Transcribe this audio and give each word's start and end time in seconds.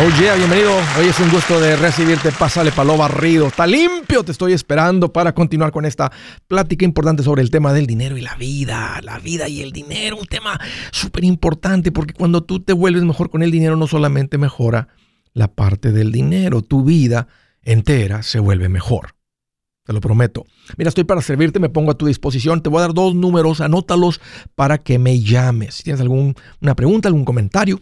Oh 0.00 0.08
yeah, 0.20 0.36
bienvenido. 0.36 0.70
Hoy 0.96 1.06
es 1.08 1.18
un 1.18 1.28
gusto 1.28 1.58
de 1.58 1.74
recibirte. 1.74 2.30
Pásale 2.30 2.70
palo 2.70 2.96
barrido. 2.96 3.48
Está 3.48 3.66
limpio. 3.66 4.22
Te 4.22 4.30
estoy 4.30 4.52
esperando 4.52 5.12
para 5.12 5.34
continuar 5.34 5.72
con 5.72 5.84
esta 5.84 6.12
plática 6.46 6.84
importante 6.84 7.24
sobre 7.24 7.42
el 7.42 7.50
tema 7.50 7.72
del 7.72 7.88
dinero 7.88 8.16
y 8.16 8.20
la 8.20 8.36
vida. 8.36 9.00
La 9.02 9.18
vida 9.18 9.48
y 9.48 9.60
el 9.60 9.72
dinero. 9.72 10.16
Un 10.16 10.26
tema 10.26 10.60
súper 10.92 11.24
importante 11.24 11.90
porque 11.90 12.14
cuando 12.14 12.44
tú 12.44 12.60
te 12.60 12.72
vuelves 12.72 13.02
mejor 13.02 13.28
con 13.28 13.42
el 13.42 13.50
dinero 13.50 13.74
no 13.74 13.88
solamente 13.88 14.38
mejora 14.38 14.86
la 15.32 15.48
parte 15.48 15.90
del 15.90 16.12
dinero, 16.12 16.62
tu 16.62 16.84
vida 16.84 17.26
entera 17.62 18.22
se 18.22 18.38
vuelve 18.38 18.68
mejor. 18.68 19.16
Te 19.84 19.92
lo 19.92 20.00
prometo. 20.00 20.46
Mira, 20.76 20.90
estoy 20.90 21.04
para 21.04 21.22
servirte, 21.22 21.58
me 21.58 21.70
pongo 21.70 21.90
a 21.90 21.98
tu 21.98 22.06
disposición. 22.06 22.62
Te 22.62 22.68
voy 22.68 22.78
a 22.78 22.82
dar 22.82 22.94
dos 22.94 23.16
números, 23.16 23.60
anótalos 23.60 24.20
para 24.54 24.78
que 24.78 25.00
me 25.00 25.18
llames. 25.20 25.74
Si 25.74 25.82
tienes 25.82 26.00
alguna 26.00 26.76
pregunta, 26.76 27.08
algún 27.08 27.24
comentario, 27.24 27.80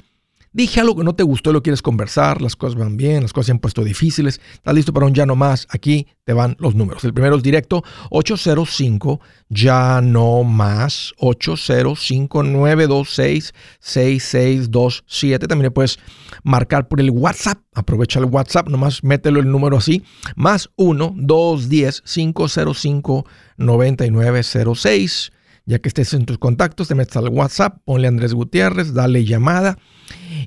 Dije 0.57 0.81
algo 0.81 0.97
que 0.97 1.05
no 1.05 1.15
te 1.15 1.23
gustó 1.23 1.51
y 1.51 1.53
lo 1.53 1.63
quieres 1.63 1.83
conversar, 1.83 2.41
las 2.41 2.57
cosas 2.57 2.79
van 2.79 2.97
bien, 2.97 3.21
las 3.21 3.35
cosas 3.35 3.49
se 3.49 3.53
han 3.53 3.59
puesto 3.59 3.85
difíciles, 3.85 4.41
estás 4.55 4.75
listo 4.75 4.91
para 4.91 5.05
un 5.05 5.13
ya 5.13 5.27
no 5.27 5.37
más, 5.37 5.67
aquí 5.69 6.07
te 6.25 6.33
van 6.33 6.57
los 6.59 6.75
números. 6.75 7.05
El 7.05 7.13
primero 7.13 7.37
es 7.37 7.43
directo 7.43 7.85
805 8.09 9.21
ya 9.51 10.01
no 10.01 10.45
más 10.45 11.13
805 11.19 12.43
926 12.43 13.53
6627. 13.81 15.47
También 15.47 15.65
le 15.65 15.71
puedes 15.73 15.99
marcar 16.43 16.89
por 16.89 17.03
el 17.03 17.11
WhatsApp, 17.11 17.59
aprovecha 17.75 18.19
el 18.19 18.25
WhatsApp, 18.25 18.71
nomás 18.71 19.05
mételo 19.05 19.41
el 19.41 19.51
número 19.51 19.77
así, 19.77 20.05
más 20.37 20.71
1 20.77 21.17
210 21.19 22.01
505 22.01 23.27
9906. 23.59 25.33
Ya 25.67 25.81
que 25.81 25.89
estés 25.89 26.15
en 26.15 26.25
tus 26.25 26.39
contactos, 26.39 26.89
te 26.89 26.95
metes 26.95 27.17
al 27.19 27.29
WhatsApp, 27.29 27.77
ponle 27.85 28.09
Andrés 28.09 28.33
Gutiérrez, 28.33 28.95
dale 28.95 29.27
llamada 29.27 29.77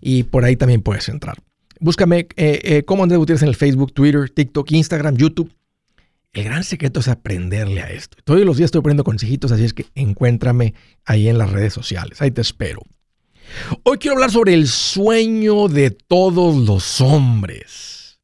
y 0.02 0.24
por 0.24 0.46
ahí 0.46 0.56
también 0.56 0.82
puedes 0.82 1.10
entrar. 1.10 1.38
Búscame 1.80 2.28
eh, 2.36 2.60
eh, 2.64 2.84
como 2.84 3.04
Andrés 3.04 3.20
Gutiérrez 3.20 3.44
en 3.44 3.50
el 3.50 3.56
Facebook, 3.56 3.94
Twitter, 3.94 4.30
TikTok, 4.30 4.72
Instagram, 4.72 5.16
YouTube. 5.16 5.54
El 6.34 6.44
gran 6.44 6.64
secreto 6.64 7.00
es 7.00 7.08
aprenderle 7.08 7.82
a 7.82 7.90
esto. 7.90 8.18
Todos 8.24 8.42
los 8.42 8.58
días 8.58 8.68
estoy 8.68 8.82
poniendo 8.82 9.04
consejitos, 9.04 9.52
así 9.52 9.64
es 9.64 9.74
que 9.74 9.86
encuéntrame 9.96 10.76
ahí 11.06 11.28
en 11.28 11.38
las 11.38 11.52
redes 11.52 11.74
sociales. 11.74 12.22
Ahí 12.22 12.32
te 12.32 12.42
espero. 12.42 12.82
Hoy 13.84 13.98
quiero 13.98 14.16
hablar 14.16 14.32
sobre 14.32 14.54
el 14.54 14.68
sueño 14.68 15.68
de 15.68 15.90
todos 15.90 16.56
los 16.56 17.02
hombres. 17.02 18.20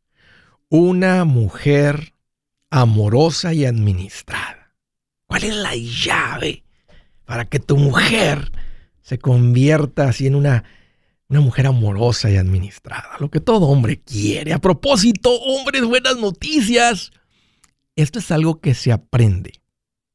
Una 0.69 1.25
mujer 1.25 2.13
amorosa 2.69 3.53
y 3.53 3.65
administrada. 3.65 4.75
¿Cuál 5.25 5.45
es 5.45 5.55
la 5.55 5.75
llave 5.75 6.63
para 7.25 7.45
que 7.45 7.59
tu 7.59 7.77
mujer 7.77 8.51
se 9.01 9.17
convierta 9.17 10.09
así 10.09 10.27
en 10.27 10.35
una 10.35 10.63
una 11.27 11.41
mujer 11.41 11.67
amorosa 11.67 12.29
y 12.29 12.37
administrada, 12.37 13.17
lo 13.19 13.29
que 13.29 13.39
todo 13.39 13.65
hombre 13.67 14.01
quiere. 14.01 14.53
A 14.53 14.59
propósito, 14.59 15.31
hombres, 15.31 15.83
buenas 15.83 16.17
noticias. 16.17 17.11
Esto 17.95 18.19
es 18.19 18.31
algo 18.31 18.59
que 18.59 18.73
se 18.73 18.91
aprende. 18.91 19.61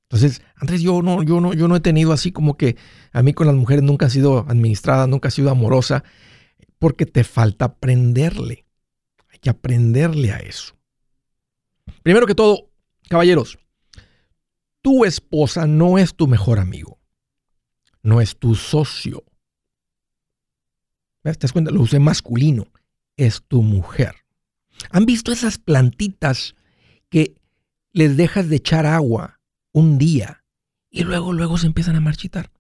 Entonces, 0.05 0.43
Andrés, 0.57 0.83
yo 0.83 1.03
no, 1.03 1.23
yo 1.23 1.41
no, 1.41 1.55
yo 1.55 1.69
no 1.69 1.77
he 1.77 1.81
tenido 1.81 2.13
así 2.13 2.33
como 2.33 2.57
que 2.57 2.77
a 3.13 3.23
mí 3.23 3.33
con 3.33 3.47
las 3.47 3.57
mujeres 3.57 3.85
nunca 3.85 4.07
ha 4.07 4.11
sido 4.11 4.45
administrada, 4.49 5.07
nunca 5.07 5.29
ha 5.29 5.31
sido 5.31 5.51
amorosa, 5.51 6.05
porque 6.79 7.07
te 7.07 7.25
falta 7.25 7.67
aprenderle. 7.67 8.67
Hay 9.29 9.39
que 9.39 9.51
aprenderle 9.51 10.33
a 10.33 10.39
eso. 10.39 10.75
Primero 12.03 12.27
que 12.27 12.35
todo, 12.35 12.71
caballeros, 13.09 13.59
tu 14.83 15.05
esposa 15.05 15.67
no 15.67 15.99
es 15.99 16.15
tu 16.15 16.27
mejor 16.27 16.59
amigo, 16.59 16.99
no 18.03 18.21
es 18.21 18.37
tu 18.37 18.55
socio, 18.55 19.25
¿Te 21.23 21.33
das 21.33 21.53
cuenta? 21.53 21.71
Lo 21.71 21.83
usé 21.83 21.99
masculino. 21.99 22.67
Es 23.17 23.43
tu 23.47 23.63
mujer. 23.63 24.15
¿Han 24.91 25.05
visto 25.05 25.33
esas 25.33 25.59
plantitas 25.59 26.55
que 27.11 27.37
les 27.93 28.17
dejas 28.17 28.49
de 28.49 28.57
echar 28.57 28.87
agua 28.87 29.41
un 29.73 29.99
día 29.99 30.45
y 30.91 31.05
luego, 31.05 31.33
luego 31.33 31.59
se 31.59 31.67
empiezan 31.67 31.97
a 31.97 32.01
marchitar? 32.01 32.51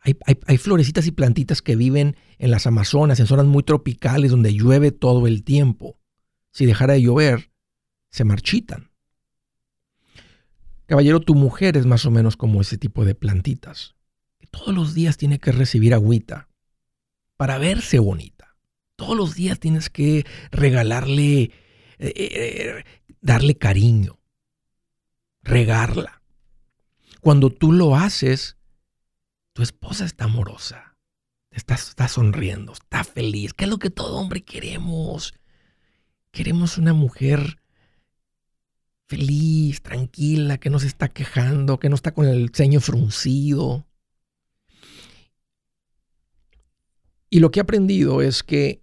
Hay, 0.00 0.18
hay, 0.46 0.58
florecitas 0.58 1.06
y 1.06 1.12
plantitas 1.12 1.62
que 1.62 1.76
viven 1.76 2.16
en 2.38 2.50
las 2.50 2.66
Amazonas, 2.66 3.20
en 3.20 3.26
zonas 3.26 3.46
muy 3.46 3.62
tropicales 3.62 4.30
donde 4.30 4.52
llueve 4.52 4.92
todo 4.92 5.26
el 5.26 5.44
tiempo. 5.44 5.98
Si 6.50 6.66
dejara 6.66 6.92
de 6.92 7.00
llover, 7.00 7.50
se 8.10 8.24
marchitan. 8.24 8.90
Caballero, 10.84 11.20
tu 11.20 11.34
mujer 11.34 11.78
es 11.78 11.86
más 11.86 12.04
o 12.04 12.10
menos 12.10 12.36
como 12.36 12.60
ese 12.60 12.76
tipo 12.76 13.06
de 13.06 13.14
plantitas. 13.14 13.94
Que 14.38 14.46
todos 14.46 14.74
los 14.74 14.92
días 14.92 15.16
tiene 15.16 15.38
que 15.38 15.52
recibir 15.52 15.94
agüita 15.94 16.48
para 17.36 17.58
verse 17.58 17.98
bonita. 17.98 18.56
Todos 18.96 19.16
los 19.16 19.34
días 19.34 19.58
tienes 19.58 19.90
que 19.90 20.24
regalarle, 20.50 21.42
eh, 21.42 21.52
eh, 21.98 22.84
darle 23.20 23.56
cariño, 23.56 24.20
regarla. 25.42 26.22
Cuando 27.20 27.50
tú 27.50 27.72
lo 27.72 27.96
haces, 27.96 28.56
tu 29.52 29.62
esposa 29.62 30.04
está 30.04 30.24
amorosa, 30.24 30.96
está, 31.50 31.74
está 31.74 32.08
sonriendo, 32.08 32.72
está 32.72 33.02
feliz, 33.04 33.54
¿Qué 33.54 33.64
es 33.64 33.70
lo 33.70 33.78
que 33.78 33.90
todo 33.90 34.18
hombre 34.18 34.44
queremos. 34.44 35.34
Queremos 36.30 36.78
una 36.78 36.92
mujer 36.92 37.60
feliz, 39.06 39.82
tranquila, 39.82 40.58
que 40.58 40.70
no 40.70 40.78
se 40.78 40.86
está 40.86 41.08
quejando, 41.08 41.78
que 41.78 41.88
no 41.88 41.94
está 41.94 42.12
con 42.12 42.26
el 42.26 42.50
ceño 42.52 42.80
fruncido. 42.80 43.86
Y 47.34 47.40
lo 47.40 47.50
que 47.50 47.58
he 47.58 47.62
aprendido 47.62 48.22
es 48.22 48.44
que 48.44 48.80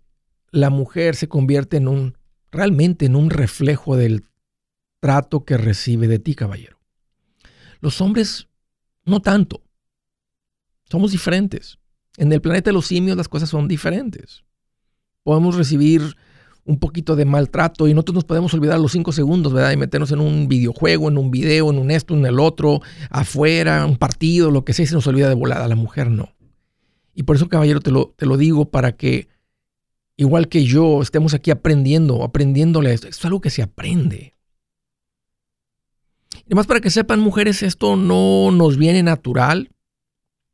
la 0.51 0.69
mujer 0.69 1.15
se 1.15 1.29
convierte 1.29 1.77
en 1.77 1.87
un, 1.87 2.17
realmente 2.51 3.05
en 3.05 3.15
un 3.15 3.29
reflejo 3.29 3.95
del 3.95 4.25
trato 4.99 5.45
que 5.45 5.55
recibe 5.55 6.09
de 6.09 6.19
ti, 6.19 6.35
caballero. 6.35 6.77
Los 7.79 8.01
hombres, 8.01 8.49
no 9.05 9.21
tanto. 9.21 9.63
Somos 10.83 11.13
diferentes. 11.13 11.79
En 12.17 12.33
el 12.33 12.41
planeta 12.41 12.71
de 12.71 12.73
los 12.73 12.87
simios 12.87 13.15
las 13.15 13.29
cosas 13.29 13.47
son 13.47 13.69
diferentes. 13.69 14.43
Podemos 15.23 15.55
recibir 15.55 16.17
un 16.65 16.77
poquito 16.77 17.15
de 17.15 17.23
maltrato 17.23 17.87
y 17.87 17.93
nosotros 17.93 18.15
nos 18.15 18.25
podemos 18.25 18.53
olvidar 18.53 18.81
los 18.81 18.91
cinco 18.91 19.13
segundos, 19.13 19.53
¿verdad? 19.53 19.71
Y 19.71 19.77
meternos 19.77 20.11
en 20.11 20.19
un 20.19 20.49
videojuego, 20.49 21.07
en 21.07 21.17
un 21.17 21.31
video, 21.31 21.69
en 21.69 21.77
un 21.77 21.89
esto, 21.89 22.15
en 22.15 22.25
el 22.25 22.37
otro, 22.37 22.81
afuera, 23.09 23.85
un 23.85 23.95
partido, 23.95 24.51
lo 24.51 24.65
que 24.65 24.73
sea, 24.73 24.83
y 24.83 24.87
se 24.87 24.95
nos 24.95 25.07
olvida 25.07 25.29
de 25.29 25.35
volada. 25.35 25.69
La 25.69 25.75
mujer 25.75 26.11
no. 26.11 26.33
Y 27.13 27.23
por 27.23 27.35
eso, 27.35 27.49
caballero, 27.49 27.79
te 27.79 27.91
lo, 27.91 28.13
te 28.17 28.25
lo 28.25 28.37
digo 28.37 28.69
para 28.69 28.95
que, 28.95 29.27
igual 30.15 30.47
que 30.47 30.63
yo, 30.63 31.01
estemos 31.01 31.33
aquí 31.33 31.51
aprendiendo, 31.51 32.23
aprendiéndole 32.23 32.93
esto. 32.93 33.07
es 33.07 33.25
algo 33.25 33.41
que 33.41 33.49
se 33.49 33.61
aprende. 33.61 34.35
Y 36.33 36.43
además, 36.47 36.67
para 36.67 36.81
que 36.81 36.89
sepan, 36.89 37.19
mujeres, 37.19 37.63
esto 37.63 37.95
no 37.95 38.51
nos 38.51 38.77
viene 38.77 39.03
natural. 39.03 39.71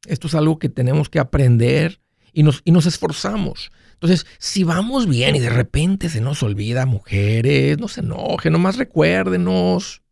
Esto 0.05 0.27
es 0.27 0.35
algo 0.35 0.59
que 0.59 0.69
tenemos 0.69 1.09
que 1.09 1.19
aprender 1.19 1.99
y 2.33 2.43
nos, 2.43 2.61
y 2.65 2.71
nos 2.71 2.85
esforzamos. 2.85 3.71
Entonces, 3.93 4.27
si 4.37 4.63
vamos 4.63 5.07
bien 5.07 5.35
y 5.35 5.39
de 5.39 5.49
repente 5.49 6.09
se 6.09 6.21
nos 6.21 6.43
olvida, 6.43 6.85
mujeres, 6.85 7.79
no 7.79 7.87
se 7.87 8.01
enojen, 8.01 8.53
nomás 8.53 8.77
recuérdenos. 8.77 10.03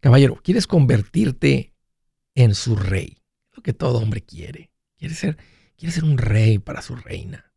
Caballero, 0.00 0.38
¿quieres 0.42 0.68
convertirte 0.68 1.72
en 2.36 2.54
su 2.54 2.76
rey? 2.76 3.18
Que 3.66 3.72
todo 3.72 3.98
hombre 3.98 4.22
quiere. 4.22 4.70
Quiere 4.96 5.16
ser, 5.16 5.36
quiere 5.76 5.92
ser 5.92 6.04
un 6.04 6.18
rey 6.18 6.60
para 6.60 6.82
su 6.82 6.94
reina. 6.94 7.52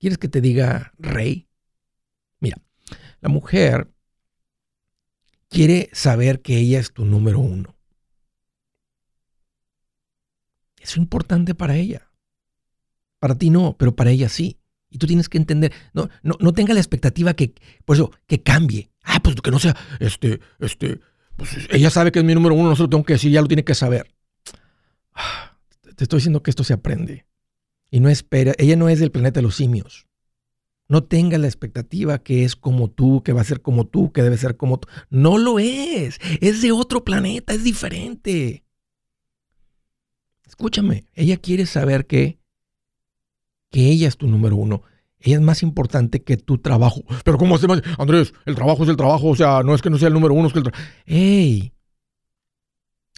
¿Quieres 0.00 0.18
que 0.18 0.26
te 0.26 0.40
diga 0.40 0.92
rey? 0.98 1.48
Mira, 2.40 2.60
la 3.20 3.28
mujer 3.28 3.94
quiere 5.48 5.90
saber 5.92 6.42
que 6.42 6.58
ella 6.58 6.80
es 6.80 6.92
tu 6.92 7.04
número 7.04 7.38
uno. 7.38 7.76
Eso 10.80 10.94
es 10.94 10.96
importante 10.96 11.54
para 11.54 11.76
ella. 11.76 12.10
Para 13.20 13.38
ti 13.38 13.48
no, 13.48 13.76
pero 13.78 13.94
para 13.94 14.10
ella 14.10 14.28
sí. 14.28 14.58
Y 14.90 14.98
tú 14.98 15.06
tienes 15.06 15.28
que 15.28 15.38
entender, 15.38 15.72
no, 15.92 16.10
no, 16.24 16.36
no 16.40 16.52
tenga 16.52 16.74
la 16.74 16.80
expectativa 16.80 17.34
que, 17.34 17.54
por 17.84 17.94
eso, 17.94 18.10
que 18.26 18.42
cambie. 18.42 18.90
Ah, 19.04 19.20
pues 19.22 19.36
que 19.36 19.52
no 19.52 19.60
sea, 19.60 19.76
este, 20.00 20.40
este, 20.58 20.98
pues 21.36 21.68
ella 21.70 21.90
sabe 21.90 22.10
que 22.10 22.18
es 22.18 22.24
mi 22.24 22.34
número 22.34 22.56
uno, 22.56 22.70
no 22.70 22.74
se 22.74 22.82
lo 22.82 22.90
tengo 22.90 23.04
que 23.04 23.12
decir, 23.12 23.30
ya 23.30 23.40
lo 23.40 23.46
tiene 23.46 23.64
que 23.64 23.76
saber. 23.76 24.12
Te 25.96 26.04
estoy 26.04 26.18
diciendo 26.18 26.42
que 26.42 26.50
esto 26.50 26.64
se 26.64 26.72
aprende. 26.72 27.26
Y 27.90 28.00
no 28.00 28.08
espera, 28.08 28.54
ella 28.58 28.76
no 28.76 28.88
es 28.88 29.00
del 29.00 29.10
planeta 29.10 29.40
de 29.40 29.42
los 29.42 29.56
simios. 29.56 30.06
No 30.88 31.04
tenga 31.04 31.38
la 31.38 31.46
expectativa 31.46 32.18
que 32.18 32.44
es 32.44 32.56
como 32.56 32.90
tú, 32.90 33.22
que 33.22 33.32
va 33.32 33.40
a 33.40 33.44
ser 33.44 33.62
como 33.62 33.86
tú, 33.86 34.12
que 34.12 34.22
debe 34.22 34.36
ser 34.36 34.56
como 34.56 34.78
tú. 34.78 34.88
No 35.10 35.38
lo 35.38 35.58
es. 35.58 36.18
Es 36.40 36.62
de 36.62 36.72
otro 36.72 37.04
planeta, 37.04 37.54
es 37.54 37.64
diferente. 37.64 38.64
Escúchame, 40.46 41.06
ella 41.14 41.38
quiere 41.38 41.66
saber 41.66 42.06
que, 42.06 42.38
que 43.70 43.88
ella 43.88 44.08
es 44.08 44.16
tu 44.16 44.26
número 44.26 44.56
uno. 44.56 44.82
Ella 45.18 45.36
es 45.36 45.42
más 45.42 45.62
importante 45.62 46.22
que 46.22 46.36
tu 46.36 46.58
trabajo. 46.58 47.02
Pero 47.24 47.38
¿cómo 47.38 47.56
más? 47.56 47.82
Andrés, 47.96 48.34
el 48.44 48.54
trabajo 48.54 48.82
es 48.82 48.88
el 48.88 48.96
trabajo. 48.96 49.28
O 49.28 49.36
sea, 49.36 49.62
no 49.62 49.74
es 49.74 49.80
que 49.80 49.88
no 49.88 49.98
sea 49.98 50.08
el 50.08 50.14
número 50.14 50.34
uno, 50.34 50.48
es 50.48 50.52
que 50.52 50.58
el 50.58 50.64
trabajo. 50.64 50.84
¡Ey! 51.06 51.72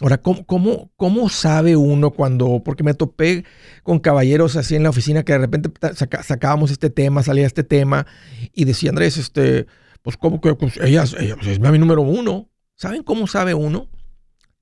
Ahora, 0.01 0.17
¿cómo, 0.17 0.45
cómo, 0.45 0.91
cómo 0.97 1.29
sabe 1.29 1.77
uno 1.77 2.11
cuando, 2.11 2.61
porque 2.65 2.83
me 2.83 2.93
topé 2.93 3.45
con 3.81 3.99
caballeros 3.99 4.57
así 4.57 4.75
en 4.75 4.83
la 4.83 4.89
oficina 4.89 5.23
que 5.23 5.31
de 5.31 5.39
repente 5.39 5.71
sacábamos 5.95 6.69
este 6.71 6.89
tema, 6.89 7.23
salía 7.23 7.45
este 7.45 7.63
tema 7.63 8.05
y 8.51 8.65
decía 8.65 8.89
Andrés, 8.89 9.17
este, 9.17 9.67
pues 10.01 10.17
como 10.17 10.41
que 10.41 10.53
pues, 10.55 10.77
ella, 10.77 11.05
pues, 11.05 11.47
es 11.47 11.59
mi 11.59 11.79
número 11.79 12.01
uno. 12.01 12.49
¿Saben 12.75 13.03
cómo 13.03 13.25
sabe 13.25 13.53
uno? 13.53 13.89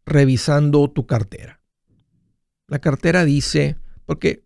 Revisando 0.06 0.88
tu 0.92 1.08
cartera. 1.08 1.62
La 2.68 2.78
cartera 2.78 3.26
dice, 3.26 3.76
porque 4.06 4.46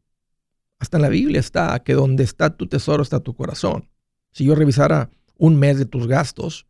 hasta 0.80 0.98
en 0.98 1.04
la 1.04 1.10
Biblia 1.10 1.42
está 1.42 1.78
que 1.84 1.94
donde 1.94 2.24
está 2.24 2.56
tu 2.56 2.68
tesoro 2.68 3.04
está 3.04 3.20
tu 3.20 3.36
corazón. 3.36 3.90
Si 4.32 4.46
yo 4.46 4.56
revisara 4.56 5.10
un 5.38 5.60
mes 5.60 5.78
de 5.78 5.86
tus 5.86 6.08
gastos 6.08 6.66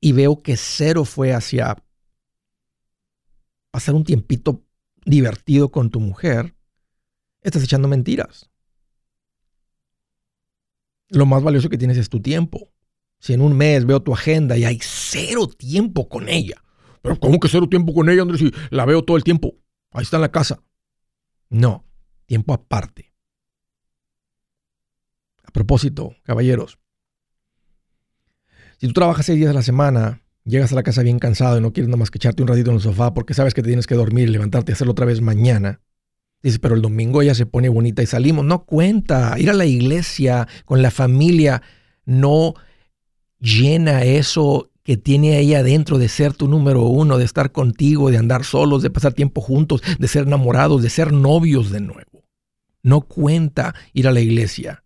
y 0.00 0.10
veo 0.10 0.42
que 0.42 0.56
cero 0.56 1.04
fue 1.04 1.32
hacia 1.32 1.76
pasar 3.78 3.94
un 3.94 4.02
tiempito 4.02 4.64
divertido 5.04 5.70
con 5.70 5.88
tu 5.88 6.00
mujer, 6.00 6.56
estás 7.42 7.62
echando 7.62 7.86
mentiras. 7.86 8.50
Lo 11.10 11.26
más 11.26 11.44
valioso 11.44 11.68
que 11.68 11.78
tienes 11.78 11.96
es 11.96 12.08
tu 12.08 12.20
tiempo. 12.20 12.72
Si 13.20 13.34
en 13.34 13.40
un 13.40 13.56
mes 13.56 13.86
veo 13.86 14.02
tu 14.02 14.12
agenda 14.12 14.58
y 14.58 14.64
hay 14.64 14.80
cero 14.82 15.46
tiempo 15.46 16.08
con 16.08 16.28
ella. 16.28 16.60
Pero 17.02 17.20
¿cómo 17.20 17.38
que 17.38 17.48
cero 17.48 17.68
tiempo 17.68 17.94
con 17.94 18.10
ella, 18.10 18.22
Andrés? 18.22 18.40
Si 18.40 18.52
la 18.70 18.84
veo 18.84 19.04
todo 19.04 19.16
el 19.16 19.22
tiempo. 19.22 19.54
Ahí 19.92 20.02
está 20.02 20.16
en 20.16 20.22
la 20.22 20.32
casa. 20.32 20.60
No, 21.48 21.84
tiempo 22.26 22.52
aparte. 22.52 23.14
A 25.44 25.52
propósito, 25.52 26.16
caballeros, 26.24 26.80
si 28.78 28.88
tú 28.88 28.92
trabajas 28.92 29.26
seis 29.26 29.38
días 29.38 29.50
a 29.50 29.54
la 29.54 29.62
semana, 29.62 30.20
llegas 30.48 30.72
a 30.72 30.74
la 30.74 30.82
casa 30.82 31.02
bien 31.02 31.18
cansado 31.18 31.58
y 31.58 31.60
no 31.60 31.72
quieres 31.72 31.88
nada 31.88 31.98
más 31.98 32.10
que 32.10 32.18
echarte 32.18 32.42
un 32.42 32.48
ratito 32.48 32.70
en 32.70 32.76
el 32.76 32.82
sofá 32.82 33.14
porque 33.14 33.34
sabes 33.34 33.54
que 33.54 33.62
te 33.62 33.68
tienes 33.68 33.86
que 33.86 33.94
dormir 33.94 34.28
y 34.28 34.32
levantarte 34.32 34.72
y 34.72 34.74
hacerlo 34.74 34.92
otra 34.92 35.06
vez 35.06 35.20
mañana. 35.20 35.80
Dices, 36.42 36.58
pero 36.58 36.74
el 36.74 36.82
domingo 36.82 37.22
ya 37.22 37.34
se 37.34 37.46
pone 37.46 37.68
bonita 37.68 38.02
y 38.02 38.06
salimos. 38.06 38.44
No 38.44 38.64
cuenta. 38.64 39.34
Ir 39.38 39.50
a 39.50 39.54
la 39.54 39.66
iglesia 39.66 40.46
con 40.64 40.82
la 40.82 40.90
familia 40.90 41.62
no 42.04 42.54
llena 43.40 44.04
eso 44.04 44.70
que 44.84 44.96
tiene 44.96 45.38
ella 45.38 45.62
dentro 45.62 45.98
de 45.98 46.08
ser 46.08 46.32
tu 46.32 46.48
número 46.48 46.84
uno, 46.84 47.18
de 47.18 47.24
estar 47.24 47.52
contigo, 47.52 48.10
de 48.10 48.16
andar 48.16 48.44
solos, 48.44 48.82
de 48.82 48.90
pasar 48.90 49.12
tiempo 49.12 49.40
juntos, 49.40 49.82
de 49.98 50.08
ser 50.08 50.26
enamorados, 50.26 50.82
de 50.82 50.88
ser 50.88 51.12
novios 51.12 51.70
de 51.70 51.80
nuevo. 51.80 52.24
No 52.82 53.02
cuenta 53.02 53.74
ir 53.92 54.08
a 54.08 54.12
la 54.12 54.20
iglesia. 54.20 54.84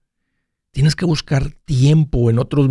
Tienes 0.72 0.96
que 0.96 1.04
buscar 1.04 1.52
tiempo 1.64 2.28
en 2.30 2.38
otros... 2.38 2.68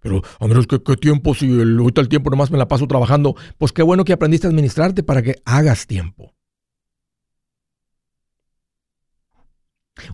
Pero, 0.00 0.22
Andrés, 0.40 0.66
¿qué, 0.66 0.82
qué 0.82 0.96
tiempo? 0.96 1.34
Si 1.34 1.46
el, 1.46 1.78
ahorita 1.78 2.00
el 2.00 2.08
tiempo 2.08 2.30
nomás 2.30 2.50
me 2.50 2.58
la 2.58 2.68
paso 2.68 2.86
trabajando. 2.86 3.36
Pues 3.58 3.72
qué 3.72 3.82
bueno 3.82 4.04
que 4.04 4.12
aprendiste 4.12 4.46
a 4.46 4.50
administrarte 4.50 5.02
para 5.02 5.22
que 5.22 5.36
hagas 5.44 5.86
tiempo. 5.86 6.34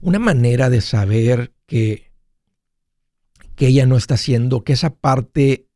Una 0.00 0.18
manera 0.18 0.70
de 0.70 0.80
saber 0.80 1.54
que 1.66 2.14
que 3.54 3.68
ella 3.68 3.86
no 3.86 3.96
está 3.96 4.14
haciendo, 4.14 4.64
que 4.64 4.72
esa 4.72 4.94
parte 4.94 5.68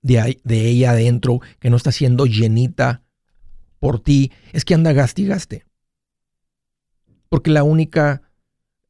de, 0.00 0.40
de 0.42 0.66
ella 0.68 0.92
adentro, 0.92 1.40
que 1.58 1.70
no 1.70 1.76
está 1.76 1.92
siendo 1.92 2.26
llenita 2.26 3.04
por 3.78 4.00
ti, 4.00 4.32
es 4.52 4.64
que 4.64 4.74
anda 4.74 4.92
gaste 4.92 5.22
y 5.22 5.26
gaste. 5.26 5.66
Porque 7.28 7.50
la 7.50 7.62
única, 7.64 8.22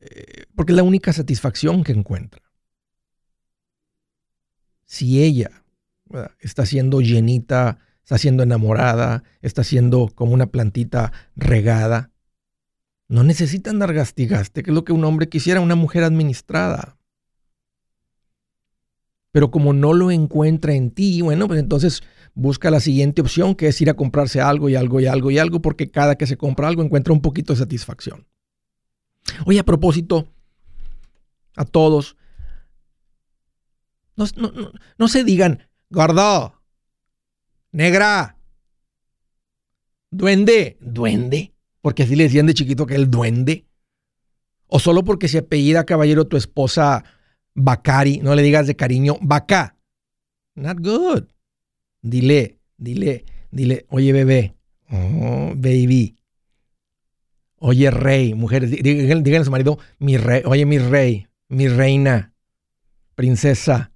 eh, 0.03 0.45
porque 0.57 0.73
es 0.73 0.77
la 0.77 0.83
única 0.83 1.13
satisfacción 1.13 1.85
que 1.85 1.93
encuentra. 1.93 2.43
Si 4.85 5.23
ella 5.23 5.65
está 6.41 6.67
siendo 6.67 7.01
llenita, 7.01 7.79
está 8.03 8.19
siendo 8.19 8.43
enamorada, 8.43 9.23
está 9.41 9.65
siendo 9.65 10.09
como 10.15 10.33
una 10.35 10.47
plantita 10.47 11.13
regada, 11.37 12.11
no 13.09 13.23
necesita 13.23 13.71
andar 13.71 13.93
gastigaste, 13.95 14.63
que 14.63 14.71
es 14.71 14.75
lo 14.75 14.85
que 14.85 14.93
un 14.93 15.05
hombre 15.05 15.29
quisiera, 15.29 15.61
una 15.61 15.77
mujer 15.77 16.03
administrada. 16.03 16.99
Pero 19.31 19.51
como 19.51 19.73
no 19.73 19.95
lo 19.95 20.11
encuentra 20.11 20.75
en 20.75 20.91
ti, 20.91 21.23
bueno, 21.23 21.47
pues 21.47 21.61
entonces 21.61 22.03
busca 22.35 22.71
la 22.71 22.81
siguiente 22.81 23.23
opción, 23.23 23.55
que 23.55 23.69
es 23.69 23.81
ir 23.81 23.89
a 23.89 23.95
comprarse 23.95 24.41
algo 24.41 24.69
y 24.69 24.75
algo 24.75 25.01
y 25.01 25.07
algo 25.07 25.31
y 25.31 25.39
algo, 25.39 25.63
porque 25.63 25.91
cada 25.91 26.17
que 26.17 26.27
se 26.27 26.37
compra 26.37 26.69
algo 26.69 26.83
encuentra 26.83 27.13
un 27.13 27.23
poquito 27.23 27.53
de 27.53 27.61
satisfacción. 27.61 28.27
Oye, 29.47 29.59
a 29.59 29.65
propósito, 29.65 30.29
a 31.57 31.65
todos, 31.65 32.17
no, 34.17 35.09
se 35.09 35.25
digan, 35.25 35.69
gordo, 35.91 36.61
negra, 37.73 38.37
duende, 40.11 40.77
duende, 40.81 41.55
porque 41.81 42.03
así 42.03 42.15
le 42.17 42.25
decían 42.25 42.47
de 42.47 42.55
chiquito 42.55 42.87
que 42.87 42.95
el 42.95 43.11
duende, 43.11 43.67
o 44.67 44.79
solo 44.79 45.05
porque 45.05 45.29
se 45.29 45.39
apellida 45.39 45.85
caballero 45.85 46.27
tu 46.27 46.37
esposa 46.37 47.05
Bacari, 47.55 48.19
no 48.19 48.35
le 48.35 48.43
digas 48.43 48.67
de 48.67 48.77
cariño, 48.77 49.19
Bacá. 49.21 49.77
Not 50.55 50.79
good. 50.81 51.25
Dile, 52.03 52.59
dile, 52.77 53.25
dile, 53.51 53.87
oye 53.89 54.13
bebé, 54.13 54.55
oh, 54.91 55.53
baby. 55.57 56.17
Oye 57.65 57.93
rey, 57.93 58.35
mujeres, 58.35 58.73
díganle, 58.73 59.37
a 59.39 59.45
su 59.45 59.53
marido, 59.53 59.79
mi 60.01 60.17
rey, 60.17 60.43
oye 60.47 60.67
mi 60.67 60.79
rey, 60.79 61.29
mi 61.49 61.69
reina, 61.69 62.35
princesa, 63.15 63.93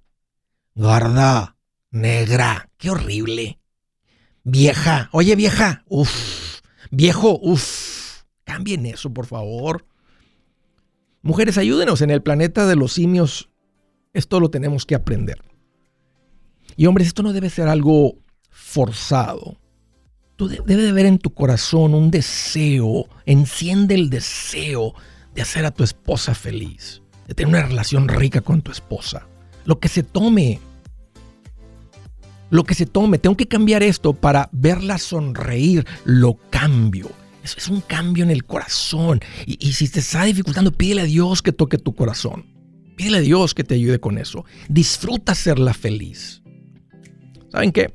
gorda, 0.73 1.57
negra, 1.91 2.69
qué 2.77 2.91
horrible. 2.91 3.59
Vieja, 4.45 5.09
oye 5.11 5.35
vieja, 5.35 5.83
uff, 5.89 6.61
viejo, 6.91 7.37
uff, 7.41 8.21
cambien 8.45 8.85
eso 8.85 9.13
por 9.13 9.25
favor. 9.25 9.85
Mujeres, 11.21 11.57
ayúdenos 11.57 12.01
en 12.01 12.11
el 12.11 12.23
planeta 12.23 12.67
de 12.67 12.77
los 12.77 12.93
simios. 12.93 13.49
Esto 14.13 14.39
lo 14.39 14.49
tenemos 14.49 14.85
que 14.85 14.95
aprender. 14.95 15.41
Y 16.77 16.85
hombres, 16.85 17.07
esto 17.07 17.21
no 17.21 17.33
debe 17.33 17.49
ser 17.49 17.67
algo 17.67 18.15
forzado. 18.49 19.57
Tú 20.37 20.47
debe 20.47 20.75
de 20.77 20.89
haber 20.89 21.05
en 21.05 21.19
tu 21.19 21.31
corazón 21.31 21.93
un 21.93 22.09
deseo, 22.11 23.09
enciende 23.25 23.95
el 23.95 24.09
deseo 24.09 24.93
de 25.35 25.41
hacer 25.41 25.65
a 25.65 25.71
tu 25.71 25.83
esposa 25.83 26.33
feliz, 26.33 27.01
de 27.27 27.33
tener 27.33 27.49
una 27.49 27.67
relación 27.67 28.07
rica 28.07 28.39
con 28.41 28.61
tu 28.61 28.71
esposa. 28.71 29.27
Lo 29.65 29.79
que 29.79 29.89
se 29.89 30.03
tome, 30.03 30.59
lo 32.49 32.63
que 32.63 32.75
se 32.75 32.85
tome, 32.85 33.17
tengo 33.17 33.35
que 33.35 33.47
cambiar 33.47 33.83
esto 33.83 34.13
para 34.13 34.47
verla 34.53 34.97
sonreír, 34.97 35.85
lo 36.05 36.35
cambio 36.49 37.09
es 37.55 37.69
un 37.69 37.81
cambio 37.81 38.23
en 38.23 38.31
el 38.31 38.43
corazón. 38.43 39.21
Y, 39.45 39.73
si 39.73 39.87
te 39.87 39.99
está 39.99 40.25
dificultando, 40.25 40.71
pídele 40.71 41.01
a 41.01 41.05
Dios 41.05 41.41
que 41.41 41.51
toque 41.51 41.77
tu 41.77 41.95
corazón. 41.95 42.45
Pídele 42.95 43.17
a 43.17 43.21
Dios 43.21 43.53
que 43.53 43.63
te 43.63 43.75
ayude 43.75 43.99
con 43.99 44.17
eso. 44.17 44.43
Disfruta 44.67 45.35
serla 45.35 45.73
feliz. 45.73 46.41
¿Saben 47.51 47.71
qué? 47.71 47.93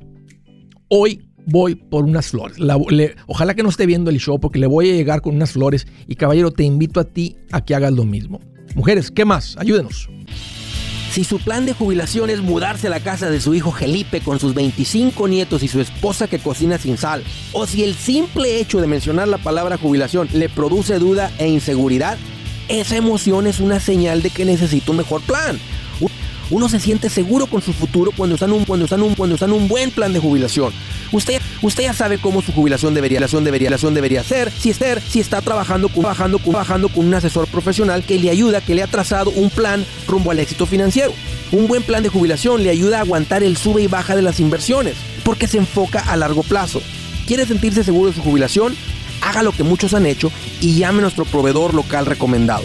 Hoy 0.88 1.28
voy 1.46 1.74
por 1.74 2.04
unas 2.04 2.28
flores. 2.28 2.58
ojalá 3.26 3.54
que 3.54 3.62
no 3.62 3.68
esté 3.68 3.86
viendo 3.86 4.10
el 4.10 4.18
show 4.18 4.38
porque 4.40 4.58
le 4.58 4.66
voy 4.66 4.90
a 4.90 4.94
llegar 4.94 5.20
con 5.22 5.34
unas 5.34 5.52
flores. 5.52 5.86
Y 6.06 6.16
caballero, 6.16 6.50
te 6.50 6.64
invito 6.64 7.00
a 7.00 7.04
ti 7.04 7.36
a 7.50 7.64
que 7.64 7.74
hagas 7.74 7.92
lo 7.92 8.04
mismo. 8.04 8.40
Mujeres, 8.74 9.10
¿qué 9.10 9.24
más? 9.24 9.56
Ayúdenos. 9.58 10.08
Si 11.12 11.24
su 11.24 11.38
plan 11.38 11.66
de 11.66 11.74
jubilación 11.74 12.30
es 12.30 12.40
mudarse 12.40 12.86
a 12.86 12.90
la 12.90 13.00
casa 13.00 13.28
de 13.28 13.38
su 13.38 13.54
hijo 13.54 13.70
Felipe 13.70 14.22
con 14.22 14.40
sus 14.40 14.54
25 14.54 15.28
nietos 15.28 15.62
y 15.62 15.68
su 15.68 15.78
esposa 15.78 16.26
que 16.26 16.38
cocina 16.38 16.78
sin 16.78 16.96
sal, 16.96 17.22
o 17.52 17.66
si 17.66 17.84
el 17.84 17.94
simple 17.94 18.58
hecho 18.60 18.80
de 18.80 18.86
mencionar 18.86 19.28
la 19.28 19.36
palabra 19.36 19.76
jubilación 19.76 20.28
le 20.32 20.48
produce 20.48 20.98
duda 20.98 21.30
e 21.36 21.48
inseguridad, 21.48 22.16
esa 22.68 22.96
emoción 22.96 23.46
es 23.46 23.60
una 23.60 23.78
señal 23.78 24.22
de 24.22 24.30
que 24.30 24.46
necesita 24.46 24.90
un 24.92 24.96
mejor 24.96 25.20
plan. 25.20 25.58
Uno 26.52 26.68
se 26.68 26.78
siente 26.78 27.08
seguro 27.08 27.46
con 27.46 27.62
su 27.62 27.72
futuro 27.72 28.12
cuando 28.14 28.34
está 28.34 28.44
en 28.44 28.52
un, 28.52 28.66
cuando 28.66 28.84
un, 28.84 29.14
cuando 29.14 29.54
un 29.54 29.68
buen 29.68 29.90
plan 29.90 30.12
de 30.12 30.20
jubilación. 30.20 30.70
Usted, 31.10 31.40
usted 31.62 31.84
ya 31.84 31.94
sabe 31.94 32.18
cómo 32.18 32.42
su 32.42 32.52
jubilación 32.52 32.92
debería, 32.92 33.20
debería, 33.20 33.70
debería 33.70 34.22
ser, 34.22 34.52
si 34.52 34.74
ser, 34.74 35.00
si 35.00 35.18
está 35.18 35.40
trabajando, 35.40 35.88
trabajando, 35.88 36.38
trabajando 36.38 36.90
con 36.90 37.06
un 37.06 37.14
asesor 37.14 37.46
profesional 37.46 38.04
que 38.04 38.18
le 38.18 38.28
ayuda, 38.28 38.60
que 38.60 38.74
le 38.74 38.82
ha 38.82 38.86
trazado 38.86 39.30
un 39.30 39.48
plan 39.48 39.86
rumbo 40.06 40.30
al 40.30 40.40
éxito 40.40 40.66
financiero. 40.66 41.14
Un 41.52 41.68
buen 41.68 41.82
plan 41.82 42.02
de 42.02 42.10
jubilación 42.10 42.62
le 42.62 42.68
ayuda 42.68 42.98
a 42.98 43.00
aguantar 43.00 43.42
el 43.42 43.56
sube 43.56 43.80
y 43.80 43.86
baja 43.86 44.14
de 44.14 44.20
las 44.20 44.38
inversiones, 44.38 44.96
porque 45.24 45.48
se 45.48 45.56
enfoca 45.56 46.00
a 46.00 46.18
largo 46.18 46.42
plazo. 46.42 46.82
¿Quiere 47.26 47.46
sentirse 47.46 47.82
seguro 47.82 48.10
de 48.10 48.16
su 48.16 48.20
jubilación? 48.20 48.76
Haga 49.22 49.42
lo 49.42 49.52
que 49.52 49.62
muchos 49.62 49.94
han 49.94 50.04
hecho 50.04 50.30
y 50.60 50.74
llame 50.74 50.98
a 50.98 51.02
nuestro 51.02 51.24
proveedor 51.24 51.72
local 51.72 52.04
recomendado. 52.04 52.64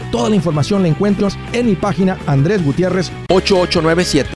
Toda 0.11 0.29
la 0.29 0.35
información 0.35 0.81
la 0.81 0.89
encuentras 0.89 1.37
en 1.53 1.67
mi 1.67 1.75
página 1.75 2.17
Andrés 2.27 2.63
Gutiérrez 2.65 3.11
8897. 3.29 4.33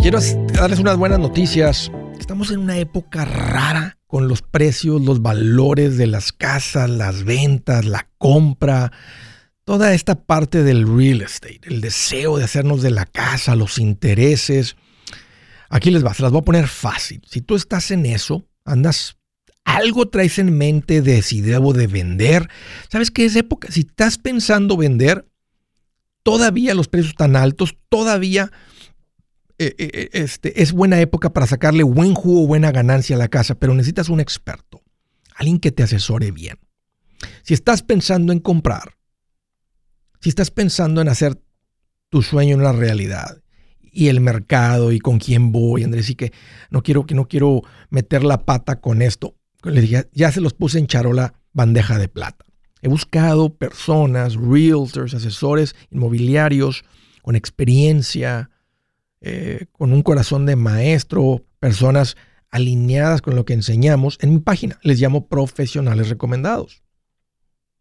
Quiero 0.00 0.20
darles 0.52 0.78
unas 0.78 0.96
buenas 0.96 1.18
noticias. 1.18 1.90
Estamos 2.20 2.52
en 2.52 2.60
una 2.60 2.78
época 2.78 3.24
rara 3.24 3.98
con 4.06 4.28
los 4.28 4.42
precios, 4.42 5.02
los 5.02 5.20
valores 5.20 5.98
de 5.98 6.06
las 6.06 6.30
casas, 6.30 6.88
las 6.88 7.24
ventas, 7.24 7.84
la 7.84 8.06
compra 8.16 8.92
toda 9.66 9.94
esta 9.94 10.14
parte 10.14 10.62
del 10.62 10.86
real 10.86 11.22
estate, 11.22 11.60
el 11.64 11.80
deseo 11.80 12.38
de 12.38 12.44
hacernos 12.44 12.82
de 12.82 12.92
la 12.92 13.04
casa, 13.04 13.56
los 13.56 13.78
intereses. 13.78 14.76
Aquí 15.68 15.90
les 15.90 16.06
va, 16.06 16.14
se 16.14 16.22
las 16.22 16.30
voy 16.30 16.40
a 16.40 16.44
poner 16.44 16.68
fácil. 16.68 17.20
Si 17.28 17.40
tú 17.40 17.56
estás 17.56 17.90
en 17.90 18.06
eso, 18.06 18.48
andas, 18.64 19.16
algo 19.64 20.08
traes 20.08 20.38
en 20.38 20.56
mente 20.56 21.02
de 21.02 21.20
si 21.20 21.40
debo 21.40 21.72
de 21.72 21.88
vender. 21.88 22.48
¿Sabes 22.90 23.10
qué 23.10 23.24
es 23.24 23.34
época? 23.34 23.68
Si 23.68 23.80
estás 23.80 24.18
pensando 24.18 24.76
vender, 24.76 25.28
todavía 26.22 26.72
los 26.72 26.86
precios 26.86 27.10
están 27.10 27.34
altos, 27.34 27.76
todavía 27.88 28.52
eh, 29.58 29.74
eh, 29.78 29.90
eh, 29.92 30.08
este, 30.12 30.62
es 30.62 30.70
buena 30.70 31.00
época 31.00 31.32
para 31.32 31.48
sacarle 31.48 31.82
buen 31.82 32.14
jugo, 32.14 32.46
buena 32.46 32.70
ganancia 32.70 33.16
a 33.16 33.18
la 33.18 33.28
casa, 33.28 33.56
pero 33.56 33.74
necesitas 33.74 34.10
un 34.10 34.20
experto, 34.20 34.84
alguien 35.34 35.58
que 35.58 35.72
te 35.72 35.82
asesore 35.82 36.30
bien. 36.30 36.60
Si 37.42 37.52
estás 37.52 37.82
pensando 37.82 38.32
en 38.32 38.38
comprar, 38.38 38.95
si 40.26 40.30
estás 40.30 40.50
pensando 40.50 41.00
en 41.00 41.08
hacer 41.08 41.40
tu 42.08 42.20
sueño 42.20 42.56
una 42.56 42.72
realidad 42.72 43.44
y 43.80 44.08
el 44.08 44.20
mercado 44.20 44.90
y 44.90 44.98
con 44.98 45.20
quién 45.20 45.52
voy, 45.52 45.84
Andrés, 45.84 46.10
y 46.10 46.16
que 46.16 46.32
no 46.68 46.82
quiero 46.82 47.06
que 47.06 47.14
no 47.14 47.28
quiero 47.28 47.62
meter 47.90 48.24
la 48.24 48.44
pata 48.44 48.80
con 48.80 49.02
esto. 49.02 49.36
Dije, 49.62 50.08
ya 50.10 50.32
se 50.32 50.40
los 50.40 50.52
puse 50.52 50.80
en 50.80 50.88
charola 50.88 51.34
bandeja 51.52 51.96
de 51.96 52.08
plata. 52.08 52.44
He 52.82 52.88
buscado 52.88 53.54
personas, 53.54 54.34
realtors, 54.34 55.14
asesores 55.14 55.76
inmobiliarios 55.92 56.84
con 57.22 57.36
experiencia, 57.36 58.50
eh, 59.20 59.66
con 59.70 59.92
un 59.92 60.02
corazón 60.02 60.44
de 60.44 60.56
maestro, 60.56 61.44
personas 61.60 62.16
alineadas 62.50 63.22
con 63.22 63.36
lo 63.36 63.44
que 63.44 63.54
enseñamos 63.54 64.18
en 64.20 64.32
mi 64.32 64.40
página. 64.40 64.80
Les 64.82 64.98
llamo 64.98 65.28
profesionales 65.28 66.08
recomendados. 66.08 66.82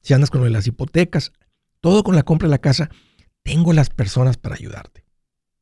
Si 0.03 0.13
andas 0.13 0.29
con 0.29 0.53
las 0.53 0.67
hipotecas, 0.67 1.31
todo 1.85 2.01
con 2.01 2.15
la 2.15 2.23
compra 2.23 2.47
de 2.47 2.49
la 2.49 2.57
casa, 2.57 2.89
tengo 3.43 3.71
las 3.71 3.91
personas 3.91 4.37
para 4.37 4.55
ayudarte. 4.55 5.03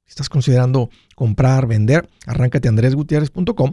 Si 0.05 0.11
estás 0.11 0.29
considerando 0.29 0.89
comprar, 1.17 1.67
vender, 1.67 2.07
arráncate 2.25 2.69
andresgutierrez.com, 2.69 3.71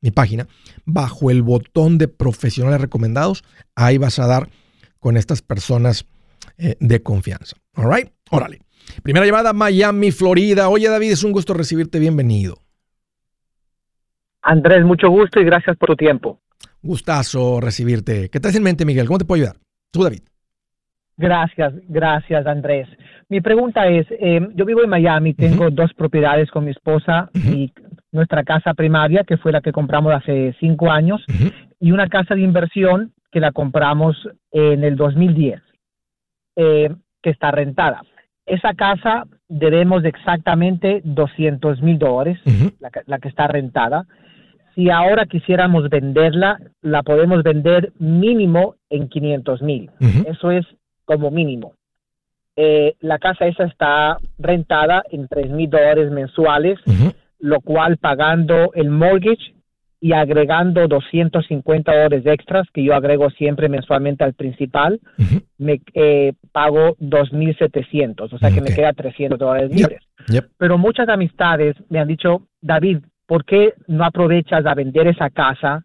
mi 0.00 0.10
página, 0.10 0.46
bajo 0.86 1.30
el 1.30 1.42
botón 1.42 1.98
de 1.98 2.08
profesionales 2.08 2.80
recomendados, 2.80 3.44
ahí 3.74 3.98
vas 3.98 4.18
a 4.18 4.26
dar 4.26 4.48
con 5.00 5.18
estas 5.18 5.42
personas 5.42 6.06
eh, 6.56 6.76
de 6.80 7.02
confianza. 7.02 7.58
All 7.74 7.94
right? 7.94 8.08
Órale. 8.30 8.60
Primera 9.02 9.26
llamada, 9.26 9.52
Miami, 9.52 10.12
Florida. 10.12 10.70
Oye, 10.70 10.88
David, 10.88 11.12
es 11.12 11.24
un 11.24 11.32
gusto 11.32 11.52
recibirte. 11.52 11.98
Bienvenido. 11.98 12.56
Andrés, 14.40 14.82
mucho 14.82 15.10
gusto 15.10 15.40
y 15.40 15.44
gracias 15.44 15.76
por 15.76 15.90
tu 15.90 15.96
tiempo. 15.96 16.40
Gustazo 16.80 17.60
recibirte. 17.60 18.30
¿Qué 18.30 18.40
traes 18.40 18.56
en 18.56 18.62
mente, 18.62 18.86
Miguel? 18.86 19.06
¿Cómo 19.06 19.18
te 19.18 19.26
puedo 19.26 19.42
ayudar? 19.42 19.60
Tú, 19.90 20.02
David. 20.02 20.22
Gracias, 21.16 21.74
gracias 21.88 22.46
Andrés. 22.46 22.88
Mi 23.28 23.40
pregunta 23.40 23.86
es, 23.86 24.06
eh, 24.10 24.40
yo 24.54 24.64
vivo 24.64 24.82
en 24.82 24.90
Miami, 24.90 25.34
tengo 25.34 25.70
dos 25.70 25.92
propiedades 25.94 26.50
con 26.50 26.64
mi 26.64 26.70
esposa 26.70 27.30
y 27.34 27.72
nuestra 28.10 28.44
casa 28.44 28.74
primaria, 28.74 29.24
que 29.24 29.36
fue 29.36 29.52
la 29.52 29.60
que 29.60 29.72
compramos 29.72 30.14
hace 30.14 30.54
cinco 30.60 30.90
años, 30.90 31.24
y 31.80 31.92
una 31.92 32.08
casa 32.08 32.34
de 32.34 32.42
inversión 32.42 33.12
que 33.30 33.40
la 33.40 33.52
compramos 33.52 34.16
en 34.50 34.84
el 34.84 34.96
2010, 34.96 35.60
eh, 36.56 36.94
que 37.22 37.30
está 37.30 37.50
rentada. 37.50 38.02
Esa 38.44 38.74
casa 38.74 39.24
debemos 39.48 40.04
exactamente 40.04 41.00
200 41.04 41.80
mil 41.80 41.98
dólares, 41.98 42.38
la, 43.06 43.18
que 43.18 43.28
está 43.28 43.46
rentada. 43.46 44.06
Si 44.74 44.90
ahora 44.90 45.26
quisiéramos 45.26 45.88
venderla, 45.88 46.58
la 46.80 47.02
podemos 47.02 47.42
vender 47.42 47.92
mínimo 47.98 48.76
en 48.90 49.08
500 49.08 49.62
mil. 49.62 49.90
Eso 50.26 50.50
es 50.50 50.66
como 51.14 51.30
mínimo. 51.30 51.74
Eh, 52.56 52.94
la 53.00 53.18
casa 53.18 53.46
esa 53.46 53.64
está 53.64 54.18
rentada 54.38 55.02
en 55.10 55.26
tres 55.26 55.50
mil 55.50 55.70
dólares 55.70 56.10
mensuales, 56.10 56.78
lo 57.38 57.60
cual 57.60 57.96
pagando 57.96 58.72
el 58.74 58.90
mortgage 58.90 59.54
y 60.00 60.12
agregando 60.12 60.88
250 60.88 61.92
dólares 61.92 62.26
extras 62.26 62.66
que 62.74 62.82
yo 62.82 62.94
agrego 62.94 63.30
siempre 63.30 63.68
mensualmente 63.68 64.24
al 64.24 64.34
principal, 64.34 65.00
me 65.58 65.80
eh, 65.94 66.32
pago 66.50 66.96
2.700, 66.96 68.32
o 68.32 68.38
sea 68.38 68.50
que 68.50 68.60
me 68.60 68.74
queda 68.74 68.92
300 68.92 69.38
dólares 69.38 69.70
libres. 69.72 70.02
Pero 70.58 70.76
muchas 70.76 71.08
amistades 71.08 71.76
me 71.88 72.00
han 72.00 72.08
dicho, 72.08 72.42
David, 72.60 72.98
¿por 73.26 73.44
qué 73.44 73.74
no 73.86 74.04
aprovechas 74.04 74.66
a 74.66 74.74
vender 74.74 75.06
esa 75.06 75.30
casa 75.30 75.84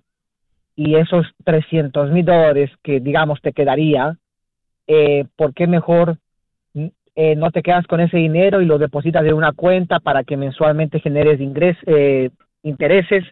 y 0.76 0.96
esos 0.96 1.28
300 1.44 2.12
mil 2.12 2.26
dólares 2.26 2.72
que 2.84 3.00
digamos 3.00 3.40
te 3.42 3.54
quedaría 3.54 4.18
eh, 4.88 5.26
¿por 5.36 5.54
qué 5.54 5.68
mejor 5.68 6.18
eh, 6.74 7.36
no 7.36 7.52
te 7.52 7.62
quedas 7.62 7.86
con 7.88 8.00
ese 8.00 8.18
dinero 8.18 8.62
y 8.62 8.66
lo 8.66 8.78
depositas 8.78 9.26
en 9.26 9.34
una 9.34 9.52
cuenta 9.52 10.00
para 10.00 10.24
que 10.24 10.38
mensualmente 10.38 11.00
generes 11.00 11.40
ingres, 11.40 11.78
eh, 11.86 12.30
intereses? 12.64 13.24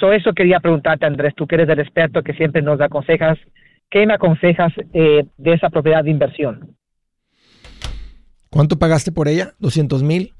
So, 0.00 0.12
eso 0.12 0.32
quería 0.32 0.60
preguntarte, 0.60 1.06
Andrés, 1.06 1.34
tú 1.34 1.46
que 1.46 1.56
eres 1.56 1.68
el 1.68 1.80
experto 1.80 2.22
que 2.22 2.34
siempre 2.34 2.62
nos 2.62 2.80
aconsejas, 2.80 3.38
¿qué 3.90 4.06
me 4.06 4.14
aconsejas 4.14 4.72
eh, 4.92 5.24
de 5.36 5.52
esa 5.52 5.70
propiedad 5.70 6.04
de 6.04 6.10
inversión? 6.10 6.76
¿Cuánto 8.50 8.78
pagaste 8.78 9.12
por 9.12 9.28
ella? 9.28 9.52
¿200 9.60 10.02
mil? 10.02 10.32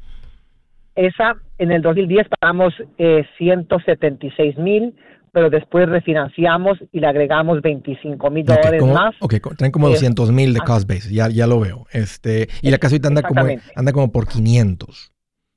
Esa, 0.95 1.37
en 1.59 1.71
el 1.71 1.83
2010 1.83 2.29
pagamos 2.41 2.75
eh, 2.99 3.25
176 3.37 4.59
mil 4.59 4.95
pero 5.33 5.51
después 5.51 5.89
refinanciamos 5.89 6.79
y 6.93 7.01
le 7.01 7.07
agregamos 7.07 7.61
25 7.63 8.31
mil 8.31 8.45
dólares 8.45 8.83
más. 8.85 9.15
Ok, 9.21 9.35
traen 9.57 9.73
como 9.73 9.89
200 9.89 10.33
mil 10.33 10.55
de 10.55 10.61
cost 10.61 10.89
base, 10.89 11.13
ya, 11.13 11.29
ya 11.29 11.47
lo 11.47 11.61
veo. 11.61 11.87
Este, 11.93 12.49
y 12.63 12.71
la 12.71 12.79
casa 12.79 12.95
ahorita 12.95 13.09
anda 13.09 13.23
como, 13.23 13.47
anda 13.75 13.93
como 13.93 14.13
por 14.13 14.27
500, 14.27 15.13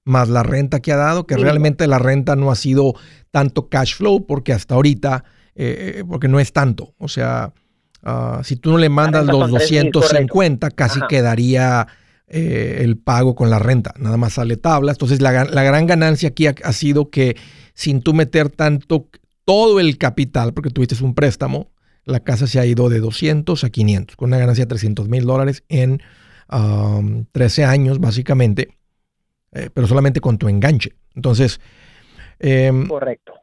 más 0.06 0.30
la 0.30 0.44
renta 0.44 0.80
que 0.80 0.92
ha 0.92 0.98
dado, 0.98 1.26
que 1.26 1.38
realmente 1.38 1.88
la 1.88 2.00
renta 2.00 2.36
no 2.36 2.52
ha 2.52 2.56
sido 2.56 2.94
tanto 3.32 3.70
cash 3.70 3.96
flow, 3.96 4.26
porque 4.26 4.54
hasta 4.54 4.76
ahorita, 4.76 5.24
eh, 5.56 5.96
eh, 5.98 6.04
porque 6.08 6.28
no 6.28 6.40
es 6.40 6.54
tanto. 6.54 6.94
O 6.98 7.08
sea, 7.08 7.54
ah, 8.04 8.42
si 8.44 8.56
tú 8.56 8.72
no 8.72 8.78
le 8.78 8.90
mandas 8.90 9.26
los 9.26 9.50
250, 9.50 10.72
casi 10.72 11.00
quedaría... 11.08 11.88
Eh, 12.34 12.86
el 12.86 12.98
pago 12.98 13.36
con 13.36 13.50
la 13.50 13.60
renta, 13.60 13.94
nada 14.00 14.16
más 14.16 14.32
sale 14.32 14.56
tabla. 14.56 14.94
Entonces 14.94 15.20
la, 15.20 15.44
la 15.44 15.64
gran 15.64 15.86
ganancia 15.86 16.30
aquí 16.30 16.48
ha, 16.48 16.56
ha, 16.64 16.72
sido 16.72 17.10
que 17.10 17.36
sin 17.74 18.02
tú 18.02 18.14
meter 18.14 18.48
tanto 18.48 19.10
todo 19.52 19.82
el 19.82 19.98
capital, 19.98 20.54
porque 20.54 20.70
tuviste 20.70 20.96
un 21.04 21.14
préstamo, 21.14 21.74
la 22.06 22.22
casa 22.22 22.48
se 22.48 22.58
ha 22.58 22.66
ido 22.66 22.88
de 22.88 23.02
200 23.02 23.62
a 23.66 23.70
500, 23.70 24.16
con 24.16 24.30
una 24.30 24.38
ganancia 24.38 24.64
de 24.64 24.70
300 24.70 25.10
mil 25.10 25.26
dólares 25.26 25.66
en 25.68 26.02
13 27.34 27.66
años, 27.66 28.00
básicamente, 28.00 28.78
eh, 29.52 29.70
pero 29.74 29.88
solamente 29.88 30.22
con 30.22 30.38
tu 30.38 30.48
enganche. 30.48 30.96
Entonces, 31.16 31.60
em, 32.40 32.88
correcto. 32.88 33.34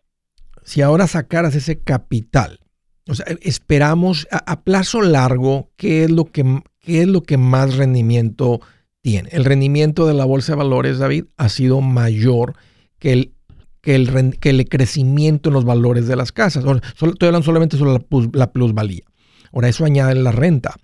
Si 0.65 0.81
ahora 0.81 1.07
sacaras 1.07 1.55
ese 1.55 1.81
capital 1.81 2.61
O 3.07 3.15
sea, 3.15 3.27
esperamos 3.43 4.27
a, 4.31 4.63
plazo 4.63 5.03
largo, 5.03 5.71
¿qué 5.77 6.05
es, 6.05 6.11
lo 6.11 6.25
que, 6.25 6.63
¿qué 6.81 7.03
es 7.03 7.07
lo 7.07 7.23
que 7.23 7.37
más 7.37 7.77
rendimiento 7.77 8.63
tiene? 9.03 9.29
El 9.33 9.45
rendimiento 9.45 10.07
de 10.07 10.15
la 10.15 10.25
bolsa 10.25 10.53
de 10.53 10.57
valores, 10.57 10.99
David, 10.99 11.27
ha 11.37 11.51
sido 11.51 11.83
mayor 11.83 12.55
que 12.99 13.13
el, 13.13 13.35
que 13.89 14.51
el, 14.51 14.69
crecimiento 14.69 15.49
en 15.49 15.55
los 15.55 15.65
valores 15.65 16.07
de 16.07 16.15
las 16.15 16.31
casas. 16.31 16.63
estoy 16.63 17.27
hablando 17.27 17.43
solamente 17.43 17.79
sobre 17.79 18.05
la, 18.35 18.53
plusvalía. 18.53 19.05
Ahora, 19.51 19.71
eso 19.71 19.87
añade 19.87 20.15
la 20.15 20.31
renta. 20.31 20.77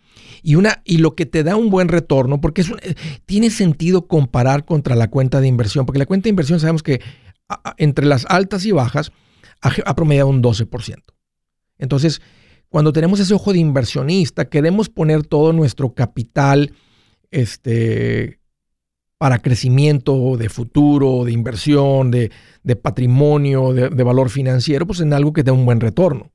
Y, 0.42 0.54
una, 0.54 0.80
y 0.86 0.98
lo 0.98 1.14
que 1.14 1.26
te 1.26 1.42
da 1.42 1.54
un 1.56 1.68
buen 1.68 1.88
retorno, 1.88 2.40
porque 2.40 2.62
eh, 2.62 2.94
tiene 3.26 3.50
sentido 3.50 4.06
comparar 4.06 4.64
contra 4.64 4.96
la 4.96 5.10
cuenta 5.10 5.42
de 5.42 5.48
inversión, 5.48 5.84
porque 5.84 5.98
la 5.98 6.06
cuenta 6.06 6.24
de 6.24 6.30
inversión 6.30 6.60
sabemos 6.60 6.82
que 6.82 7.02
entre 7.76 8.06
las 8.06 8.24
altas 8.30 8.64
y 8.64 8.72
bajas 8.72 9.12
ha, 9.60 9.70
ha 9.84 9.94
promediado 9.94 10.30
un 10.30 10.42
12%. 10.42 10.96
Entonces, 11.76 12.22
cuando 12.70 12.94
tenemos 12.94 13.20
ese 13.20 13.34
ojo 13.34 13.52
de 13.52 13.58
inversionista, 13.58 14.48
queremos 14.48 14.88
poner 14.88 15.26
todo 15.26 15.52
nuestro 15.52 15.92
capital 15.92 16.72
este, 17.30 18.40
para 19.18 19.38
crecimiento 19.38 20.36
de 20.36 20.48
futuro, 20.48 21.24
de 21.24 21.32
inversión, 21.32 22.10
de, 22.10 22.30
patrimonio, 22.82 23.72
de, 23.72 24.02
valor 24.02 24.28
financiero, 24.28 24.86
pues 24.86 25.00
en 25.00 25.12
algo 25.12 25.32
que 25.32 25.42
dé 25.42 25.50
un 25.50 25.64
buen 25.64 25.80
retorno. 25.80 26.30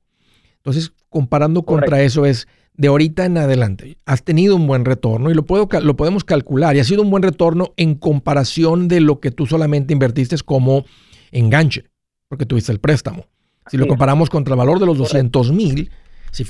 Entonces, 0.56 0.92
comparando 1.08 1.62
contra 1.62 2.02
eso 2.02 2.26
es 2.26 2.48
de 2.74 2.88
ahorita 2.88 3.26
en 3.26 3.36
adelante, 3.36 3.98
has 4.06 4.22
tenido 4.22 4.56
un 4.56 4.66
buen 4.66 4.84
retorno 4.84 5.30
y 5.30 5.34
lo, 5.34 5.44
puedo, 5.44 5.68
lo 5.82 5.96
podemos 5.96 6.24
calcular 6.24 6.76
y 6.76 6.80
ha 6.80 6.84
sido 6.84 7.02
un 7.02 7.10
buen 7.10 7.22
retorno 7.22 7.74
en 7.76 7.94
comparación 7.94 8.88
de 8.88 9.00
lo 9.00 9.20
que 9.20 9.30
tú 9.30 9.46
solamente 9.46 9.92
invertiste 9.92 10.36
como 10.44 10.84
enganche, 11.30 11.84
porque 12.28 12.46
tuviste 12.46 12.72
el 12.72 12.80
préstamo. 12.80 13.26
Si 13.70 13.76
lo 13.76 13.86
comparamos 13.86 14.30
contra 14.30 14.54
el 14.54 14.58
valor 14.58 14.80
de 14.80 14.86
los 14.86 14.98
200 14.98 15.52
mil, 15.52 15.90
si, 16.32 16.44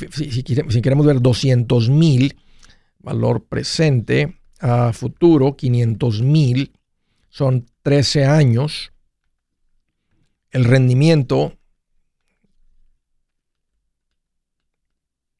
queremos 0.82 1.04
ver 1.04 1.20
200 1.20 1.90
mil, 1.90 2.36
valor 3.00 3.44
presente 3.44 4.39
a 4.60 4.92
futuro, 4.92 5.56
500 5.56 6.22
mil, 6.22 6.72
son 7.28 7.66
13 7.82 8.26
años. 8.26 8.92
El 10.50 10.64
rendimiento, 10.64 11.56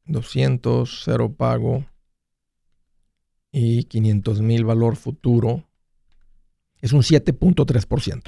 200, 0.06 1.02
cero 1.04 1.34
pago 1.36 1.84
y 3.52 3.84
500 3.84 4.40
mil 4.40 4.64
valor 4.64 4.96
futuro, 4.96 5.64
es 6.80 6.92
un 6.92 7.02
7.3%. 7.02 8.22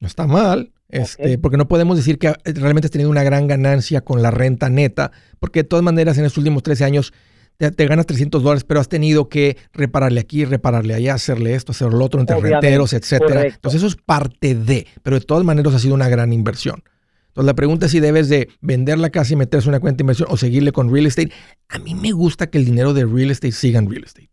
No 0.00 0.06
está 0.06 0.26
mal, 0.26 0.72
este, 0.88 1.38
porque 1.38 1.58
no 1.58 1.68
podemos 1.68 1.96
decir 1.96 2.18
que 2.18 2.32
realmente 2.44 2.86
has 2.86 2.90
tenido 2.90 3.10
una 3.10 3.22
gran 3.22 3.46
ganancia 3.46 4.00
con 4.00 4.22
la 4.22 4.30
renta 4.30 4.70
neta, 4.70 5.12
porque 5.38 5.60
de 5.60 5.68
todas 5.68 5.84
maneras 5.84 6.16
en 6.18 6.24
estos 6.24 6.38
últimos 6.38 6.62
13 6.62 6.84
años 6.84 7.12
te, 7.60 7.86
ganas 7.86 8.06
300 8.06 8.42
dólares, 8.42 8.64
pero 8.64 8.80
has 8.80 8.88
tenido 8.88 9.28
que 9.28 9.58
repararle 9.74 10.20
aquí, 10.20 10.46
repararle 10.46 10.94
allá, 10.94 11.14
hacerle 11.14 11.54
esto, 11.54 11.72
hacerle 11.72 11.98
lo 11.98 12.04
otro, 12.06 12.18
entre 12.18 12.40
renteros, 12.40 12.94
etcétera. 12.94 13.44
Entonces 13.44 13.80
eso 13.80 13.86
es 13.86 13.96
parte 13.96 14.54
de, 14.54 14.86
pero 15.02 15.18
de 15.18 15.24
todas 15.24 15.44
maneras 15.44 15.74
ha 15.74 15.78
sido 15.78 15.94
una 15.94 16.08
gran 16.08 16.32
inversión. 16.32 16.82
Entonces 17.28 17.46
la 17.46 17.54
pregunta 17.54 17.86
es 17.86 17.92
si 17.92 18.00
debes 18.00 18.30
de 18.30 18.48
vender 18.62 18.98
la 18.98 19.10
casa 19.10 19.34
y 19.34 19.36
meterse 19.36 19.68
una 19.68 19.78
cuenta 19.78 19.98
de 19.98 20.02
inversión 20.04 20.28
o 20.30 20.36
seguirle 20.38 20.72
con 20.72 20.92
real 20.92 21.06
estate. 21.06 21.32
A 21.68 21.78
mí 21.78 21.94
me 21.94 22.12
gusta 22.12 22.48
que 22.48 22.58
el 22.58 22.64
dinero 22.64 22.94
de 22.94 23.04
real 23.04 23.30
estate 23.30 23.52
siga 23.52 23.78
en 23.78 23.90
real 23.90 24.04
estate. 24.04 24.30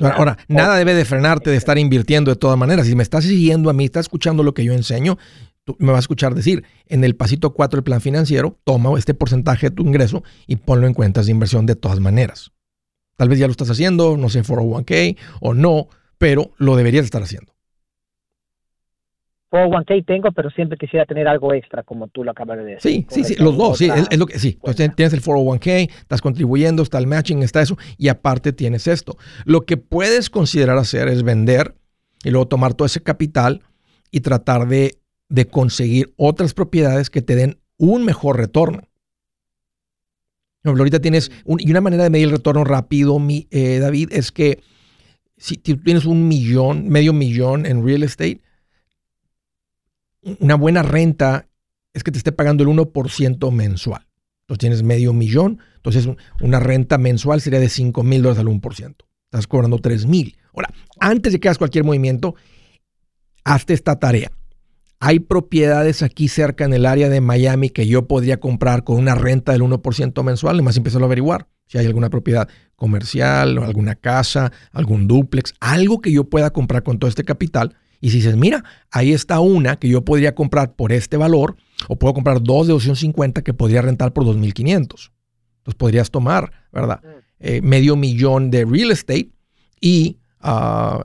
Ahora, 0.00 0.36
nada 0.48 0.76
debe 0.76 0.92
de 0.92 1.04
frenarte 1.04 1.50
de 1.50 1.56
estar 1.56 1.78
invirtiendo 1.78 2.32
de 2.32 2.36
todas 2.36 2.58
maneras. 2.58 2.86
Si 2.86 2.96
me 2.96 3.04
estás 3.04 3.24
siguiendo 3.24 3.70
a 3.70 3.72
mí, 3.72 3.84
estás 3.84 4.06
escuchando 4.06 4.42
lo 4.42 4.52
que 4.52 4.64
yo 4.64 4.72
enseño, 4.72 5.18
tú 5.64 5.76
me 5.78 5.88
vas 5.88 5.96
a 5.96 6.00
escuchar 6.00 6.34
decir, 6.34 6.64
en 6.86 7.04
el 7.04 7.16
pasito 7.16 7.54
4 7.54 7.78
del 7.78 7.84
plan 7.84 8.00
financiero, 8.00 8.58
toma 8.64 8.96
este 8.98 9.14
porcentaje 9.14 9.70
de 9.70 9.76
tu 9.76 9.82
ingreso 9.82 10.22
y 10.46 10.56
ponlo 10.56 10.86
en 10.86 10.94
cuentas 10.94 11.26
de 11.26 11.32
inversión 11.32 11.66
de 11.66 11.76
todas 11.76 12.00
maneras. 12.00 12.52
Tal 13.16 13.28
vez 13.28 13.38
ya 13.38 13.46
lo 13.46 13.52
estás 13.52 13.70
haciendo, 13.70 14.16
no 14.16 14.28
sé, 14.28 14.42
401k 14.42 15.16
o 15.40 15.54
no, 15.54 15.88
pero 16.18 16.52
lo 16.58 16.76
deberías 16.76 17.04
estar 17.04 17.22
haciendo. 17.22 17.52
401k 19.54 20.04
tengo, 20.04 20.32
pero 20.32 20.50
siempre 20.50 20.76
quisiera 20.76 21.06
tener 21.06 21.28
algo 21.28 21.54
extra, 21.54 21.84
como 21.84 22.08
tú 22.08 22.24
lo 22.24 22.32
acabas 22.32 22.58
de 22.58 22.64
decir. 22.64 22.80
Sí, 22.80 23.06
sí, 23.08 23.24
sí, 23.24 23.36
los 23.36 23.56
dos, 23.56 23.78
sí, 23.78 23.88
es, 23.88 24.18
lo 24.18 24.26
que, 24.26 24.38
sí. 24.38 24.54
Entonces 24.56 24.94
tienes 24.96 25.12
el 25.12 25.22
401k, 25.22 25.90
estás 25.90 26.20
contribuyendo, 26.20 26.82
está 26.82 26.98
el 26.98 27.06
matching, 27.06 27.42
está 27.42 27.62
eso, 27.62 27.78
y 27.96 28.08
aparte 28.08 28.52
tienes 28.52 28.88
esto. 28.88 29.16
Lo 29.44 29.60
que 29.60 29.76
puedes 29.76 30.28
considerar 30.28 30.76
hacer 30.76 31.06
es 31.08 31.22
vender 31.22 31.74
y 32.24 32.30
luego 32.30 32.48
tomar 32.48 32.74
todo 32.74 32.86
ese 32.86 33.02
capital 33.02 33.62
y 34.10 34.20
tratar 34.20 34.66
de, 34.66 34.98
de 35.34 35.46
conseguir 35.46 36.14
otras 36.16 36.54
propiedades 36.54 37.10
que 37.10 37.20
te 37.20 37.34
den 37.34 37.58
un 37.76 38.04
mejor 38.04 38.36
retorno. 38.36 38.88
ahorita 40.62 41.00
tienes, 41.00 41.32
y 41.58 41.70
una 41.70 41.80
manera 41.80 42.04
de 42.04 42.10
medir 42.10 42.26
el 42.26 42.32
retorno 42.32 42.62
rápido, 42.62 43.18
mi, 43.18 43.48
eh, 43.50 43.80
David, 43.80 44.10
es 44.12 44.30
que 44.30 44.62
si 45.36 45.56
tienes 45.56 46.04
un 46.04 46.28
millón, 46.28 46.88
medio 46.88 47.12
millón 47.12 47.66
en 47.66 47.84
real 47.84 48.04
estate, 48.04 48.40
una 50.38 50.54
buena 50.54 50.84
renta 50.84 51.48
es 51.92 52.04
que 52.04 52.12
te 52.12 52.18
esté 52.18 52.30
pagando 52.30 52.62
el 52.62 52.70
1% 52.70 53.50
mensual. 53.50 54.06
Entonces 54.42 54.60
tienes 54.60 54.82
medio 54.84 55.12
millón, 55.12 55.58
entonces 55.76 56.08
una 56.40 56.60
renta 56.60 56.96
mensual 56.96 57.40
sería 57.40 57.58
de 57.58 57.68
5 57.68 58.04
mil 58.04 58.22
dólares 58.22 58.40
al 58.40 58.46
1%. 58.46 58.94
Estás 59.24 59.46
cobrando 59.48 59.78
3 59.78 60.06
mil. 60.06 60.36
Ahora, 60.54 60.72
antes 61.00 61.32
de 61.32 61.40
que 61.40 61.48
hagas 61.48 61.58
cualquier 61.58 61.82
movimiento, 61.84 62.36
hazte 63.42 63.74
esta 63.74 63.98
tarea. 63.98 64.30
Hay 65.06 65.20
propiedades 65.20 66.02
aquí 66.02 66.28
cerca 66.28 66.64
en 66.64 66.72
el 66.72 66.86
área 66.86 67.10
de 67.10 67.20
Miami 67.20 67.68
que 67.68 67.86
yo 67.86 68.08
podría 68.08 68.40
comprar 68.40 68.84
con 68.84 68.96
una 68.96 69.14
renta 69.14 69.52
del 69.52 69.60
1% 69.60 70.22
mensual. 70.22 70.56
Además, 70.56 70.78
empezar 70.78 71.02
a 71.02 71.04
averiguar 71.04 71.46
si 71.66 71.76
hay 71.76 71.84
alguna 71.84 72.08
propiedad 72.08 72.48
comercial 72.74 73.58
o 73.58 73.64
alguna 73.64 73.96
casa, 73.96 74.50
algún 74.72 75.06
duplex, 75.06 75.52
algo 75.60 76.00
que 76.00 76.10
yo 76.10 76.24
pueda 76.24 76.54
comprar 76.54 76.84
con 76.84 76.98
todo 76.98 77.10
este 77.10 77.22
capital 77.22 77.76
y 78.00 78.12
si 78.12 78.16
dices, 78.16 78.36
mira, 78.36 78.64
ahí 78.90 79.12
está 79.12 79.40
una 79.40 79.76
que 79.76 79.90
yo 79.90 80.06
podría 80.06 80.34
comprar 80.34 80.74
por 80.74 80.90
este 80.90 81.18
valor, 81.18 81.56
o 81.86 81.96
puedo 81.96 82.14
comprar 82.14 82.42
dos 82.42 82.66
de 82.66 82.72
250 82.72 83.42
que 83.42 83.52
podría 83.52 83.82
rentar 83.82 84.14
por 84.14 84.24
2.500. 84.24 84.72
Entonces 84.72 85.10
podrías 85.76 86.10
tomar, 86.10 86.50
¿verdad? 86.72 87.02
Mm. 87.02 87.08
Eh, 87.40 87.60
medio 87.60 87.96
millón 87.96 88.50
de 88.50 88.64
real 88.64 88.90
estate 88.90 89.30
y, 89.82 90.16
ah, 90.44 91.02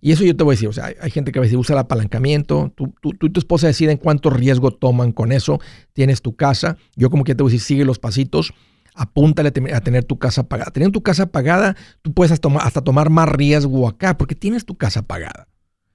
y 0.00 0.12
eso 0.12 0.24
yo 0.24 0.34
te 0.36 0.44
voy 0.44 0.52
a 0.52 0.56
decir, 0.56 0.68
o 0.68 0.72
sea, 0.72 0.92
hay, 1.00 1.10
gente 1.10 1.32
que 1.32 1.38
a 1.38 1.42
veces 1.42 1.56
usa 1.56 1.74
el 1.74 1.80
apalancamiento, 1.80 2.72
tú, 2.74 2.94
tú, 3.00 3.12
y 3.26 3.30
tu 3.30 3.40
esposa 3.40 3.66
deciden 3.66 3.98
cuánto 3.98 4.30
riesgo 4.30 4.70
toman 4.70 5.12
con 5.12 5.32
eso, 5.32 5.60
tienes 5.92 6.22
tu 6.22 6.34
casa, 6.36 6.78
yo 6.94 7.10
como 7.10 7.24
que 7.24 7.34
te 7.34 7.42
voy 7.42 7.50
a 7.50 7.52
decir, 7.52 7.66
sigue 7.66 7.84
los 7.84 7.98
pasitos, 7.98 8.54
apúntale 8.94 9.52
a 9.72 9.80
tener 9.80 10.04
tu 10.04 10.18
casa 10.18 10.48
pagada. 10.48 10.70
Teniendo 10.70 10.98
tu 10.98 11.02
casa 11.02 11.26
pagada, 11.26 11.76
tú 12.02 12.12
puedes 12.12 12.32
hasta 12.32 12.80
tomar, 12.80 13.10
más 13.10 13.28
riesgo 13.28 13.86
acá 13.86 14.16
porque 14.16 14.34
tienes 14.34 14.64
tu 14.64 14.76
casa 14.76 15.02
pagada. 15.02 15.48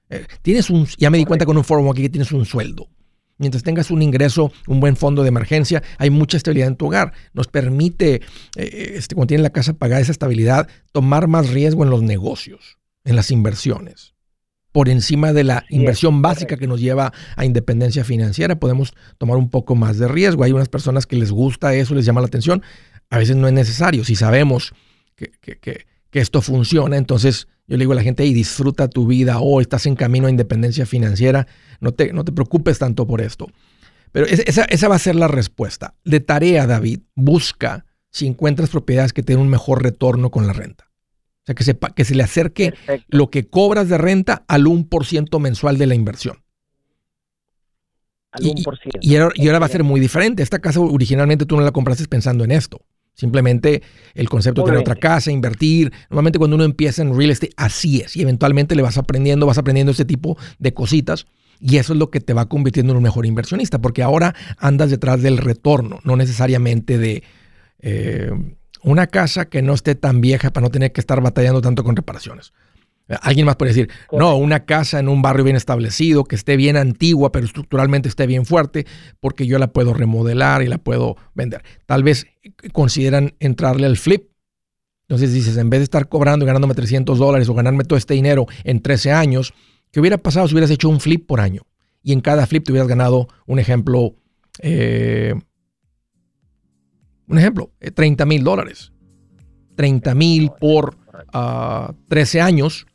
Eh, 0.10 0.26
tienes 0.42 0.70
un, 0.70 0.86
ya 0.98 1.10
me 1.10 1.18
di 1.18 1.26
cuenta 1.26 1.46
con 1.46 1.58
un 1.58 1.64
foro 1.64 1.90
aquí 1.90 2.04
que 2.04 2.10
tienes 2.10 2.32
un 2.32 2.46
sueldo. 2.46 2.90
Mientras 3.42 3.64
tengas 3.64 3.90
un 3.90 4.04
ingreso, 4.04 4.52
un 4.68 4.80
buen 4.80 4.96
fondo 4.96 5.24
de 5.24 5.30
emergencia, 5.30 5.82
hay 5.98 6.12
mucha 6.12 6.38
estabilidad 6.38 6.68
en 6.68 6.76
tu 6.76 6.86
hogar. 6.86 7.12
Nos 7.34 7.48
permite, 7.48 8.22
eh, 8.56 8.94
este, 8.96 9.16
cuando 9.16 9.30
tienes 9.30 9.42
la 9.42 9.50
casa 9.50 9.74
pagada, 9.74 10.00
esa 10.00 10.12
estabilidad, 10.12 10.68
tomar 10.92 11.28
más 11.28 11.50
riesgo 11.50 11.84
en 11.84 11.90
los 11.90 12.04
negocios, 12.04 12.78
en 13.04 13.16
las 13.16 13.32
inversiones. 13.32 14.14
Por 14.72 14.88
encima 14.88 15.34
de 15.34 15.44
la 15.44 15.66
inversión 15.70 16.22
básica 16.22 16.56
que 16.56 16.68
nos 16.68 16.80
lleva 16.80 17.12
a 17.36 17.46
independencia 17.46 18.06
financiera, 18.06 18.58
podemos 18.58 18.94
tomar 19.18 19.38
un 19.38 19.50
poco 19.50 19.76
más 19.76 19.98
de 19.98 20.08
riesgo. 20.08 20.44
Hay 20.44 20.54
unas 20.54 20.70
personas 20.70 21.06
que 21.06 21.18
les 21.18 21.32
gusta 21.32 21.74
eso, 21.74 21.94
les 21.94 22.06
llama 22.06 22.22
la 22.22 22.28
atención. 22.28 22.64
A 23.10 23.18
veces 23.18 23.36
no 23.36 23.48
es 23.48 23.54
necesario. 23.54 24.06
Si 24.06 24.16
sabemos 24.16 24.74
que, 25.16 25.32
que, 25.42 25.60
que, 25.60 25.88
que 26.10 26.20
esto 26.20 26.42
funciona, 26.42 26.96
entonces 26.96 27.48
yo 27.72 27.78
le 27.78 27.84
digo 27.84 27.94
a 27.94 27.96
la 27.96 28.04
gente, 28.04 28.26
y 28.26 28.34
disfruta 28.34 28.90
tu 28.90 29.08
vida, 29.08 29.40
o 29.40 29.46
oh, 29.46 29.62
estás 29.62 29.86
en 29.86 29.96
camino 29.96 30.28
a 30.28 30.30
independencia 30.30 30.86
financiera, 30.86 31.48
no 31.80 31.94
te, 31.94 32.12
no 32.12 32.26
te 32.26 32.34
preocupes 32.34 32.80
tanto 32.80 33.08
por 33.08 33.22
esto. 33.22 33.48
Pero 34.12 34.26
esa, 34.26 34.66
esa, 34.66 34.88
va 34.90 34.96
a 34.96 35.00
ser 35.00 35.16
la 35.16 35.30
respuesta. 35.30 35.96
De 36.04 36.20
tarea, 36.20 36.68
David, 36.68 37.00
busca 37.16 37.86
si 38.10 38.28
encuentras 38.28 38.70
propiedades 38.70 39.14
que 39.14 39.24
tienen 39.24 39.44
un 39.44 39.50
mejor 39.50 39.84
retorno 39.84 40.32
con 40.32 40.48
la 40.48 40.54
renta. 40.54 40.91
Sea, 41.52 41.56
que, 41.56 41.64
sepa, 41.64 41.90
que 41.94 42.06
se 42.06 42.16
le 42.16 42.24
acerque 42.24 42.74
lo 43.10 43.30
que 43.30 43.48
cobras 43.48 43.90
de 43.90 43.98
renta 43.98 44.44
al 44.48 44.66
1% 44.66 45.40
mensual 45.40 45.78
de 45.78 45.88
la 45.88 45.96
inversión. 45.96 46.44
Al 48.32 48.44
1%. 48.44 49.00
Y, 49.02 49.16
y 49.16 49.48
ahora 49.48 49.60
va 49.60 49.66
a 49.66 49.70
ser 49.70 49.84
muy 49.84 50.00
diferente. 50.00 50.44
Esta 50.44 50.60
casa 50.60 50.80
originalmente 50.80 51.46
tú 51.46 51.58
no 51.58 51.62
la 51.64 51.72
compraste 51.72 52.08
pensando 52.08 52.44
en 52.44 52.52
esto. 52.52 52.82
Simplemente 53.14 53.84
el 54.14 54.30
concepto 54.30 54.62
de 54.62 54.66
tener 54.68 54.80
otra 54.80 54.96
casa, 54.96 55.32
invertir. 55.32 55.92
Normalmente 56.10 56.40
cuando 56.40 56.56
uno 56.56 56.64
empieza 56.64 57.02
en 57.02 57.16
real 57.16 57.32
estate, 57.32 57.54
así 57.58 58.02
es. 58.02 58.16
Y 58.16 58.22
eventualmente 58.22 58.76
le 58.76 58.82
vas 58.82 58.98
aprendiendo, 58.98 59.46
vas 59.46 59.58
aprendiendo 59.58 59.92
ese 59.92 60.06
tipo 60.06 60.38
de 60.60 60.74
cositas. 60.74 61.28
Y 61.60 61.78
eso 61.78 61.94
es 61.94 62.00
lo 62.00 62.10
que 62.10 62.20
te 62.20 62.34
va 62.34 62.48
convirtiendo 62.48 62.94
en 62.94 62.98
un 62.98 63.04
mejor 63.04 63.26
inversionista, 63.26 63.80
porque 63.80 64.02
ahora 64.02 64.34
andas 64.58 64.90
detrás 64.90 65.22
del 65.22 65.38
retorno, 65.38 66.00
no 66.04 66.16
necesariamente 66.16 66.98
de 66.98 67.24
eh, 67.80 68.32
una 68.84 69.08
casa 69.08 69.46
que 69.46 69.62
no 69.62 69.74
esté 69.74 69.96
tan 69.96 70.22
vieja 70.22 70.52
para 70.52 70.66
no 70.66 70.72
tener 70.72 70.92
que 70.92 71.02
estar 71.02 71.22
batallando 71.22 71.62
tanto 71.62 71.84
con 71.84 71.96
reparaciones. 71.96 72.54
Alguien 73.22 73.46
más 73.46 73.56
puede 73.58 73.72
decir, 73.72 73.90
no, 74.12 74.38
una 74.38 74.66
casa 74.66 75.00
en 75.00 75.10
un 75.10 75.22
barrio 75.22 75.44
bien 75.44 75.56
establecido, 75.56 76.24
que 76.24 76.36
esté 76.36 76.56
bien 76.56 76.78
antigua, 76.78 77.32
pero 77.32 77.46
estructuralmente 77.46 78.08
esté 78.08 78.26
bien 78.26 78.46
fuerte, 78.46 78.86
porque 79.20 79.46
yo 79.46 79.60
la 79.60 79.68
puedo 79.68 79.94
remodelar 79.94 80.62
y 80.62 80.68
la 80.68 80.78
puedo 80.78 81.18
vender. 81.34 81.64
Tal 81.86 82.04
vez 82.04 82.28
consideran 82.72 83.34
entrarle 83.40 83.88
al 83.88 83.98
flip. 83.98 84.30
Entonces 85.04 85.34
dices, 85.34 85.58
en 85.58 85.70
vez 85.70 85.82
de 85.82 85.86
estar 85.86 86.08
cobrando 86.08 86.46
y 86.46 86.48
ganándome 86.48 86.74
300 86.74 87.20
dólares 87.20 87.50
o 87.50 87.54
ganarme 87.54 87.84
todo 87.84 87.98
este 87.98 88.14
dinero 88.14 88.48
en 88.64 88.82
13 88.82 89.12
años, 89.12 89.54
¿qué 89.92 90.00
hubiera 90.00 90.18
pasado 90.18 90.48
si 90.48 90.54
hubieras 90.54 90.72
hecho 90.72 90.88
un 90.88 91.02
flip 91.02 91.28
por 91.28 91.42
año? 91.42 91.64
Y 92.02 92.14
en 92.14 92.22
cada 92.22 92.48
flip 92.48 92.64
te 92.64 92.72
hubieras 92.72 92.88
ganado, 92.88 93.28
un 93.46 93.60
ejemplo, 93.60 94.16
eh, 94.60 95.36
un 97.32 97.40
ejemplo, 97.40 97.72
30 97.94 98.24
eh, 98.24 98.26
mil 98.28 98.44
dólares. 98.44 98.92
30 99.76 100.14
mil 100.16 100.52
por 100.60 100.96
13 102.08 102.42
ah, 102.42 102.46
años, 102.46 102.86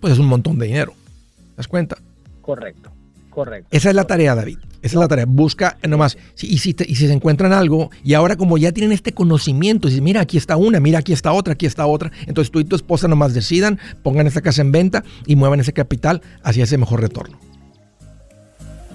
pues 0.00 0.12
es 0.12 0.18
un 0.18 0.26
montón 0.26 0.58
de 0.58 0.66
dinero. 0.66 0.92
¿Te 0.92 1.56
das 1.56 1.68
cuenta? 1.68 1.96
Correcto, 2.42 2.90
correcto. 3.30 3.68
Esa 3.70 3.88
es 3.88 3.96
la 3.96 4.04
tarea, 4.04 4.34
David. 4.34 4.58
Esa 4.82 4.96
es 4.96 5.00
la 5.00 5.08
tarea. 5.08 5.24
Busca 5.26 5.78
nomás. 5.88 6.18
y, 6.40 6.58
si 6.58 6.76
y 6.78 6.94
si 6.94 7.06
se 7.06 7.12
encuentran 7.12 7.54
algo, 7.54 7.90
y 8.04 8.12
ahora 8.12 8.36
como 8.36 8.58
ya 8.58 8.70
tienen 8.70 8.92
este 8.92 9.12
conocimiento, 9.12 9.88
y 9.88 10.00
mira, 10.02 10.20
aquí 10.20 10.36
está 10.36 10.56
una, 10.56 10.78
mira, 10.78 10.98
aquí 10.98 11.14
está 11.14 11.32
otra, 11.32 11.54
aquí 11.54 11.64
está 11.64 11.86
otra. 11.86 12.12
Entonces 12.26 12.52
tú 12.52 12.60
y 12.60 12.64
tu 12.64 12.76
esposa 12.76 13.08
nomás 13.08 13.32
decidan, 13.32 13.78
pongan 14.02 14.26
esta 14.26 14.42
casa 14.42 14.60
en 14.60 14.72
venta 14.72 15.02
y 15.26 15.36
muevan 15.36 15.60
ese 15.60 15.72
capital 15.72 16.20
hacia 16.42 16.64
ese 16.64 16.76
mejor 16.76 17.00
retorno. 17.00 17.38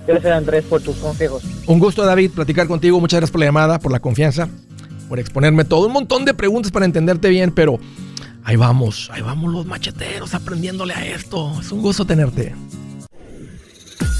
Gracias, 0.09 0.33
Andrés, 0.33 0.63
por 0.65 0.81
tus 0.81 0.97
consejos. 0.97 1.43
Un 1.67 1.77
gusto, 1.77 2.03
David, 2.03 2.31
platicar 2.31 2.67
contigo. 2.67 2.99
Muchas 2.99 3.19
gracias 3.19 3.31
por 3.31 3.41
la 3.41 3.45
llamada, 3.45 3.77
por 3.77 3.91
la 3.91 3.99
confianza, 3.99 4.49
por 5.07 5.19
exponerme 5.19 5.65
todo. 5.65 5.85
Un 5.85 5.93
montón 5.93 6.25
de 6.25 6.33
preguntas 6.33 6.71
para 6.71 6.85
entenderte 6.85 7.29
bien, 7.29 7.51
pero 7.51 7.79
ahí 8.43 8.55
vamos, 8.55 9.11
ahí 9.13 9.21
vamos 9.21 9.53
los 9.53 9.67
macheteros 9.67 10.33
aprendiéndole 10.33 10.95
a 10.95 11.05
esto. 11.05 11.55
Es 11.61 11.71
un 11.71 11.83
gusto 11.83 12.05
tenerte. 12.05 12.55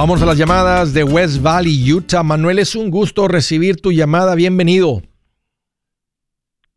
Vamos 0.00 0.22
a 0.22 0.24
las 0.24 0.38
llamadas 0.38 0.94
de 0.94 1.04
West 1.04 1.42
Valley, 1.42 1.92
Utah. 1.92 2.22
Manuel, 2.22 2.58
es 2.58 2.74
un 2.74 2.88
gusto 2.90 3.28
recibir 3.28 3.82
tu 3.82 3.92
llamada. 3.92 4.34
Bienvenido. 4.34 5.02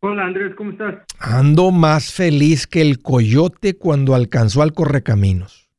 Hola 0.02 0.26
Andrés, 0.26 0.52
¿cómo 0.58 0.72
estás? 0.72 0.96
Ando 1.20 1.72
más 1.72 2.12
feliz 2.12 2.68
que 2.68 2.82
el 2.82 3.02
coyote 3.02 3.78
cuando 3.78 4.14
alcanzó 4.14 4.62
al 4.62 4.74
correcaminos. 4.74 5.70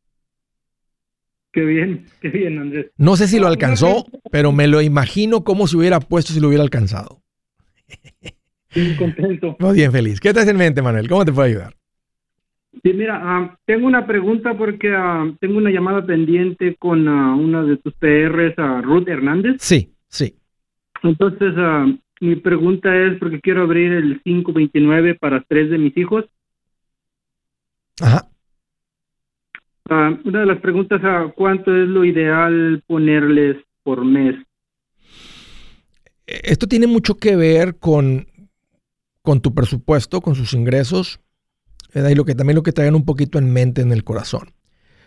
Qué 1.52 1.60
bien, 1.66 2.06
qué 2.22 2.30
bien 2.30 2.60
Andrés. 2.60 2.86
No 2.96 3.14
sé 3.14 3.28
si 3.28 3.38
lo 3.38 3.46
alcanzó, 3.46 4.06
pero 4.30 4.50
me 4.50 4.66
lo 4.66 4.80
imagino 4.80 5.44
como 5.44 5.66
si 5.66 5.76
hubiera 5.76 6.00
puesto 6.00 6.32
si 6.32 6.40
lo 6.40 6.48
hubiera 6.48 6.64
alcanzado. 6.64 7.20
Bien 8.74 8.96
contento. 8.96 9.54
Muy 9.60 9.74
bien 9.74 9.92
feliz. 9.92 10.18
¿Qué 10.18 10.32
te 10.32 10.40
hace 10.40 10.52
en 10.52 10.56
mente, 10.56 10.80
Manuel? 10.80 11.10
¿Cómo 11.10 11.26
te 11.26 11.32
puedo 11.34 11.46
ayudar? 11.46 11.76
Sí, 12.82 12.92
mira, 12.92 13.20
ah, 13.22 13.58
tengo 13.64 13.86
una 13.86 14.06
pregunta 14.06 14.56
porque 14.56 14.92
ah, 14.94 15.30
tengo 15.40 15.58
una 15.58 15.70
llamada 15.70 16.04
pendiente 16.04 16.76
con 16.76 17.06
uh, 17.06 17.36
una 17.36 17.62
de 17.62 17.76
tus 17.76 17.94
PRs, 17.94 18.56
Ruth 18.82 19.08
Hernández. 19.08 19.56
Sí, 19.60 19.94
sí. 20.08 20.34
Entonces, 21.02 21.54
mi 22.20 22.36
pregunta 22.36 22.94
es 22.96 23.18
porque 23.18 23.40
quiero 23.40 23.62
abrir 23.62 23.92
el 23.92 24.22
529 24.22 25.14
para 25.16 25.42
tres 25.46 25.70
de 25.70 25.78
mis 25.78 25.96
hijos. 25.96 26.24
Ajá. 28.00 28.28
una 29.88 30.40
de 30.40 30.46
las 30.46 30.58
preguntas, 30.60 31.00
¿cuánto 31.36 31.76
es 31.76 31.88
lo 31.88 32.04
ideal 32.04 32.82
ponerles 32.86 33.58
por 33.82 34.04
mes? 34.04 34.34
Esto 36.26 36.66
tiene 36.66 36.86
mucho 36.86 37.16
que 37.16 37.36
ver 37.36 37.78
con, 37.78 38.26
con 39.22 39.40
tu 39.40 39.54
presupuesto, 39.54 40.20
con 40.20 40.34
sus 40.34 40.54
ingresos 40.54 41.20
y 41.94 42.14
lo 42.14 42.24
que 42.24 42.34
también 42.34 42.56
lo 42.56 42.62
que 42.62 42.72
traigan 42.72 42.94
un 42.94 43.04
poquito 43.04 43.38
en 43.38 43.52
mente 43.52 43.82
en 43.82 43.92
el 43.92 44.04
corazón. 44.04 44.52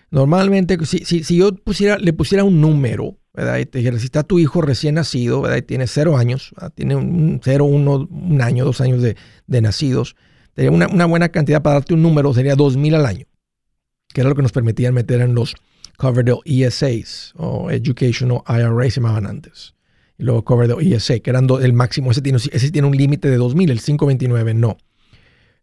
Normalmente, 0.09 0.77
si, 0.85 0.99
si, 1.05 1.37
yo 1.37 1.53
pusiera, 1.53 1.97
le 1.97 2.13
pusiera 2.13 2.43
un 2.43 2.61
número. 2.61 3.17
Y 3.59 3.65
te 3.65 3.79
dijera, 3.79 3.99
si 3.99 4.05
está 4.05 4.23
tu 4.23 4.39
hijo 4.39 4.61
recién 4.61 4.95
nacido. 4.95 5.43
Y 5.55 5.61
tiene 5.63 5.85
cero 5.87 6.17
años, 6.17 6.53
tiene 6.75 6.95
un 6.95 7.41
cero, 7.43 7.65
uno, 7.65 8.07
un 8.09 8.41
año, 8.41 8.65
dos 8.65 8.81
años 8.81 9.01
de, 9.01 9.15
nacidos, 9.61 10.15
sería 10.55 10.71
una, 10.71 11.05
buena 11.05 11.29
cantidad 11.29 11.61
para 11.61 11.75
darte 11.75 11.93
un 11.93 12.01
número, 12.01 12.33
sería 12.33 12.55
dos 12.55 12.77
mil 12.77 12.95
al 12.95 13.05
año, 13.05 13.25
que 14.13 14.21
era 14.21 14.29
lo 14.29 14.35
que 14.35 14.41
nos 14.41 14.51
permitían 14.51 14.93
meter 14.93 15.21
en 15.21 15.35
los 15.35 15.55
cover 15.97 16.25
ESAs 16.45 17.33
o 17.35 17.69
Educational 17.69 18.41
IRA 18.47 18.83
se 18.89 19.01
llamaban 19.01 19.27
antes. 19.27 19.75
Y 20.17 20.23
luego 20.23 20.43
cover 20.43 20.75
ESA, 20.79 21.19
que 21.19 21.29
eran 21.29 21.47
el 21.61 21.73
máximo, 21.73 22.11
ese 22.11 22.21
tiene, 22.21 22.39
ese 22.51 22.71
tiene 22.71 22.87
un 22.87 22.95
límite 22.95 23.29
de 23.29 23.37
2000, 23.37 23.69
el 23.69 23.81
529 23.81 24.53
no. 24.53 24.77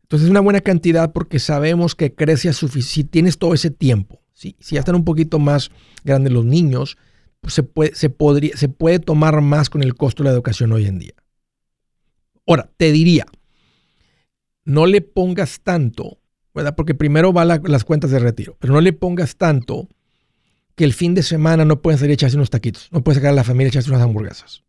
Entonces 0.04 0.26
es 0.26 0.30
una 0.30 0.40
buena 0.40 0.60
cantidad 0.60 1.12
porque 1.12 1.38
sabemos 1.38 1.94
que 1.94 2.14
crece 2.14 2.52
suficiente. 2.52 2.90
Si 2.90 3.04
tienes 3.04 3.38
todo 3.38 3.54
ese 3.54 3.70
tiempo, 3.70 4.20
si, 4.34 4.54
ya 4.60 4.80
están 4.80 4.96
un 4.96 5.04
poquito 5.04 5.38
más 5.38 5.70
grandes 6.04 6.30
los 6.30 6.44
niños, 6.44 6.98
pues 7.40 7.54
se, 7.54 7.62
puede, 7.62 7.92
podría, 8.10 8.54
se 8.54 8.68
puede 8.68 8.98
tomar 8.98 9.40
más 9.40 9.70
con 9.70 9.82
el 9.82 9.94
costo 9.94 10.22
de 10.22 10.28
la 10.28 10.34
educación 10.34 10.72
hoy 10.72 10.84
en 10.84 10.98
día. 10.98 11.14
Ahora, 12.46 12.70
te 12.76 12.92
diría, 12.92 13.24
no 14.66 14.84
le 14.84 15.00
pongas 15.00 15.60
tanto, 15.62 16.18
¿verdad? 16.54 16.74
Porque 16.76 16.94
primero 16.94 17.32
van 17.32 17.62
las 17.64 17.84
cuentas 17.84 18.10
de 18.10 18.18
retiro, 18.18 18.58
pero 18.60 18.74
no 18.74 18.82
le 18.82 18.92
pongas 18.92 19.36
tanto 19.36 19.88
que 20.74 20.84
el 20.84 20.92
fin 20.92 21.14
de 21.14 21.22
semana 21.22 21.64
no 21.64 21.80
pueden 21.80 21.98
salir 21.98 22.10
a 22.10 22.14
echarse 22.14 22.36
unos 22.36 22.50
taquitos, 22.50 22.88
no 22.92 23.02
puedes 23.02 23.16
sacar 23.16 23.32
a 23.32 23.36
la 23.36 23.44
familia 23.44 23.68
a 23.68 23.70
echarse 23.70 23.88
unas 23.88 24.02
hamburguesas. 24.02 24.64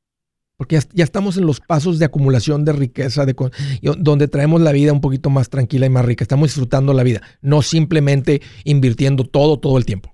Porque 0.58 0.80
ya, 0.94 1.04
estamos 1.04 1.38
en 1.38 1.46
los 1.46 1.60
pasos 1.60 2.00
de 2.00 2.06
acumulación 2.06 2.64
de 2.64 2.74
riqueza, 2.74 3.26
de, 3.26 3.36
donde 3.98 4.28
traemos 4.28 4.62
la 4.62 4.72
vida 4.72 4.94
un 4.94 5.02
poquito 5.02 5.30
más 5.30 5.50
tranquila 5.50 5.86
y 5.86 5.90
más 5.90 6.06
rica. 6.06 6.24
Estamos 6.24 6.50
disfrutando 6.50 6.94
la 6.94 7.04
vida, 7.04 7.22
no 7.42 7.62
simplemente 7.62 8.42
invirtiendo 8.64 9.26
todo, 9.26 9.60
todo 9.60 9.78
el 9.78 9.86
tiempo. 9.86 10.14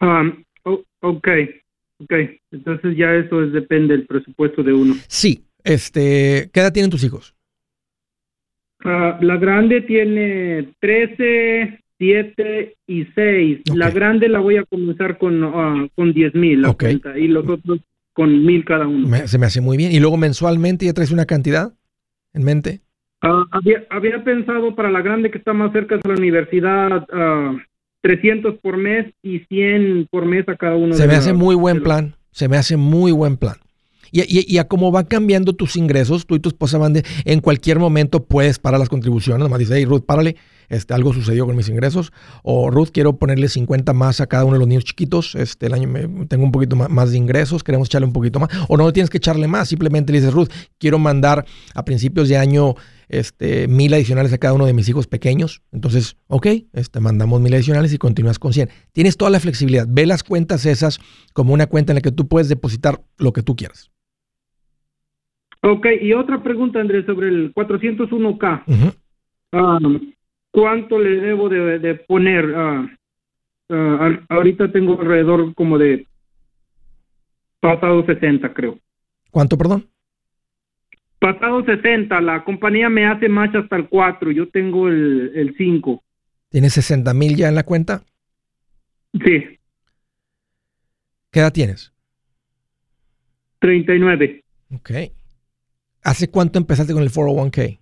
Um, 0.00 0.44
ok, 1.00 1.28
ok. 2.00 2.12
Entonces 2.50 2.96
ya 2.96 3.14
eso 3.14 3.40
depende 3.40 3.96
del 3.96 4.06
presupuesto 4.06 4.62
de 4.62 4.72
uno. 4.72 4.94
Sí. 5.08 5.42
Este, 5.66 6.48
¿Qué 6.52 6.60
edad 6.60 6.72
tienen 6.72 6.92
tus 6.92 7.02
hijos? 7.02 7.34
Ah, 8.84 9.18
la 9.20 9.36
grande 9.36 9.80
tiene 9.80 10.74
13, 10.78 11.82
7 11.98 12.76
y 12.86 13.04
6. 13.14 13.60
La 13.74 13.90
grande 13.90 14.28
la 14.28 14.40
voy 14.40 14.56
a 14.56 14.64
comenzar 14.64 15.18
con, 15.18 15.42
uh, 15.42 15.88
con 15.94 16.12
10 16.12 16.34
mil 16.34 16.66
y 17.16 17.28
los 17.28 17.48
otros 17.48 17.80
con 18.12 18.44
mil 18.44 18.64
cada 18.64 18.86
uno. 18.86 19.26
se 19.26 19.38
me 19.38 19.46
hace 19.46 19.60
muy 19.60 19.76
bien. 19.76 19.92
¿Y 19.92 20.00
luego 20.00 20.16
mensualmente 20.16 20.86
ya 20.86 20.94
traes 20.94 21.10
una 21.10 21.26
cantidad 21.26 21.74
en 22.32 22.44
mente? 22.44 22.80
Uh, 23.22 23.44
había, 23.50 23.84
había 23.90 24.24
pensado 24.24 24.74
para 24.74 24.90
la 24.90 25.02
grande 25.02 25.30
que 25.30 25.38
está 25.38 25.52
más 25.52 25.72
cerca 25.72 25.96
de 25.96 26.08
la 26.08 26.14
universidad 26.14 27.06
uh, 27.12 27.58
300 28.02 28.58
por 28.60 28.76
mes 28.76 29.12
y 29.22 29.40
100 29.40 30.08
por 30.10 30.24
mes 30.24 30.48
a 30.48 30.56
cada 30.56 30.76
uno. 30.76 30.94
Se 30.94 31.06
me 31.06 31.14
hace 31.14 31.32
muy 31.32 31.54
buen 31.54 31.82
plan. 31.82 32.14
Se 32.30 32.48
me 32.48 32.56
hace 32.56 32.76
muy 32.76 33.12
buen 33.12 33.36
plan. 33.36 33.56
Y, 34.12 34.54
y, 34.54 34.58
a 34.58 34.68
cómo 34.68 34.92
van 34.92 35.06
cambiando 35.06 35.54
tus 35.54 35.76
ingresos, 35.76 36.26
tú 36.26 36.36
y 36.36 36.40
tu 36.40 36.48
esposa 36.48 36.78
van 36.78 36.92
de, 36.92 37.04
en 37.24 37.40
cualquier 37.40 37.78
momento 37.78 38.24
puedes 38.24 38.58
parar 38.58 38.78
las 38.78 38.88
contribuciones, 38.88 39.42
nomás 39.42 39.58
dice, 39.58 39.74
hey 39.76 39.84
Ruth, 39.84 40.04
párale, 40.06 40.36
este, 40.68 40.94
algo 40.94 41.12
sucedió 41.12 41.46
con 41.46 41.56
mis 41.56 41.68
ingresos, 41.68 42.12
o 42.42 42.70
Ruth, 42.70 42.88
quiero 42.92 43.16
ponerle 43.16 43.48
50 43.48 43.92
más 43.92 44.20
a 44.20 44.26
cada 44.26 44.44
uno 44.44 44.54
de 44.54 44.58
los 44.60 44.68
niños 44.68 44.84
chiquitos, 44.84 45.34
este, 45.34 45.66
el 45.66 45.74
año 45.74 45.88
me, 45.88 46.26
tengo 46.26 46.44
un 46.44 46.52
poquito 46.52 46.76
más, 46.76 47.10
de 47.10 47.18
ingresos, 47.18 47.62
queremos 47.64 47.88
echarle 47.88 48.06
un 48.06 48.12
poquito 48.12 48.40
más, 48.40 48.50
o 48.68 48.76
no 48.76 48.92
tienes 48.92 49.10
que 49.10 49.18
echarle 49.18 49.48
más, 49.48 49.68
simplemente 49.68 50.12
le 50.12 50.20
dices, 50.20 50.34
Ruth, 50.34 50.48
quiero 50.78 50.98
mandar 50.98 51.44
a 51.74 51.84
principios 51.84 52.28
de 52.28 52.36
año 52.36 52.74
este, 53.08 53.68
mil 53.68 53.92
adicionales 53.94 54.32
a 54.32 54.38
cada 54.38 54.54
uno 54.54 54.66
de 54.66 54.72
mis 54.72 54.88
hijos 54.88 55.06
pequeños, 55.06 55.62
entonces, 55.72 56.16
ok, 56.28 56.46
este, 56.72 57.00
mandamos 57.00 57.40
mil 57.40 57.54
adicionales 57.54 57.92
y 57.92 57.98
continúas 57.98 58.38
con 58.38 58.52
100. 58.52 58.68
Tienes 58.92 59.16
toda 59.16 59.30
la 59.30 59.40
flexibilidad, 59.40 59.86
ve 59.88 60.06
las 60.06 60.22
cuentas 60.22 60.66
esas 60.66 60.98
como 61.32 61.54
una 61.54 61.66
cuenta 61.66 61.92
en 61.92 61.96
la 61.96 62.00
que 62.00 62.12
tú 62.12 62.28
puedes 62.28 62.48
depositar 62.48 63.00
lo 63.18 63.32
que 63.32 63.42
tú 63.42 63.56
quieras. 63.56 63.90
Ok, 65.62 65.86
y 66.00 66.12
otra 66.12 66.42
pregunta, 66.42 66.80
Andrés, 66.80 67.06
sobre 67.06 67.28
el 67.28 67.52
401K. 67.54 68.94
Ah, 69.52 69.78
¿Cuánto 70.56 70.98
le 70.98 71.20
debo 71.20 71.50
de, 71.50 71.94
poner? 72.08 72.46
Uh, 72.46 74.24
ahorita 74.30 74.72
tengo 74.72 74.98
alrededor 74.98 75.54
como 75.54 75.76
de 75.76 76.06
pasado 77.60 78.06
60, 78.06 78.54
creo. 78.54 78.78
¿Cuánto, 79.30 79.58
perdón? 79.58 79.86
Pasado 81.18 81.62
60, 81.62 82.18
la 82.22 82.42
compañía 82.42 82.88
me 82.88 83.04
hace 83.04 83.28
más 83.28 83.54
hasta 83.54 83.76
el 83.76 83.86
4, 83.86 84.30
yo 84.30 84.48
tengo 84.48 84.88
el, 84.88 85.30
el 85.34 85.54
5. 85.58 86.02
¿Tienes 86.48 86.72
60 86.72 87.12
mil 87.12 87.36
ya 87.36 87.48
en 87.50 87.54
la 87.54 87.64
cuenta? 87.64 88.02
Sí. 89.12 89.58
¿Qué 91.32 91.40
edad 91.40 91.52
tienes? 91.52 91.92
39. 93.58 94.42
Ok. 94.74 94.90
¿Hace 96.02 96.30
cuánto 96.30 96.58
empezaste 96.58 96.94
con 96.94 97.02
el 97.02 97.10
401k? 97.10 97.78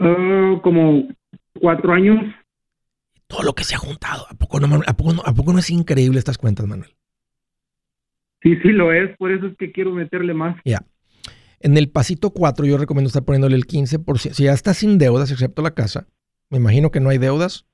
Ah, 0.00 0.58
como 0.62 1.08
cuatro 1.60 1.92
años. 1.92 2.18
Todo 3.26 3.42
lo 3.42 3.52
que 3.52 3.64
se 3.64 3.74
ha 3.74 3.78
juntado. 3.78 4.26
¿A 4.28 4.34
poco, 4.34 4.58
no, 4.58 4.80
a, 4.86 4.96
poco 4.96 5.52
no, 5.52 5.58
es 5.58 5.70
increíble 5.70 6.18
estas 6.18 6.38
cuentas, 6.38 6.66
Manuel? 6.66 6.90
Sí, 8.42 8.56
sí 8.62 8.70
lo 8.70 8.92
es. 8.92 9.16
Por 9.18 9.30
eso 9.30 9.46
es 9.46 9.56
que 9.56 9.70
quiero 9.70 9.92
meterle 9.92 10.34
más. 10.34 10.56
Ya. 10.64 10.82
En 11.60 11.76
el 11.76 11.90
pasito 11.90 12.30
4 12.30 12.64
yo 12.64 12.78
recomiendo 12.78 13.08
estar 13.08 13.24
poniéndole 13.24 13.56
el 13.56 13.66
15%. 13.66 14.32
Si 14.32 14.44
ya 14.44 14.52
estás 14.52 14.78
sin 14.78 14.98
deudas, 14.98 15.30
excepto 15.30 15.60
la 15.62 15.74
casa, 15.74 16.06
me 16.48 16.56
imagino 16.56 16.90
que 16.90 17.00
no 17.00 17.10
hay 17.10 17.18
deudas. 17.18 17.66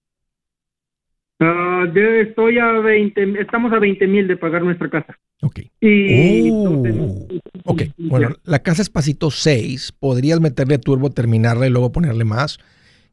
Uh, 1.38 1.86
estoy 1.96 2.58
a 2.58 2.72
20, 2.72 3.40
estamos 3.40 3.72
a 3.72 3.78
20 3.78 4.06
mil 4.08 4.26
de 4.26 4.36
pagar 4.36 4.62
nuestra 4.62 4.90
casa. 4.90 5.16
Ok. 5.42 5.60
Y 5.80 6.50
uh, 6.50 7.28
ok, 7.64 7.82
bueno, 7.98 8.30
la 8.44 8.60
casa 8.60 8.82
es 8.82 8.90
pasito 8.90 9.30
6. 9.30 9.92
Podrías 9.98 10.40
meterle 10.40 10.78
turbo, 10.78 11.10
terminarla 11.10 11.66
y 11.66 11.70
luego 11.70 11.92
ponerle 11.92 12.24
más, 12.24 12.58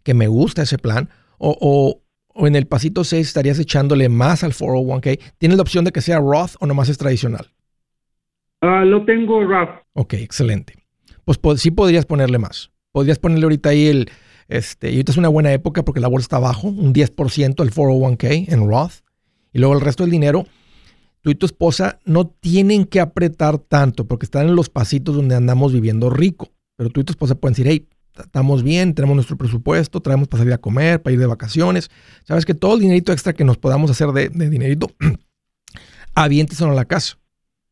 que 0.04 0.14
me 0.14 0.28
gusta 0.28 0.64
ese 0.64 0.78
plan. 0.78 1.10
O, 1.38 1.58
o, 1.60 2.02
o 2.28 2.48
en 2.48 2.56
el 2.56 2.66
pasito 2.66 3.04
6 3.04 3.28
estarías 3.28 3.60
echándole 3.60 4.08
más 4.10 4.44
al 4.44 4.54
401k. 4.54 5.20
¿Tienes 5.38 5.58
la 5.58 5.64
opción 5.64 5.86
de 5.86 5.92
que 5.92 6.02
sea 6.02 6.20
Roth 6.20 6.56
o 6.60 6.66
nomás 6.66 6.90
es 6.90 6.98
tradicional? 6.98 7.52
Uh, 8.62 8.86
lo 8.86 9.06
tengo 9.06 9.44
Roth. 9.44 9.82
Ok, 9.94 10.14
excelente. 10.14 10.76
Pues 11.26 11.40
sí 11.62 11.72
podrías 11.72 12.06
ponerle 12.06 12.40
más. 12.40 12.72
Podrías 12.92 13.20
ponerle 13.20 13.46
ahorita 13.46 13.70
ahí 13.70 13.88
el 13.88 14.10
este, 14.48 14.90
y 14.90 14.94
ahorita 14.94 15.12
es 15.12 15.18
una 15.18 15.30
buena 15.30 15.52
época 15.54 15.84
porque 15.84 16.00
la 16.00 16.08
bolsa 16.08 16.26
está 16.26 16.36
abajo, 16.38 16.68
un 16.68 16.94
10% 16.94 17.64
el 17.64 17.72
401k 17.72 18.52
en 18.52 18.68
Roth. 18.68 19.02
Y 19.52 19.60
luego 19.60 19.74
el 19.76 19.82
resto 19.82 20.04
del 20.04 20.12
dinero, 20.12 20.46
tú 21.24 21.32
y 21.32 21.36
tu 21.36 21.46
esposa 21.46 22.00
no 22.06 22.28
tienen 22.28 22.86
que 22.86 23.00
apretar 23.00 23.58
tanto 23.58 24.06
porque 24.06 24.26
están 24.26 24.48
en 24.50 24.56
los 24.56 24.70
pasitos 24.70 25.16
donde 25.16 25.36
andamos 25.36 25.72
viviendo 25.72 26.10
rico. 26.10 26.52
Pero 26.76 26.90
tú 26.90 27.00
y 27.00 27.04
tu 27.06 27.14
esposa 27.14 27.36
pueden 27.36 27.54
decir, 27.54 27.68
hey, 27.68 27.88
estamos 28.22 28.62
bien, 28.62 28.94
tenemos 28.94 29.16
nuestro 29.16 29.38
presupuesto, 29.38 30.02
traemos 30.02 30.28
para 30.28 30.42
salir 30.42 30.54
a 30.54 30.58
comer, 30.58 31.02
para 31.02 31.14
ir 31.14 31.20
de 31.20 31.26
vacaciones. 31.26 31.90
Sabes 32.26 32.46
que 32.46 32.54
todo 32.54 32.76
el 32.76 32.82
dinerito 32.82 33.14
extra 33.14 33.34
que 33.34 33.46
nos 33.46 33.58
podamos 33.58 33.90
hacer 33.90 34.10
de, 34.10 34.30
dinerito, 34.30 34.92
avientes 36.14 36.62
a 36.62 36.68
la 36.68 36.86
casa. 36.86 37.18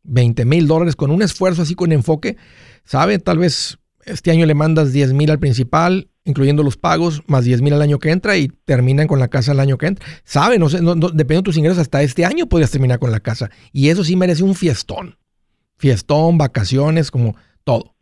20 0.03 0.45
mil 0.45 0.65
dólares 0.65 0.95
con 0.95 1.11
un 1.11 1.21
esfuerzo 1.21 1.61
así 1.61 1.75
con 1.75 1.91
enfoque. 1.91 2.37
¿Sabe? 2.85 3.19
Tal 3.19 3.37
vez 3.37 3.77
este 4.05 4.31
año 4.31 4.45
le 4.45 4.53
mandas 4.53 4.93
10 4.93 5.13
mil 5.13 5.31
al 5.31 5.39
principal, 5.39 6.09
incluyendo 6.25 6.63
los 6.63 6.77
pagos, 6.77 7.23
más 7.27 7.45
10 7.45 7.61
mil 7.61 7.73
al 7.73 7.81
año 7.81 7.99
que 7.99 8.11
entra 8.11 8.37
y 8.37 8.49
terminan 8.65 9.07
con 9.07 9.19
la 9.19 9.27
casa 9.27 9.51
el 9.51 9.59
año 9.59 9.77
que 9.77 9.87
entra. 9.87 10.05
Sabe, 10.23 10.59
no 10.59 10.69
sé, 10.69 10.77
dependiendo 10.77 11.41
de 11.41 11.43
tus 11.43 11.57
ingresos, 11.57 11.79
hasta 11.79 12.01
este 12.01 12.25
año 12.25 12.47
podrías 12.47 12.71
terminar 12.71 12.99
con 12.99 13.11
la 13.11 13.19
casa. 13.19 13.49
Y 13.71 13.89
eso 13.89 14.03
sí 14.03 14.15
merece 14.15 14.43
un 14.43 14.55
fiestón. 14.55 15.15
Fiestón, 15.77 16.37
vacaciones, 16.37 17.11
como 17.11 17.35
todo. 17.63 17.95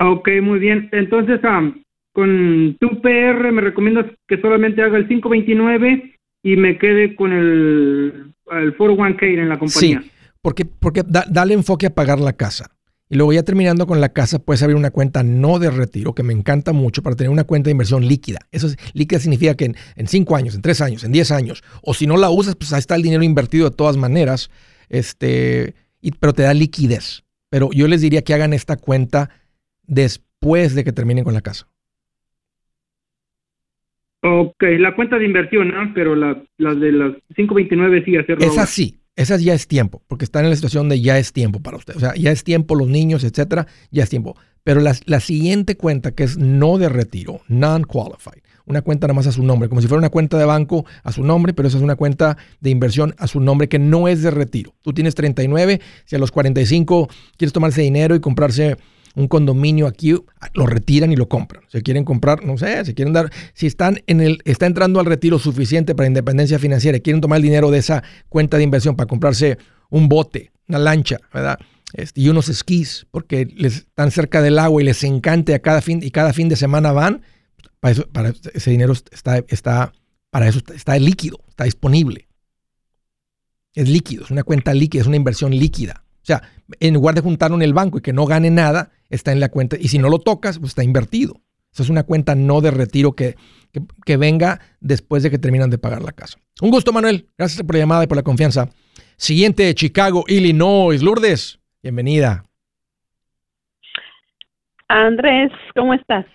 Ok, 0.00 0.28
muy 0.42 0.58
bien. 0.58 0.88
Entonces, 0.92 1.40
con 2.12 2.76
tu 2.80 3.00
PR 3.00 3.52
me 3.52 3.60
recomiendas 3.60 4.06
que 4.26 4.40
solamente 4.40 4.82
haga 4.82 4.98
el 4.98 5.08
529 5.08 6.16
y 6.42 6.56
me 6.56 6.78
quede 6.78 7.14
con 7.14 7.32
el, 7.32 8.34
el 8.50 8.76
401k 8.76 9.22
en 9.22 9.48
la 9.48 9.58
compañía. 9.58 10.02
Sí, 10.02 10.10
porque, 10.42 10.64
porque 10.64 11.02
dale 11.06 11.54
enfoque 11.54 11.86
a 11.86 11.94
pagar 11.94 12.20
la 12.20 12.34
casa. 12.34 12.70
Y 13.14 13.16
luego 13.16 13.32
ya 13.32 13.44
terminando 13.44 13.86
con 13.86 14.00
la 14.00 14.08
casa, 14.08 14.40
puedes 14.40 14.60
abrir 14.64 14.76
una 14.76 14.90
cuenta 14.90 15.22
no 15.22 15.60
de 15.60 15.70
retiro, 15.70 16.16
que 16.16 16.24
me 16.24 16.32
encanta 16.32 16.72
mucho, 16.72 17.00
para 17.00 17.14
tener 17.14 17.30
una 17.30 17.44
cuenta 17.44 17.68
de 17.68 17.70
inversión 17.70 18.08
líquida. 18.08 18.40
Eso 18.50 18.66
es, 18.66 18.76
líquida 18.92 19.20
significa 19.20 19.54
que 19.54 19.66
en, 19.66 20.08
cinco 20.08 20.34
años, 20.34 20.56
en 20.56 20.62
tres 20.62 20.80
años, 20.80 21.04
en 21.04 21.12
diez 21.12 21.30
años, 21.30 21.62
o 21.80 21.94
si 21.94 22.08
no 22.08 22.16
la 22.16 22.28
usas, 22.28 22.56
pues 22.56 22.72
ahí 22.72 22.80
está 22.80 22.96
el 22.96 23.02
dinero 23.02 23.22
invertido 23.22 23.70
de 23.70 23.76
todas 23.76 23.96
maneras, 23.96 24.50
este, 24.88 25.76
y, 26.00 26.10
pero 26.10 26.32
te 26.32 26.42
da 26.42 26.54
liquidez. 26.54 27.22
Pero 27.50 27.70
yo 27.72 27.86
les 27.86 28.00
diría 28.00 28.22
que 28.22 28.34
hagan 28.34 28.52
esta 28.52 28.76
cuenta 28.76 29.30
después 29.86 30.74
de 30.74 30.82
que 30.82 30.90
terminen 30.90 31.22
con 31.22 31.34
la 31.34 31.40
casa. 31.40 31.68
Ok, 34.22 34.60
la 34.80 34.92
cuenta 34.96 35.20
de 35.20 35.26
inversión, 35.26 35.68
¿no? 35.68 35.94
Pero 35.94 36.16
la, 36.16 36.34
de 36.58 36.90
las 36.90 37.12
529 37.36 38.02
sí 38.04 38.16
hacerlo. 38.16 38.44
Es 38.44 38.58
así, 38.58 38.98
esas 39.16 39.42
ya 39.42 39.54
es 39.54 39.68
tiempo, 39.68 40.02
porque 40.08 40.24
están 40.24 40.44
en 40.44 40.50
la 40.50 40.56
situación 40.56 40.88
de 40.88 41.00
ya 41.00 41.18
es 41.18 41.32
tiempo 41.32 41.60
para 41.60 41.76
usted. 41.76 41.96
O 41.96 42.00
sea, 42.00 42.14
ya 42.14 42.30
es 42.30 42.44
tiempo 42.44 42.74
los 42.74 42.88
niños, 42.88 43.24
etcétera, 43.24 43.66
ya 43.90 44.02
es 44.02 44.10
tiempo. 44.10 44.36
Pero 44.64 44.80
la, 44.80 44.96
la 45.06 45.20
siguiente 45.20 45.76
cuenta, 45.76 46.12
que 46.12 46.24
es 46.24 46.38
no 46.38 46.78
de 46.78 46.88
retiro, 46.88 47.42
non-qualified, 47.48 48.42
una 48.66 48.80
cuenta 48.82 49.06
nada 49.06 49.14
más 49.14 49.26
a 49.26 49.32
su 49.32 49.42
nombre, 49.42 49.68
como 49.68 49.82
si 49.82 49.88
fuera 49.88 49.98
una 49.98 50.08
cuenta 50.08 50.38
de 50.38 50.46
banco 50.46 50.86
a 51.02 51.12
su 51.12 51.22
nombre, 51.22 51.52
pero 51.52 51.68
esa 51.68 51.76
es 51.76 51.82
una 51.82 51.96
cuenta 51.96 52.38
de 52.60 52.70
inversión 52.70 53.14
a 53.18 53.26
su 53.26 53.40
nombre 53.40 53.68
que 53.68 53.78
no 53.78 54.08
es 54.08 54.22
de 54.22 54.30
retiro. 54.30 54.74
Tú 54.82 54.92
tienes 54.94 55.14
39, 55.14 55.80
si 56.06 56.16
a 56.16 56.18
los 56.18 56.30
45 56.30 57.08
quieres 57.36 57.52
tomarse 57.52 57.82
dinero 57.82 58.14
y 58.14 58.20
comprarse 58.20 58.76
un 59.14 59.28
condominio 59.28 59.86
aquí, 59.86 60.14
lo 60.54 60.66
retiran 60.66 61.12
y 61.12 61.16
lo 61.16 61.28
compran. 61.28 61.62
Si 61.68 61.82
quieren 61.82 62.04
comprar, 62.04 62.44
no 62.44 62.58
sé, 62.58 62.84
si 62.84 62.94
quieren 62.94 63.12
dar, 63.12 63.30
si 63.52 63.66
están 63.66 64.02
en 64.06 64.20
el, 64.20 64.38
está 64.44 64.66
entrando 64.66 65.00
al 65.00 65.06
retiro 65.06 65.38
suficiente 65.38 65.94
para 65.94 66.08
independencia 66.08 66.58
financiera 66.58 66.98
y 66.98 67.00
quieren 67.00 67.20
tomar 67.20 67.36
el 67.36 67.42
dinero 67.42 67.70
de 67.70 67.78
esa 67.78 68.02
cuenta 68.28 68.56
de 68.56 68.64
inversión 68.64 68.96
para 68.96 69.06
comprarse 69.06 69.58
un 69.90 70.08
bote, 70.08 70.52
una 70.68 70.78
lancha, 70.78 71.18
¿verdad? 71.32 71.58
Este, 71.92 72.20
y 72.20 72.28
unos 72.28 72.48
esquís, 72.48 73.06
porque 73.12 73.46
les 73.54 73.76
están 73.76 74.10
cerca 74.10 74.42
del 74.42 74.58
agua 74.58 74.82
y 74.82 74.84
les 74.84 75.04
encante 75.04 75.54
a 75.54 75.60
cada 75.60 75.80
fin, 75.80 76.00
y 76.02 76.10
cada 76.10 76.32
fin 76.32 76.48
de 76.48 76.56
semana 76.56 76.90
van, 76.90 77.22
para, 77.78 77.92
eso, 77.92 78.08
para 78.10 78.34
ese 78.52 78.70
dinero 78.70 78.92
está, 78.92 79.44
está, 79.48 79.92
para 80.30 80.48
eso 80.48 80.60
está 80.74 80.98
líquido, 80.98 81.38
está 81.48 81.64
disponible. 81.64 82.26
Es 83.74 83.88
líquido, 83.88 84.24
es 84.24 84.30
una 84.30 84.42
cuenta 84.42 84.74
líquida, 84.74 85.02
es 85.02 85.06
una 85.06 85.16
inversión 85.16 85.52
líquida. 85.52 86.04
O 86.24 86.26
sea, 86.26 86.42
en 86.80 86.94
lugar 86.94 87.14
de 87.14 87.20
juntarlo 87.20 87.56
en 87.56 87.62
el 87.62 87.74
banco 87.74 87.98
y 87.98 88.00
que 88.00 88.12
no 88.12 88.24
gane 88.24 88.50
nada, 88.50 88.90
está 89.14 89.32
en 89.32 89.40
la 89.40 89.48
cuenta. 89.48 89.76
Y 89.78 89.88
si 89.88 89.98
no 89.98 90.08
lo 90.08 90.18
tocas, 90.18 90.58
pues 90.58 90.70
está 90.70 90.84
invertido. 90.84 91.40
Esa 91.72 91.82
es 91.82 91.88
una 91.88 92.04
cuenta 92.04 92.34
no 92.34 92.60
de 92.60 92.70
retiro 92.70 93.12
que, 93.14 93.36
que, 94.04 94.16
venga 94.16 94.60
después 94.80 95.22
de 95.22 95.30
que 95.30 95.38
terminan 95.38 95.70
de 95.70 95.78
pagar 95.78 96.02
la 96.02 96.12
casa. 96.12 96.38
Un 96.60 96.70
gusto, 96.70 96.92
Manuel. 96.92 97.28
Gracias 97.36 97.62
por 97.64 97.74
la 97.74 97.80
llamada 97.80 98.04
y 98.04 98.06
por 98.06 98.16
la 98.16 98.22
confianza. 98.22 98.68
Siguiente, 99.16 99.74
Chicago, 99.74 100.24
Illinois. 100.28 101.02
Lourdes, 101.02 101.58
bienvenida. 101.82 102.44
Andrés, 104.88 105.50
¿cómo 105.74 105.94
estás? 105.94 106.26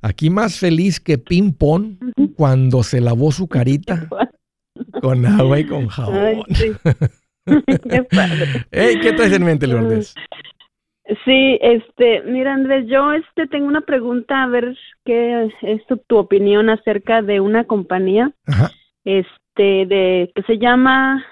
Aquí 0.00 0.28
más 0.28 0.58
feliz 0.58 0.98
que 0.98 1.18
Ping 1.18 1.52
Pong 1.52 1.96
cuando 2.36 2.82
se 2.82 3.00
lavó 3.00 3.30
su 3.30 3.46
carita 3.46 4.08
con 5.00 5.24
agua 5.24 5.60
y 5.60 5.66
con 5.66 5.86
jabón. 5.86 6.42
qué 7.46 8.02
padre. 8.10 8.66
¿Qué 8.70 9.12
traes 9.12 9.32
en 9.32 9.44
mente, 9.44 9.66
Lourdes? 9.66 10.14
Sí, 11.24 11.58
este, 11.60 12.22
mira 12.22 12.54
Andrés, 12.54 12.86
yo 12.88 13.12
este 13.12 13.46
tengo 13.46 13.66
una 13.66 13.82
pregunta 13.82 14.42
a 14.42 14.46
ver 14.46 14.74
qué 15.04 15.50
es 15.60 15.82
tu, 15.86 16.16
opinión 16.16 16.70
acerca 16.70 17.20
de 17.20 17.40
una 17.40 17.64
compañía, 17.64 18.32
este, 19.04 19.86
de 19.86 20.32
que 20.34 20.42
se 20.44 20.58
llama, 20.58 21.22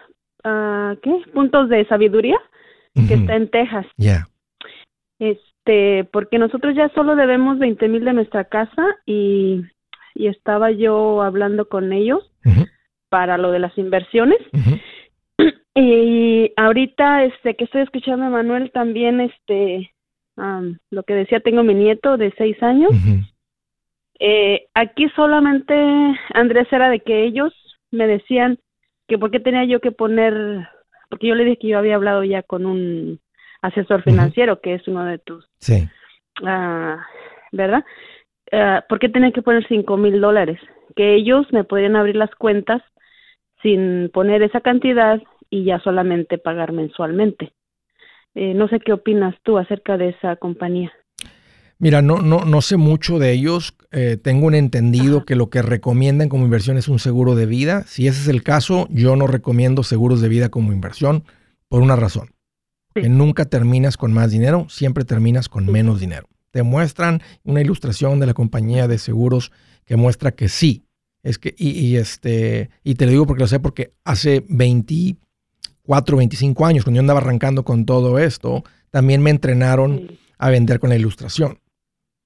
uh, 0.45 0.97
¿qué? 1.03 1.23
Puntos 1.33 1.71
de 1.71 1.87
sabiduría, 1.87 2.37
que 3.09 3.15
está 3.15 3.35
en 3.37 3.49
Texas. 3.49 3.87
Ya. 3.97 4.29
Este, 5.19 6.05
porque 6.13 6.39
nosotros 6.39 6.75
ya 6.77 6.91
solo 6.95 7.17
debemos 7.17 7.59
20 7.59 7.89
mil 7.89 8.05
de 8.05 8.13
nuestra 8.13 8.45
casa 8.45 8.85
y, 9.07 9.63
y 10.15 10.27
estaba 10.27 10.71
yo 10.71 11.23
hablando 11.23 11.69
con 11.69 11.95
ellos 11.95 12.31
para 13.09 13.39
lo 13.39 13.53
de 13.53 13.59
las 13.59 13.77
inversiones. 13.79 14.39
Y 15.75 16.53
ahorita, 16.57 17.25
este, 17.25 17.57
que 17.57 17.65
estoy 17.65 17.83
escuchando 17.83 18.27
a 18.27 18.31
Manuel 18.31 18.71
también, 18.73 19.21
este, 19.21 19.91
lo 20.91 21.03
que 21.05 21.15
decía, 21.15 21.41
tengo 21.41 21.63
mi 21.63 21.75
nieto 21.75 22.17
de 22.17 22.33
seis 22.37 22.63
años 22.63 22.91
Eh, 24.25 24.67
aquí 24.75 25.09
solamente, 25.17 25.75
Andrés, 26.33 26.69
era 26.71 26.89
de 26.89 27.01
que 27.01 27.25
ellos 27.25 27.53
me 27.91 28.07
decían 28.07 28.59
que 29.09 29.19
por 29.19 29.33
qué 29.33 29.41
tenía 29.41 29.65
yo 29.65 29.81
que 29.81 29.91
poner, 29.91 30.69
porque 31.11 31.27
yo 31.27 31.35
le 31.35 31.45
dije 31.45 31.59
que 31.59 31.69
yo 31.69 31.79
había 31.79 31.97
hablado 31.97 32.23
ya 32.23 32.45
con 32.45 32.65
un 32.65 33.19
asesor 33.63 34.03
financiero, 34.05 34.61
que 34.61 34.75
es 34.75 34.87
uno 34.87 35.05
de 35.07 35.19
tus, 35.19 35.49
sí. 35.59 35.89
Ah, 36.45 37.05
¿verdad? 37.51 37.85
Uh, 38.53 38.87
¿Por 38.89 39.01
qué 39.01 39.09
tenía 39.09 39.33
que 39.33 39.43
poner 39.43 39.67
cinco 39.67 39.97
mil 39.97 40.21
dólares? 40.21 40.61
Que 40.95 41.15
ellos 41.15 41.47
me 41.51 41.65
podían 41.65 41.97
abrir 41.97 42.15
las 42.15 42.33
cuentas 42.37 42.81
sin 43.63 44.11
poner 44.13 44.43
esa 44.43 44.61
cantidad 44.61 45.21
y 45.51 45.65
ya 45.65 45.81
solamente 45.81 46.39
pagar 46.39 46.73
mensualmente. 46.73 47.53
Eh, 48.35 48.55
no 48.55 48.69
sé 48.69 48.81
qué 48.81 48.93
opinas 48.93 49.35
tú 49.43 49.59
acerca 49.59 49.97
de 49.97 50.11
esa 50.11 50.37
compañía. 50.37 50.93
Mira, 51.79 52.01
no, 52.01 52.19
no, 52.19 52.45
no 52.45 52.63
sé 52.63 52.77
mucho 52.77 53.19
de 53.19 53.33
ellos. 53.33 53.75
Eh, 53.91 54.17
tengo 54.17 54.47
un 54.47 54.55
entendido 54.55 55.25
que 55.25 55.35
lo 55.35 55.51
que 55.51 55.63
recomiendan 55.63 56.29
como 56.29 56.45
inversión 56.45 56.79
es 56.79 56.89
un 56.89 57.01
seguro 57.01 57.35
de 57.35 57.47
vida. 57.47 57.83
Si 57.87 58.07
ese 58.07 58.21
es 58.21 58.29
el 58.29 58.45
caso, 58.45 58.87
yo 58.91 59.17
no 59.17 59.27
recomiendo 59.27 59.83
seguros 59.83 60.21
de 60.21 60.29
vida 60.29 60.49
como 60.49 60.73
inversión 60.73 61.25
por 61.69 61.83
una 61.83 61.97
razón. 61.97 62.31
Que 62.95 63.09
nunca 63.09 63.47
terminas 63.47 63.97
con 63.97 64.13
más 64.13 64.31
dinero, 64.31 64.67
siempre 64.69 65.05
terminas 65.05 65.49
con 65.49 65.67
menos 65.67 65.99
dinero. 65.99 66.29
Te 66.53 66.63
muestran 66.63 67.21
una 67.43 67.63
ilustración 67.63 68.21
de 68.21 68.27
la 68.27 68.35
compañía 68.35 68.87
de 68.87 68.99
seguros 68.99 69.51
que 69.85 69.97
muestra 69.97 70.33
que 70.33 70.49
sí. 70.49 70.85
Es 71.23 71.39
que, 71.39 71.55
y, 71.57 71.97
este, 71.97 72.71
y 72.83 72.97
te 72.97 73.05
lo 73.07 73.13
digo 73.13 73.27
porque 73.27 73.43
lo 73.45 73.47
sé, 73.47 73.61
porque 73.61 73.95
hace 74.05 74.45
24, 74.49 76.17
25 76.17 76.67
años, 76.67 76.85
cuando 76.85 76.97
yo 76.97 77.01
andaba 77.01 77.21
arrancando 77.21 77.65
con 77.65 77.87
todo 77.87 78.19
esto, 78.19 78.65
también 78.91 79.23
me 79.23 79.31
entrenaron 79.31 80.19
a 80.39 80.51
vender 80.51 80.81
con 80.81 80.91
la 80.91 80.97
ilustración. 80.97 81.61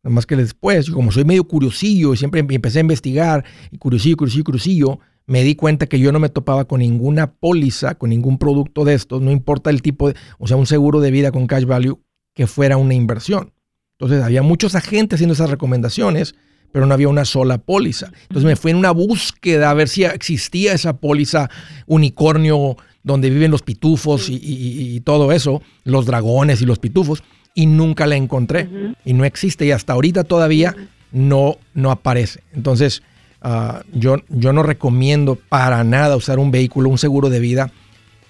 Nada 0.02 0.14
más 0.14 0.24
que 0.24 0.36
después, 0.36 0.90
como 0.90 1.12
soy 1.12 1.24
medio 1.24 1.44
curiosillo 1.44 2.14
y 2.14 2.16
siempre 2.16 2.40
empecé 2.40 2.78
a 2.78 2.82
investigar, 2.82 3.44
y 3.70 3.76
curiosillo, 3.76 4.16
curiosillo, 4.16 4.44
curiosillo, 4.44 5.00
me 5.26 5.42
di 5.42 5.56
cuenta 5.56 5.86
que 5.86 5.98
yo 5.98 6.12
no 6.12 6.20
me 6.20 6.28
topaba 6.28 6.66
con 6.66 6.80
ninguna 6.80 7.32
póliza, 7.32 7.96
con 7.96 8.10
ningún 8.10 8.38
producto 8.38 8.84
de 8.84 8.94
estos, 8.94 9.20
no 9.20 9.30
importa 9.30 9.70
el 9.70 9.82
tipo, 9.82 10.08
de, 10.08 10.16
o 10.38 10.46
sea, 10.46 10.56
un 10.56 10.66
seguro 10.66 11.00
de 11.00 11.10
vida 11.10 11.32
con 11.32 11.46
cash 11.46 11.64
value 11.64 12.00
que 12.32 12.46
fuera 12.46 12.76
una 12.76 12.94
inversión. 12.94 13.52
Entonces 13.98 14.22
había 14.22 14.42
muchos 14.42 14.74
agentes 14.74 15.16
haciendo 15.16 15.34
esas 15.34 15.50
recomendaciones, 15.50 16.34
pero 16.72 16.86
no 16.86 16.94
había 16.94 17.08
una 17.08 17.24
sola 17.24 17.58
póliza. 17.58 18.12
Entonces 18.22 18.44
me 18.44 18.56
fui 18.56 18.70
en 18.70 18.76
una 18.76 18.90
búsqueda 18.90 19.70
a 19.70 19.74
ver 19.74 19.88
si 19.88 20.04
existía 20.04 20.72
esa 20.72 20.96
póliza 20.96 21.50
unicornio 21.86 22.76
donde 23.02 23.30
viven 23.30 23.50
los 23.50 23.62
pitufos 23.62 24.26
y 24.28 25.00
todo 25.04 25.30
eso, 25.30 25.62
los 25.84 26.06
dragones 26.06 26.60
y 26.60 26.66
los 26.66 26.78
pitufos 26.80 27.22
y 27.56 27.66
nunca 27.66 28.06
la 28.06 28.14
encontré 28.14 28.68
y 29.04 29.14
no 29.14 29.24
existe 29.24 29.66
y 29.66 29.72
hasta 29.72 29.94
ahorita 29.94 30.22
todavía 30.22 30.76
no, 31.10 31.56
no 31.74 31.90
aparece. 31.90 32.44
Entonces, 32.54 33.02
ah, 33.40 33.82
yo, 33.92 34.18
yo 34.28 34.52
no 34.52 34.62
recomiendo 34.62 35.36
para 35.48 35.82
nada 35.82 36.16
usar 36.16 36.38
un 36.38 36.52
vehículo, 36.52 36.90
un 36.90 36.98
seguro 36.98 37.30
de 37.30 37.40
vida 37.40 37.72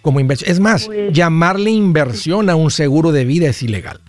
como 0.00 0.20
inversión. 0.20 0.50
Es 0.50 0.60
más, 0.60 0.86
pues 0.86 1.12
llamarle 1.12 1.72
inversión 1.72 2.48
a 2.48 2.54
un 2.54 2.70
seguro 2.70 3.10
de 3.10 3.24
vida 3.24 3.48
es 3.48 3.62
ilegal. 3.62 4.00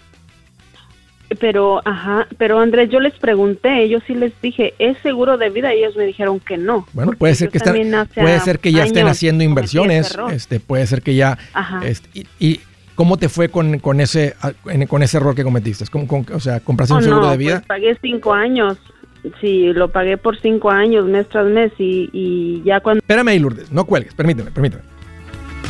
Pero, 1.39 1.81
ajá, 1.83 2.27
pero 2.37 2.59
Andrés, 2.59 2.89
yo 2.89 2.99
les 2.99 3.13
pregunté, 3.15 3.89
yo 3.89 3.99
sí 4.07 4.15
les 4.15 4.31
dije, 4.41 4.73
¿es 4.79 4.97
seguro 4.99 5.37
de 5.37 5.49
vida? 5.49 5.73
Y 5.73 5.79
ellos 5.79 5.95
me 5.97 6.05
dijeron 6.05 6.39
que 6.39 6.57
no. 6.57 6.87
Bueno, 6.93 7.11
puede 7.17 7.35
ser 7.35 7.49
que, 7.49 7.59
puede 7.59 8.39
ser 8.39 8.59
que 8.59 8.71
ya 8.71 8.85
estén 8.85 9.07
haciendo 9.07 9.43
inversiones, 9.43 10.17
este, 10.31 10.59
puede 10.59 10.87
ser 10.87 11.01
que 11.01 11.15
ya, 11.15 11.37
este, 11.83 12.25
y, 12.39 12.61
¿Cómo 12.95 13.17
te 13.17 13.29
fue 13.29 13.49
con, 13.49 13.77
con, 13.77 14.01
ese, 14.01 14.35
con 14.87 15.03
ese 15.03 15.17
error 15.17 15.35
que 15.35 15.43
cometiste? 15.43 15.85
o 16.33 16.39
sea, 16.39 16.59
¿compraste 16.61 16.95
un 16.95 16.99
oh, 17.01 17.03
seguro 17.03 17.29
de 17.29 17.37
vida? 17.37 17.57
Pues 17.57 17.67
pagué 17.67 17.97
cinco 18.01 18.33
años. 18.33 18.79
Sí, 19.39 19.71
lo 19.73 19.89
pagué 19.89 20.17
por 20.17 20.39
cinco 20.39 20.71
años, 20.71 21.05
mes 21.05 21.29
tras 21.29 21.45
mes, 21.45 21.71
y, 21.77 22.09
y 22.11 22.63
ya 22.63 22.79
cuando... 22.79 22.99
Espérame 22.99 23.39
Lourdes, 23.39 23.71
no 23.71 23.85
cuelgues, 23.85 24.15
permíteme, 24.15 24.49
permíteme. 24.49 24.81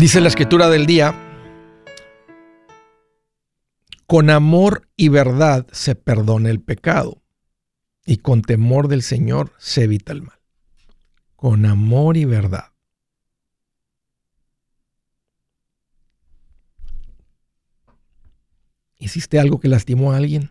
Dice 0.00 0.22
la 0.22 0.28
escritura 0.28 0.70
del 0.70 0.86
día, 0.86 1.14
con 4.06 4.30
amor 4.30 4.88
y 4.96 5.10
verdad 5.10 5.66
se 5.72 5.94
perdona 5.94 6.48
el 6.48 6.62
pecado 6.62 7.22
y 8.06 8.16
con 8.16 8.40
temor 8.40 8.88
del 8.88 9.02
Señor 9.02 9.52
se 9.58 9.84
evita 9.84 10.14
el 10.14 10.22
mal. 10.22 10.40
Con 11.36 11.66
amor 11.66 12.16
y 12.16 12.24
verdad. 12.24 12.72
¿Hiciste 18.96 19.38
algo 19.38 19.60
que 19.60 19.68
lastimó 19.68 20.14
a 20.14 20.16
alguien? 20.16 20.50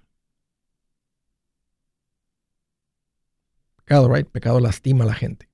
Pecado, 3.78 4.14
right? 4.14 4.30
Pecado 4.30 4.60
lastima 4.60 5.06
a 5.06 5.08
la 5.08 5.16
gente. 5.16 5.50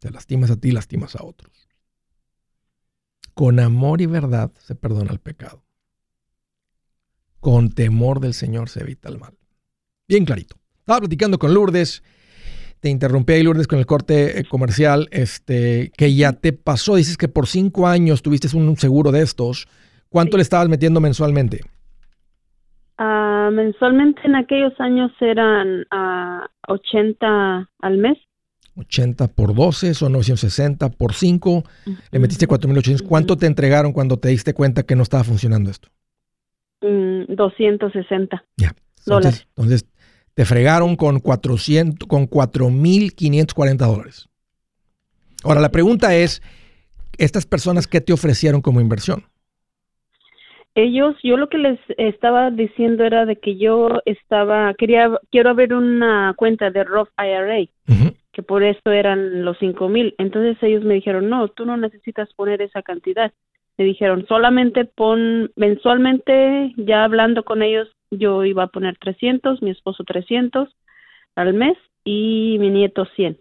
Te 0.00 0.10
lastimas 0.10 0.50
a 0.50 0.56
ti, 0.56 0.72
lastimas 0.72 1.14
a 1.14 1.22
otros. 1.22 1.65
Con 3.36 3.60
amor 3.60 4.00
y 4.00 4.06
verdad 4.06 4.50
se 4.58 4.74
perdona 4.74 5.12
el 5.12 5.20
pecado 5.20 5.66
con 7.46 7.70
temor 7.70 8.18
del 8.18 8.34
Señor 8.34 8.68
se 8.68 8.80
evita 8.80 9.08
el 9.08 9.20
mal. 9.20 9.34
Bien 10.08 10.24
clarito. 10.24 10.56
Estaba 10.80 10.98
platicando 10.98 11.38
con 11.38 11.54
Lourdes. 11.54 12.02
Te 12.80 12.88
interrumpí 12.88 13.34
ahí, 13.34 13.44
Lourdes, 13.44 13.68
con 13.68 13.78
el 13.78 13.86
corte 13.86 14.40
eh, 14.40 14.44
comercial, 14.48 15.06
este, 15.12 15.92
que 15.96 16.12
ya 16.12 16.32
te 16.32 16.52
pasó. 16.52 16.96
Dices 16.96 17.16
que 17.16 17.28
por 17.28 17.46
cinco 17.46 17.86
años 17.86 18.20
tuviste 18.20 18.48
un 18.56 18.76
seguro 18.76 19.12
de 19.12 19.22
estos. 19.22 19.68
¿Cuánto 20.08 20.38
le 20.38 20.42
estabas 20.42 20.68
metiendo 20.68 21.00
mensualmente? 21.00 21.60
Uh, 22.98 23.52
mensualmente 23.52 24.22
en 24.24 24.34
aquellos 24.34 24.72
años 24.80 25.12
eran 25.20 25.82
uh, 25.82 25.84
ah, 25.92 26.50
80 26.66 27.70
al 27.78 27.98
mes. 27.98 28.18
80 28.76 29.28
por 29.28 29.54
12 29.54 29.94
son 29.94 30.12
960 30.12 30.90
por 30.90 31.14
5. 31.14 31.64
Le 32.10 32.18
metiste 32.18 32.46
4.800. 32.46 33.02
¿Cuánto 33.02 33.36
te 33.36 33.46
entregaron 33.46 33.92
cuando 33.92 34.18
te 34.18 34.28
diste 34.28 34.54
cuenta 34.54 34.82
que 34.82 34.96
no 34.96 35.02
estaba 35.02 35.24
funcionando 35.24 35.70
esto? 35.70 35.88
260 36.80 38.44
ya. 38.56 38.74
dólares. 39.06 39.46
Entonces, 39.56 39.86
te 40.34 40.44
fregaron 40.44 40.96
con 40.96 41.20
400, 41.20 42.06
con 42.06 42.28
4.540 42.28 43.76
dólares. 43.76 44.28
Ahora, 45.42 45.60
la 45.60 45.70
pregunta 45.70 46.14
es, 46.14 46.42
¿estas 47.16 47.46
personas 47.46 47.86
qué 47.86 48.00
te 48.00 48.12
ofrecieron 48.12 48.60
como 48.60 48.80
inversión? 48.80 49.24
Ellos, 50.74 51.16
yo 51.22 51.38
lo 51.38 51.48
que 51.48 51.56
les 51.56 51.80
estaba 51.96 52.50
diciendo 52.50 53.04
era 53.04 53.24
de 53.24 53.36
que 53.36 53.56
yo 53.56 54.02
estaba, 54.04 54.74
quería, 54.74 55.10
quiero 55.30 55.48
abrir 55.48 55.72
una 55.72 56.34
cuenta 56.36 56.70
de 56.70 56.84
Roth 56.84 57.08
IRA, 57.16 57.66
que 58.36 58.42
por 58.42 58.62
eso 58.62 58.92
eran 58.92 59.46
los 59.46 59.56
cinco 59.58 59.88
mil. 59.88 60.14
Entonces 60.18 60.62
ellos 60.62 60.84
me 60.84 60.92
dijeron, 60.92 61.30
no, 61.30 61.48
tú 61.48 61.64
no 61.64 61.78
necesitas 61.78 62.28
poner 62.34 62.60
esa 62.60 62.82
cantidad 62.82 63.32
me 63.78 63.84
dijeron 63.84 64.24
solamente 64.28 64.84
pon 64.84 65.50
mensualmente, 65.56 66.72
ya 66.76 67.04
hablando 67.04 67.44
con 67.44 67.62
ellos, 67.62 67.88
yo 68.10 68.44
iba 68.44 68.64
a 68.64 68.68
poner 68.68 68.96
300, 68.98 69.62
mi 69.62 69.70
esposo 69.70 70.04
300 70.04 70.68
al 71.34 71.54
mes 71.54 71.76
y 72.04 72.56
mi 72.58 72.70
nieto 72.70 73.06
100. 73.16 73.38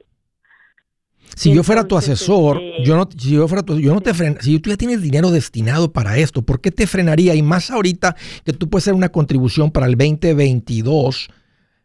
Si 1.36 1.54
yo 1.54 1.64
fuera 1.64 1.88
tu 1.88 1.98
asesor, 1.98 2.62
este, 2.62 2.84
yo 2.84 2.96
no, 2.96 3.08
si 3.18 3.34
yo 3.34 3.48
fuera 3.48 3.64
tu, 3.64 3.80
yo 3.80 3.94
no 3.94 4.02
te 4.02 4.14
fren, 4.14 4.38
si 4.42 4.60
tú 4.60 4.70
ya 4.70 4.78
tienes 4.78 5.02
dinero 5.02 5.32
destinado 5.32 5.92
para 5.92 6.18
esto, 6.18 6.44
¿por 6.44 6.62
qué 6.62 6.72
te 6.72 6.86
frenaría? 6.86 7.34
Y 7.34 7.42
más 7.42 7.72
ahorita 7.72 8.16
que 8.44 8.54
tú 8.54 8.70
puedes 8.70 8.84
hacer 8.84 8.94
una 8.94 9.10
contribución 9.10 9.72
para 9.72 9.88
el 9.88 9.96
2022 9.96 11.30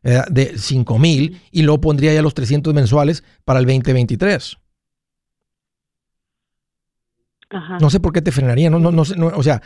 eh, 0.03 0.23
de 0.31 0.59
5 0.59 0.99
mil 0.99 1.41
y 1.51 1.63
luego 1.63 1.81
pondría 1.81 2.13
ya 2.15 2.23
los 2.23 2.35
300 2.35 2.73
mensuales 2.75 3.25
para 3.45 3.61
el 3.61 3.67
2023. 3.67 4.57
Ajá. 7.51 7.79
No 7.81 7.91
sé 7.91 7.99
por 7.99 8.13
qué 8.13 8.23
te 8.23 8.31
frenaría, 8.31 8.71
no, 8.71 8.79
no, 8.79 8.93
no, 8.93 9.03
no 9.17 9.27
o 9.27 9.43
sea, 9.43 9.61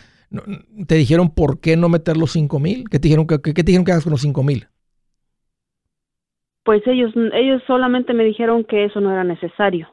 te 0.87 0.95
dijeron 0.95 1.35
por 1.35 1.61
qué 1.61 1.77
no 1.77 1.89
meter 1.89 2.17
los 2.17 2.33
5 2.33 2.59
mil, 2.59 2.89
¿qué 2.89 2.99
te 2.99 3.09
dijeron 3.09 3.27
que, 3.27 3.41
qué 3.41 3.53
te 3.53 3.63
dijeron 3.65 3.85
que 3.85 3.93
hagas 3.93 4.05
con 4.05 4.13
los 4.13 4.23
5 4.23 4.43
mil? 4.43 4.69
pues 6.65 6.83
ellos 6.87 7.13
ellos 7.35 7.63
solamente 7.67 8.15
me 8.15 8.25
dijeron 8.25 8.65
que 8.65 8.87
eso 8.87 9.01
no 9.01 9.13
era 9.13 9.23
necesario 9.23 9.89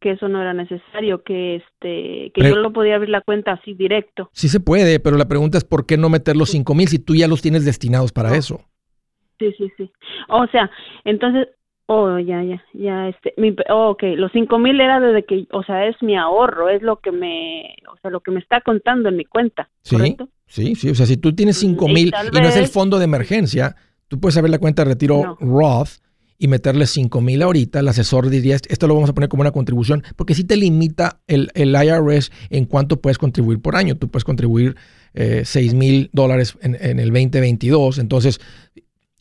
que 0.00 0.12
eso 0.12 0.28
no 0.28 0.40
era 0.40 0.52
necesario 0.52 1.22
que 1.22 1.56
este 1.56 2.32
que 2.34 2.42
yo 2.42 2.56
lo 2.56 2.72
podía 2.72 2.96
abrir 2.96 3.10
la 3.10 3.20
cuenta 3.20 3.52
así 3.52 3.74
directo 3.74 4.28
sí 4.32 4.48
se 4.48 4.60
puede 4.60 5.00
pero 5.00 5.16
la 5.16 5.28
pregunta 5.28 5.58
es 5.58 5.64
por 5.64 5.86
qué 5.86 5.96
no 5.96 6.08
meter 6.08 6.36
los 6.36 6.50
cinco 6.50 6.74
mil 6.74 6.88
si 6.88 6.98
tú 6.98 7.14
ya 7.14 7.28
los 7.28 7.40
tienes 7.40 7.64
destinados 7.64 8.12
para 8.12 8.36
eso 8.36 8.60
sí 9.40 9.52
sí 9.58 9.72
sí 9.76 9.90
o 10.28 10.46
sea 10.46 10.70
entonces 11.04 11.48
oh 11.86 12.20
ya 12.20 12.44
ya 12.44 12.62
ya 12.72 13.08
este 13.08 13.34
mi, 13.36 13.56
oh, 13.68 13.88
ok 13.88 14.04
los 14.16 14.30
cinco 14.30 14.60
mil 14.60 14.80
era 14.80 15.00
desde 15.00 15.24
que 15.24 15.48
o 15.50 15.64
sea 15.64 15.86
es 15.88 16.00
mi 16.00 16.16
ahorro 16.16 16.68
es 16.68 16.82
lo 16.82 17.00
que 17.00 17.10
me 17.10 17.74
o 17.92 17.96
sea 18.00 18.12
lo 18.12 18.20
que 18.20 18.30
me 18.30 18.38
está 18.38 18.60
contando 18.60 19.08
en 19.08 19.16
mi 19.16 19.24
cuenta 19.24 19.68
sí 19.82 19.96
¿correcto? 19.96 20.28
sí 20.46 20.76
sí 20.76 20.90
o 20.90 20.94
sea 20.94 21.06
si 21.06 21.16
tú 21.16 21.34
tienes 21.34 21.58
cinco 21.58 21.88
mil 21.88 22.08
y, 22.08 22.40
no 22.40 22.46
es 22.46 22.56
el 22.56 22.68
fondo 22.68 22.98
de 22.98 23.06
emergencia 23.06 23.74
Tú 24.10 24.18
puedes 24.18 24.36
abrir 24.36 24.50
la 24.50 24.58
cuenta 24.58 24.82
de 24.82 24.90
retiro 24.90 25.36
Roth 25.38 26.00
y 26.36 26.48
meterle 26.48 26.88
5 26.88 27.20
mil 27.20 27.42
ahorita. 27.42 27.78
El 27.78 27.86
asesor 27.86 28.28
diría, 28.28 28.56
esto 28.56 28.88
lo 28.88 28.94
vamos 28.94 29.08
a 29.08 29.14
poner 29.14 29.28
como 29.28 29.42
una 29.42 29.52
contribución, 29.52 30.02
porque 30.16 30.34
si 30.34 30.42
te 30.42 30.56
limita 30.56 31.20
el, 31.28 31.48
IRS 31.54 32.32
en 32.50 32.64
cuánto 32.64 33.00
puedes 33.00 33.18
contribuir 33.18 33.62
por 33.62 33.76
año. 33.76 33.96
Tú 33.96 34.10
puedes 34.10 34.24
contribuir 34.24 34.74
eh, 35.14 35.42
6 35.44 35.74
mil 35.74 36.10
dólares 36.12 36.58
en, 36.60 36.74
el 36.74 37.10
2022. 37.10 38.00
Entonces, 38.00 38.40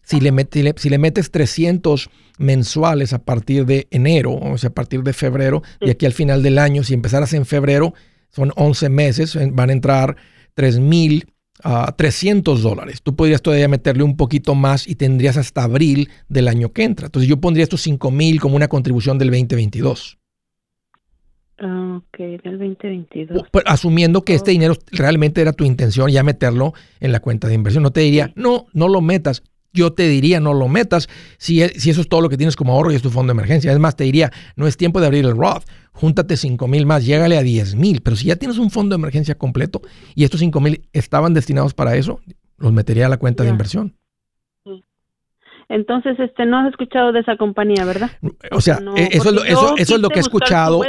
si 0.09 0.19
le, 0.19 0.73
si 0.75 0.89
le 0.89 0.97
metes 0.97 1.29
300 1.29 2.09
mensuales 2.39 3.13
a 3.13 3.19
partir 3.19 3.67
de 3.67 3.87
enero, 3.91 4.33
o 4.33 4.57
sea, 4.57 4.71
a 4.71 4.73
partir 4.73 5.03
de 5.03 5.13
febrero, 5.13 5.61
y 5.79 5.91
aquí 5.91 6.07
al 6.07 6.13
final 6.13 6.41
del 6.41 6.57
año, 6.57 6.83
si 6.83 6.95
empezaras 6.95 7.33
en 7.33 7.45
febrero, 7.45 7.93
son 8.31 8.51
11 8.55 8.89
meses, 8.89 9.37
van 9.51 9.69
a 9.69 9.73
entrar 9.73 10.15
3 10.55 10.79
mil 10.79 11.31
a 11.63 11.91
300 11.95 12.63
dólares. 12.63 13.03
Tú 13.03 13.15
podrías 13.15 13.43
todavía 13.43 13.67
meterle 13.67 14.01
un 14.01 14.17
poquito 14.17 14.55
más 14.55 14.87
y 14.87 14.95
tendrías 14.95 15.37
hasta 15.37 15.63
abril 15.63 16.09
del 16.27 16.47
año 16.47 16.71
que 16.71 16.85
entra. 16.85 17.05
Entonces 17.05 17.29
yo 17.29 17.37
pondría 17.37 17.63
estos 17.63 17.81
5 17.81 18.09
mil 18.09 18.39
como 18.39 18.55
una 18.55 18.67
contribución 18.67 19.19
del 19.19 19.29
2022. 19.29 20.17
Ok, 21.61 22.17
del 22.17 22.57
2022. 22.57 23.43
Pues, 23.51 23.63
asumiendo 23.67 24.23
que 24.23 24.33
este 24.33 24.51
dinero 24.51 24.75
realmente 24.91 25.41
era 25.41 25.53
tu 25.53 25.65
intención 25.65 26.09
ya 26.09 26.23
meterlo 26.23 26.73
en 26.99 27.11
la 27.11 27.19
cuenta 27.19 27.47
de 27.47 27.53
inversión. 27.53 27.83
No 27.83 27.91
te 27.91 27.99
diría, 27.99 28.31
no, 28.35 28.65
no 28.73 28.87
lo 28.87 29.01
metas 29.01 29.43
yo 29.73 29.93
te 29.93 30.07
diría 30.07 30.39
no 30.39 30.53
lo 30.53 30.67
metas 30.67 31.09
si, 31.37 31.61
e, 31.61 31.69
si, 31.79 31.89
eso 31.89 32.01
es 32.01 32.09
todo 32.09 32.21
lo 32.21 32.29
que 32.29 32.37
tienes 32.37 32.55
como 32.55 32.73
ahorro 32.73 32.91
y 32.91 32.95
es 32.95 33.01
tu 33.01 33.09
fondo 33.09 33.31
de 33.31 33.37
emergencia. 33.37 33.71
Es 33.71 33.79
más, 33.79 33.95
te 33.95 34.03
diría, 34.03 34.31
no 34.55 34.67
es 34.67 34.77
tiempo 34.77 34.99
de 34.99 35.07
abrir 35.07 35.25
el 35.25 35.37
Roth, 35.37 35.63
júntate 35.91 36.37
5 36.37 36.67
mil 36.67 36.85
más, 36.85 37.05
llégale 37.05 37.37
a 37.37 37.43
10 37.43 37.75
mil. 37.75 38.01
Pero 38.01 38.15
si 38.15 38.27
ya 38.27 38.35
tienes 38.35 38.57
un 38.57 38.71
fondo 38.71 38.95
de 38.95 38.99
emergencia 38.99 39.35
completo 39.35 39.81
y 40.15 40.23
estos 40.23 40.39
5 40.39 40.59
mil 40.59 40.87
estaban 40.93 41.33
destinados 41.33 41.73
para 41.73 41.95
eso, 41.95 42.19
los 42.57 42.73
metería 42.73 43.05
a 43.05 43.09
la 43.09 43.17
cuenta 43.17 43.43
de 43.43 43.49
inversión. 43.49 43.95
Entonces, 45.69 46.19
este, 46.19 46.47
no 46.47 46.57
has 46.57 46.69
escuchado 46.71 47.11
de 47.11 47.19
esa 47.19 47.37
compañía, 47.37 47.85
¿verdad? 47.85 48.09
O 48.51 48.59
sea, 48.59 48.79
e, 48.95 49.09
eso, 49.11 49.29
es 49.29 49.35
lo, 49.35 49.43
eso, 49.43 49.77
eso 49.77 49.95
es 49.95 50.01
lo 50.01 50.09
que 50.09 50.17
he 50.17 50.21
escuchado. 50.21 50.81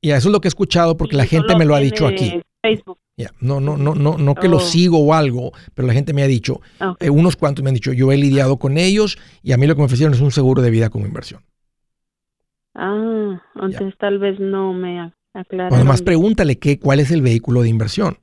Y 0.00 0.10
eso 0.10 0.28
es 0.28 0.32
lo 0.32 0.40
que 0.40 0.48
he 0.48 0.50
escuchado 0.50 0.96
porque 0.96 1.16
la 1.16 1.26
gente 1.26 1.54
me 1.56 1.66
lo 1.66 1.74
ha 1.74 1.80
dicho 1.80 2.06
aquí. 2.06 2.40
Facebook. 2.62 2.98
No, 3.40 3.60
no, 3.60 3.78
no, 3.78 3.94
no, 3.94 4.18
no 4.18 4.34
que 4.34 4.48
lo 4.48 4.58
oh. 4.58 4.60
sigo 4.60 4.98
o 4.98 5.14
algo, 5.14 5.52
pero 5.74 5.88
la 5.88 5.94
gente 5.94 6.12
me 6.12 6.22
ha 6.22 6.26
dicho, 6.26 6.60
eh, 7.00 7.08
unos 7.08 7.36
cuantos 7.36 7.62
me 7.62 7.70
han 7.70 7.74
dicho, 7.74 7.94
yo 7.94 8.12
he 8.12 8.16
lidiado 8.18 8.58
con 8.58 8.76
ellos 8.76 9.18
y 9.42 9.52
a 9.52 9.56
mí 9.56 9.66
lo 9.66 9.74
que 9.74 9.80
me 9.80 9.86
ofrecieron 9.86 10.12
es 10.12 10.20
un 10.20 10.30
seguro 10.30 10.60
de 10.60 10.70
vida 10.70 10.90
como 10.90 11.06
inversión. 11.06 11.40
Ah, 12.74 13.40
entonces 13.54 13.94
tal 13.98 14.18
vez 14.18 14.38
no 14.38 14.74
me 14.74 15.12
aclararon. 15.32 15.74
Además, 15.74 16.02
pregúntale 16.02 16.58
qué, 16.58 16.78
cuál 16.78 17.00
es 17.00 17.10
el 17.10 17.22
vehículo 17.22 17.62
de 17.62 17.70
inversión. 17.70 18.18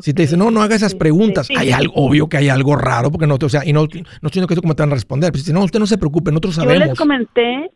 Si 0.00 0.14
te 0.14 0.22
dice, 0.22 0.36
no, 0.36 0.52
no 0.52 0.62
haga 0.62 0.76
esas 0.76 0.94
preguntas, 0.94 1.48
hay 1.56 1.72
algo, 1.72 1.92
obvio 1.96 2.28
que 2.28 2.36
hay 2.36 2.48
algo 2.48 2.76
raro, 2.76 3.10
porque 3.10 3.26
no, 3.26 3.36
o 3.40 3.48
sea, 3.48 3.64
y 3.64 3.72
no, 3.72 3.80
no 3.80 3.86
estoy 3.86 4.04
diciendo 4.22 4.46
que 4.46 4.54
como 4.54 4.76
te 4.76 4.84
van 4.84 4.92
a 4.92 4.94
responder, 4.94 5.32
pero 5.32 5.42
si 5.42 5.52
no, 5.52 5.64
usted 5.64 5.80
no 5.80 5.86
se 5.88 5.98
preocupe, 5.98 6.30
nosotros 6.30 6.54
sabemos. 6.54 6.78
Yo 6.78 6.90
les 6.90 6.98
comenté 6.98 7.70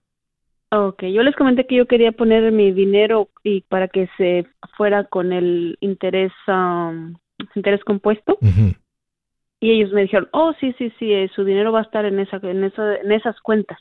Ok, 0.72 1.02
yo 1.02 1.22
les 1.22 1.34
comenté 1.34 1.66
que 1.66 1.76
yo 1.76 1.86
quería 1.86 2.12
poner 2.12 2.52
mi 2.52 2.70
dinero 2.70 3.28
y 3.42 3.62
para 3.62 3.88
que 3.88 4.08
se 4.16 4.46
fuera 4.76 5.02
con 5.04 5.32
el 5.32 5.76
interés, 5.80 6.32
um, 6.46 7.16
interés 7.56 7.82
compuesto. 7.82 8.38
Y 9.58 9.72
ellos 9.72 9.92
me 9.92 10.02
dijeron, 10.02 10.28
oh, 10.32 10.52
sí, 10.60 10.72
sí, 10.78 10.92
sí, 10.98 11.12
eh, 11.12 11.28
su 11.34 11.44
dinero 11.44 11.72
va 11.72 11.80
a 11.80 11.82
estar 11.82 12.04
en, 12.04 12.20
esa, 12.20 12.36
en, 12.36 12.64
en 12.64 13.12
esas 13.12 13.40
cuentas. 13.40 13.78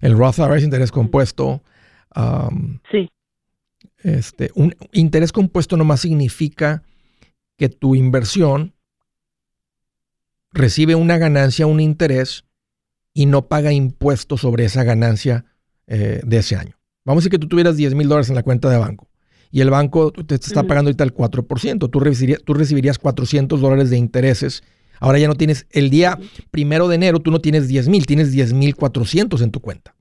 El 0.00 0.18
Roth 0.18 0.38
IRA 0.38 0.56
es 0.56 0.64
interés 0.64 0.90
compuesto. 0.90 1.62
Um, 2.16 2.80
sí. 2.90 3.08
Este, 3.98 4.50
un 4.56 4.74
interés 4.92 5.30
compuesto 5.32 5.76
nomás 5.76 6.00
significa 6.00 6.82
que 7.56 7.68
tu 7.68 7.94
inversión 7.94 8.74
recibe 10.52 10.96
una 10.96 11.18
ganancia, 11.18 11.66
un 11.68 11.80
interés, 11.80 12.44
y 13.14 13.26
no 13.26 13.46
paga 13.46 13.72
impuestos 13.72 14.40
sobre 14.40 14.64
esa 14.64 14.84
ganancia 14.84 15.44
eh, 15.88 16.20
de 16.24 16.36
ese 16.36 16.56
año. 16.56 16.78
Vamos 17.04 17.22
a 17.22 17.22
decir 17.22 17.30
que 17.32 17.38
tú 17.38 17.48
tuvieras 17.48 17.76
10 17.76 17.94
mil 17.94 18.08
dólares 18.08 18.28
en 18.28 18.34
la 18.34 18.42
cuenta 18.42 18.68
de 18.70 18.78
banco 18.78 19.08
y 19.50 19.60
el 19.60 19.70
banco 19.70 20.12
te 20.12 20.34
está 20.34 20.62
pagando 20.64 20.88
ahorita 20.88 21.04
el 21.04 21.14
4%, 21.14 21.90
tú 21.90 22.00
recibirías, 22.00 22.42
tú 22.44 22.54
recibirías 22.54 22.98
400 22.98 23.60
dólares 23.60 23.90
de 23.90 23.96
intereses. 23.96 24.62
Ahora 25.00 25.18
ya 25.18 25.28
no 25.28 25.34
tienes, 25.34 25.66
el 25.70 25.90
día 25.90 26.18
primero 26.50 26.88
de 26.88 26.96
enero 26.96 27.20
tú 27.20 27.30
no 27.30 27.40
tienes 27.40 27.68
10 27.68 27.88
mil, 27.88 28.06
tienes 28.06 28.32
10 28.32 28.52
mil 28.52 28.76
400 28.76 29.40
en 29.42 29.50
tu 29.50 29.60
cuenta. 29.60 29.94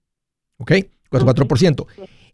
¿Ok? 0.57 0.71
4%. 1.09 1.85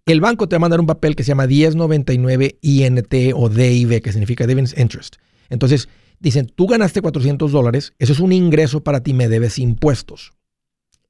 El 0.05 0.21
banco 0.21 0.49
te 0.49 0.55
va 0.55 0.57
a 0.57 0.59
mandar 0.61 0.79
un 0.79 0.87
papel 0.87 1.15
que 1.15 1.23
se 1.23 1.29
llama 1.29 1.47
1099 1.47 2.57
INT 2.61 3.13
o 3.35 3.49
DIV, 3.49 4.01
que 4.01 4.11
significa 4.11 4.47
Dividends 4.47 4.77
Interest. 4.77 5.15
Entonces, 5.49 5.87
dicen, 6.19 6.47
tú 6.47 6.67
ganaste 6.67 7.01
400 7.01 7.51
dólares, 7.51 7.93
eso 7.99 8.13
es 8.13 8.19
un 8.19 8.33
ingreso 8.33 8.83
para 8.83 9.01
ti, 9.01 9.13
me 9.13 9.29
debes 9.29 9.59
impuestos. 9.59 10.33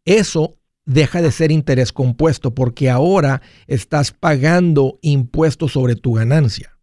Eso 0.05 0.57
deja 0.85 1.21
de 1.21 1.31
ser 1.31 1.51
interés 1.51 1.91
compuesto 1.91 2.53
porque 2.53 2.89
ahora 2.89 3.41
estás 3.67 4.11
pagando 4.11 4.99
impuestos 5.01 5.73
sobre 5.73 5.95
tu 5.95 6.13
ganancia. 6.13 6.77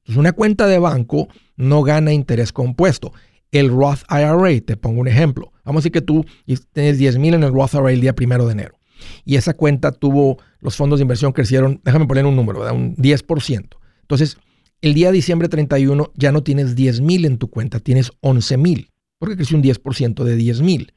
Entonces, 0.00 0.18
una 0.18 0.32
cuenta 0.32 0.66
de 0.66 0.78
banco 0.78 1.28
no 1.56 1.82
gana 1.82 2.12
interés 2.12 2.52
compuesto. 2.52 3.12
El 3.52 3.68
Roth 3.68 4.00
IRA, 4.10 4.60
te 4.64 4.76
pongo 4.76 5.00
un 5.00 5.08
ejemplo. 5.08 5.52
Vamos 5.64 5.80
a 5.80 5.82
decir 5.82 5.92
que 5.92 6.00
tú 6.00 6.24
tienes 6.72 6.98
10 6.98 7.18
mil 7.18 7.34
en 7.34 7.44
el 7.44 7.52
Roth 7.52 7.74
IRA 7.74 7.92
el 7.92 8.00
día 8.00 8.14
primero 8.14 8.46
de 8.46 8.52
enero. 8.52 8.78
Y 9.24 9.36
esa 9.36 9.54
cuenta 9.54 9.92
tuvo, 9.92 10.38
los 10.60 10.76
fondos 10.76 10.98
de 10.98 11.02
inversión 11.02 11.32
crecieron, 11.32 11.80
déjame 11.84 12.06
poner 12.06 12.26
un 12.26 12.36
número, 12.36 12.72
un 12.72 12.96
10%. 12.96 13.76
Entonces, 14.00 14.38
el 14.80 14.94
día 14.94 15.08
de 15.08 15.14
diciembre 15.14 15.48
31 15.48 16.12
ya 16.16 16.32
no 16.32 16.42
tienes 16.42 16.74
10 16.74 17.00
mil 17.00 17.24
en 17.24 17.38
tu 17.38 17.48
cuenta, 17.48 17.78
tienes 17.78 18.10
11 18.20 18.56
mil, 18.56 18.90
porque 19.18 19.36
creció 19.36 19.56
un 19.56 19.62
10% 19.62 20.24
de 20.24 20.36
10 20.36 20.62
mil. 20.62 20.92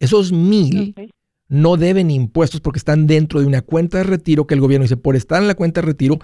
Esos 0.00 0.32
mil 0.32 0.94
no 1.50 1.76
deben 1.76 2.10
impuestos 2.12 2.60
porque 2.60 2.78
están 2.78 3.08
dentro 3.08 3.40
de 3.40 3.46
una 3.46 3.60
cuenta 3.60 3.98
de 3.98 4.04
retiro 4.04 4.46
que 4.46 4.54
el 4.54 4.60
gobierno 4.60 4.84
dice, 4.84 4.96
por 4.96 5.16
estar 5.16 5.42
en 5.42 5.48
la 5.48 5.56
cuenta 5.56 5.80
de 5.80 5.88
retiro, 5.88 6.20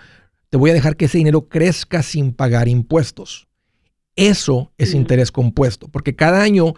te 0.49 0.57
voy 0.57 0.71
a 0.71 0.75
dejar 0.75 0.97
que 0.97 1.07
ese 1.07 1.19
dinero 1.19 1.49
crezca 1.49 2.03
sin 2.03 2.33
pagar 2.33 2.69
impuestos. 2.69 3.49
Eso 4.15 4.73
es 4.79 4.95
interés 4.95 5.33
compuesto, 5.33 5.89
porque 5.89 6.15
cada 6.15 6.43
año 6.43 6.75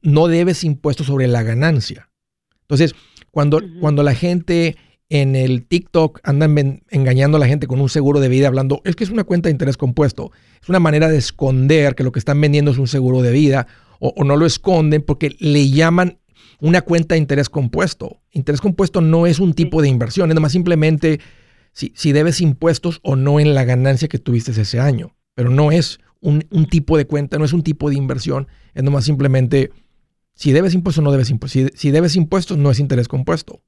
no 0.00 0.26
debes 0.26 0.64
impuestos 0.64 1.06
sobre 1.06 1.28
la 1.28 1.42
ganancia. 1.42 2.08
Entonces, 2.62 2.94
cuando, 3.30 3.60
cuando 3.80 4.02
la 4.02 4.14
gente 4.14 4.76
en 5.10 5.36
el 5.36 5.66
TikTok 5.66 6.20
andan 6.24 6.82
engañando 6.88 7.36
a 7.36 7.40
la 7.40 7.46
gente 7.46 7.66
con 7.66 7.78
un 7.78 7.90
seguro 7.90 8.20
de 8.20 8.30
vida 8.30 8.48
hablando, 8.48 8.80
es 8.86 8.96
que 8.96 9.04
es 9.04 9.10
una 9.10 9.24
cuenta 9.24 9.48
de 9.48 9.52
interés 9.52 9.76
compuesto. 9.76 10.32
Es 10.62 10.70
una 10.70 10.80
manera 10.80 11.08
de 11.08 11.18
esconder 11.18 11.94
que 11.94 12.04
lo 12.04 12.10
que 12.12 12.18
están 12.18 12.40
vendiendo 12.40 12.70
es 12.70 12.78
un 12.78 12.88
seguro 12.88 13.20
de 13.20 13.32
vida 13.32 13.66
o, 14.00 14.14
o 14.16 14.24
no 14.24 14.36
lo 14.36 14.46
esconden 14.46 15.02
porque 15.02 15.36
le 15.38 15.68
llaman 15.68 16.18
una 16.62 16.80
cuenta 16.82 17.16
de 17.16 17.18
interés 17.18 17.48
compuesto. 17.48 18.22
Interés 18.30 18.60
compuesto 18.60 19.00
no 19.00 19.26
es 19.26 19.40
un 19.40 19.52
tipo 19.52 19.82
de 19.82 19.88
inversión, 19.88 20.30
es 20.30 20.40
más 20.40 20.52
simplemente 20.52 21.20
si, 21.72 21.92
si, 21.96 22.12
debes 22.12 22.40
impuestos 22.40 23.00
o 23.02 23.16
no 23.16 23.40
en 23.40 23.54
la 23.54 23.64
ganancia 23.64 24.08
que 24.08 24.18
tuviste 24.18 24.52
ese 24.52 24.78
año. 24.78 25.16
Pero 25.34 25.50
no 25.50 25.72
es 25.72 25.98
un, 26.20 26.66
tipo 26.70 26.96
de 26.96 27.06
cuenta, 27.06 27.36
no 27.38 27.44
es 27.44 27.52
un 27.52 27.62
tipo 27.62 27.90
de 27.90 27.96
inversión, 27.96 28.46
es 28.74 28.82
nomás 28.84 29.04
simplemente 29.04 29.72
si 30.34 30.52
debes 30.52 30.72
impuestos 30.74 31.00
o 31.00 31.02
no 31.02 31.10
debes 31.10 31.30
impuestos. 31.30 31.72
Si, 31.74 31.90
debes 31.90 32.14
impuestos, 32.14 32.56
no 32.58 32.70
es 32.70 32.78
interés 32.78 33.08
compuesto. 33.08 33.62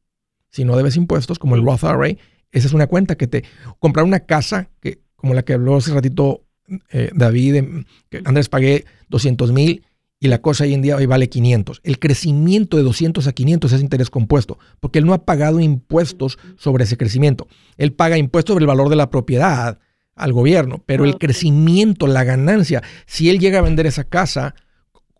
Si 0.51 0.65
no 0.65 0.77
debes 0.77 0.97
impuestos, 0.97 1.41
como 1.41 1.57
el 1.57 1.65
Roth 1.65 1.83
IRA, 1.83 2.17
esa 2.53 2.67
es 2.69 2.73
una 2.73 2.87
cuenta 2.87 3.17
que 3.17 3.27
te. 3.27 3.45
Comprar 3.81 4.05
una 4.05 4.21
casa, 4.21 4.71
que, 4.81 5.01
como 5.17 5.35
la 5.35 5.43
que 5.43 5.55
habló 5.55 5.77
hace 5.77 5.93
ratito 5.93 6.45
eh, 6.91 7.11
David, 7.13 7.65
que 8.09 8.23
Andrés 8.25 8.49
pagué 8.49 8.85
200 9.09 9.53
mil 9.53 9.85
y 10.25 10.29
la 10.29 10.41
cosa 10.41 10.65
hoy 10.65 10.73
en 10.73 10.81
día 10.81 10.97
hoy 10.97 11.05
vale 11.05 11.29
500. 11.29 11.83
El 11.85 11.99
crecimiento 11.99 12.79
de 12.79 12.83
200 12.83 13.27
a 13.27 13.33
500 13.33 13.73
es 13.75 13.81
interés 13.83 14.09
compuesto, 14.09 14.59
porque 14.81 14.99
él 14.99 15.05
no 15.05 15.13
ha 15.13 15.27
pagado 15.27 15.61
impuestos 15.61 16.39
sobre 16.57 16.85
ese 16.85 16.97
crecimiento. 16.97 17.47
Él 17.77 17.93
paga 17.93 18.17
impuestos 18.17 18.55
sobre 18.55 18.63
el 18.63 18.69
valor 18.69 18.89
de 18.89 18.97
la 18.97 19.11
propiedad 19.11 19.79
al 20.15 20.33
gobierno, 20.33 20.83
pero 20.87 21.05
el 21.05 21.19
crecimiento, 21.19 22.07
la 22.07 22.25
ganancia, 22.25 22.83
si 23.05 23.29
él 23.29 23.39
llega 23.39 23.59
a 23.59 23.63
vender 23.63 23.85
esa 23.85 24.05
casa, 24.05 24.55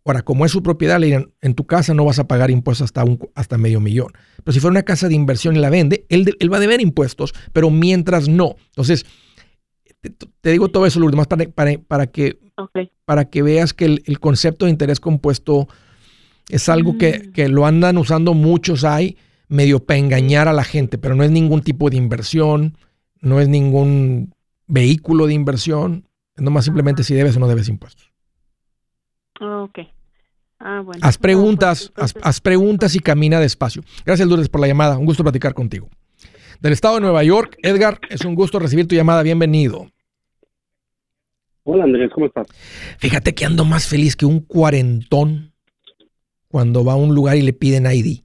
ahora 0.07 0.23
como 0.23 0.47
es 0.47 0.53
su 0.53 0.63
propiedad, 0.63 0.99
le 0.99 1.09
dirán, 1.09 1.33
en 1.43 1.53
tu 1.53 1.67
casa 1.67 1.93
no 1.93 2.07
vas 2.07 2.19
a 2.19 2.27
pagar 2.27 2.51
impuestos 2.51 2.87
hasta, 2.87 3.05
un, 3.05 3.19
hasta 3.35 3.59
medio 3.59 3.81
millón. 3.81 4.11
Pero 4.43 4.55
si 4.55 4.61
fuera 4.61 4.71
una 4.71 4.85
casa 4.85 5.09
de 5.09 5.17
inversión 5.17 5.55
y 5.55 5.59
la 5.59 5.69
vende, 5.69 6.07
él, 6.09 6.35
él 6.41 6.51
va 6.51 6.57
a 6.57 6.61
deber 6.61 6.81
impuestos, 6.81 7.35
pero 7.53 7.69
mientras 7.69 8.27
no. 8.27 8.57
Entonces, 8.69 9.05
te, 10.41 10.51
digo 10.51 10.69
todo 10.69 10.87
eso, 10.87 11.01
Lourdes, 11.01 11.17
más 11.17 11.27
para, 11.27 11.79
para, 11.79 12.07
que, 12.07 12.39
para 13.05 13.25
que 13.27 13.43
veas 13.43 13.75
que 13.75 13.85
el, 13.85 14.21
concepto 14.21 14.65
de 14.65 14.71
interés 14.71 15.01
compuesto 15.01 15.69
es 16.49 16.69
algo 16.69 16.99
que, 16.99 17.29
mm. 17.29 17.33
que, 17.33 17.49
lo 17.49 17.67
andan 17.67 17.99
usando 17.99 18.35
muchos 18.35 18.85
hay, 18.85 19.17
medio 19.49 19.81
para 19.81 19.99
engañar 19.99 20.49
a 20.49 20.53
la 20.53 20.65
gente, 20.65 20.99
pero 20.99 21.15
no 21.15 21.25
es 21.25 21.31
ningún 21.31 21.63
tipo 21.63 21.91
de 21.91 21.97
inversión, 21.97 22.77
no 23.21 23.41
es 23.41 23.49
ningún 23.49 24.33
vehículo 24.67 25.27
de 25.27 25.35
inversión, 25.35 26.07
es 26.37 26.43
nomás 26.43 26.65
simplemente 26.65 27.05
si 27.05 27.15
debes 27.15 27.37
o 27.37 27.41
no 27.41 27.49
debes 27.49 27.69
impuestos. 27.69 28.13
Ok. 29.41 29.81
Ah, 30.59 30.81
bueno. 30.85 31.01
Haz 31.03 31.19
preguntas, 31.19 31.93
pues, 31.95 32.15
haz, 32.23 32.41
preguntas 32.41 32.95
y 32.95 33.01
camina 33.01 33.41
despacio. 33.41 33.83
Gracias, 34.05 34.27
Lourdes, 34.29 34.49
por 34.49 34.61
la 34.61 34.67
llamada. 34.67 34.97
Un 34.97 35.07
gusto 35.07 35.23
platicar 35.23 35.55
contigo. 35.55 35.89
Del 36.61 36.73
estado 36.73 36.95
de 36.95 37.01
Nueva 37.03 37.23
York, 37.25 37.59
Edgar, 37.63 38.01
es 38.09 38.25
un 38.25 38.35
gusto 38.35 38.59
recibir 38.59 38.89
tu 38.89 38.95
llamada. 38.95 39.23
Bienvenido. 39.23 39.91
Hola 41.67 41.85
Andrés, 41.85 42.11
¿cómo 42.13 42.27
estás? 42.27 42.47
Fíjate 42.99 43.35
que 43.35 43.47
ando 43.47 43.65
más 43.65 43.89
feliz 43.89 44.17
que 44.17 44.27
un 44.27 44.41
cuarentón 44.41 45.53
cuando 46.49 46.85
va 46.85 46.93
a 46.93 46.97
un 46.97 47.15
lugar 47.15 47.37
y 47.37 47.43
le 47.43 47.55
piden 47.55 47.87
ID. 47.87 48.23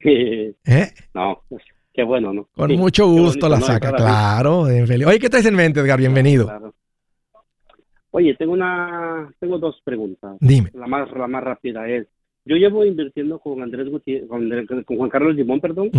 ¿Eh? 0.00 0.86
No, 1.12 1.42
pues, 1.50 1.62
qué 1.92 2.02
bueno, 2.02 2.32
¿no? 2.32 2.48
Con 2.54 2.74
mucho 2.76 3.06
gusto 3.06 3.46
la 3.48 3.60
saca, 3.60 3.92
claro. 3.92 4.60
Oye, 4.60 5.18
¿qué 5.18 5.28
traes 5.28 5.44
en 5.44 5.54
mente, 5.54 5.80
Edgar? 5.80 5.98
Bienvenido. 5.98 6.50
Oye, 8.10 8.34
tengo 8.36 8.54
una, 8.54 9.30
tengo 9.38 9.58
dos 9.58 9.80
preguntas. 9.84 10.38
Dime. 10.40 10.70
La 10.72 10.86
más, 10.86 11.10
la 11.12 11.26
más 11.26 11.44
rápida 11.44 11.86
es, 11.88 12.06
yo 12.46 12.56
llevo 12.56 12.86
invirtiendo 12.86 13.38
con 13.38 13.62
Andrés 13.62 13.90
Gutiérrez, 13.90 14.28
con, 14.28 14.96
Juan 14.96 15.10
Carlos 15.10 15.36
Limón, 15.36 15.60
perdón, 15.60 15.90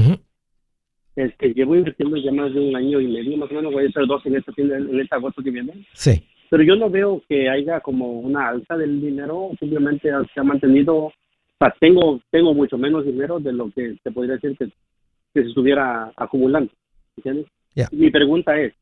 este, 1.19 1.53
llevo 1.53 1.75
invirtiendo 1.75 2.15
ya 2.17 2.31
más 2.31 2.53
de 2.53 2.59
un 2.61 2.75
año 2.75 3.01
y 3.01 3.07
medio, 3.07 3.37
más 3.37 3.51
o 3.51 3.53
menos, 3.53 3.73
voy 3.73 3.85
a 3.85 3.89
hacer 3.89 4.05
dos 4.07 4.25
en 4.25 4.37
este, 4.37 4.61
en 4.61 4.99
este 4.99 5.15
agosto 5.15 5.43
que 5.43 5.51
viene. 5.51 5.85
Sí. 5.93 6.23
Pero 6.49 6.63
yo 6.63 6.75
no 6.75 6.89
veo 6.89 7.21
que 7.27 7.49
haya 7.49 7.81
como 7.81 8.19
una 8.21 8.47
alza 8.47 8.77
del 8.77 9.01
dinero, 9.01 9.51
simplemente 9.59 10.09
se 10.33 10.39
ha 10.39 10.43
mantenido, 10.43 10.95
o 10.95 11.13
sea, 11.59 11.75
tengo, 11.79 12.21
tengo 12.31 12.53
mucho 12.53 12.77
menos 12.77 13.05
dinero 13.05 13.39
de 13.39 13.51
lo 13.51 13.69
que 13.69 13.97
se 14.01 14.11
podría 14.11 14.35
decir 14.35 14.57
que, 14.57 14.67
que 15.33 15.41
se 15.41 15.49
estuviera 15.49 16.11
acumulando. 16.15 16.71
¿Entiendes? 17.17 17.47
Mi 17.91 18.09
pregunta 18.09 18.59
es, 18.59 18.73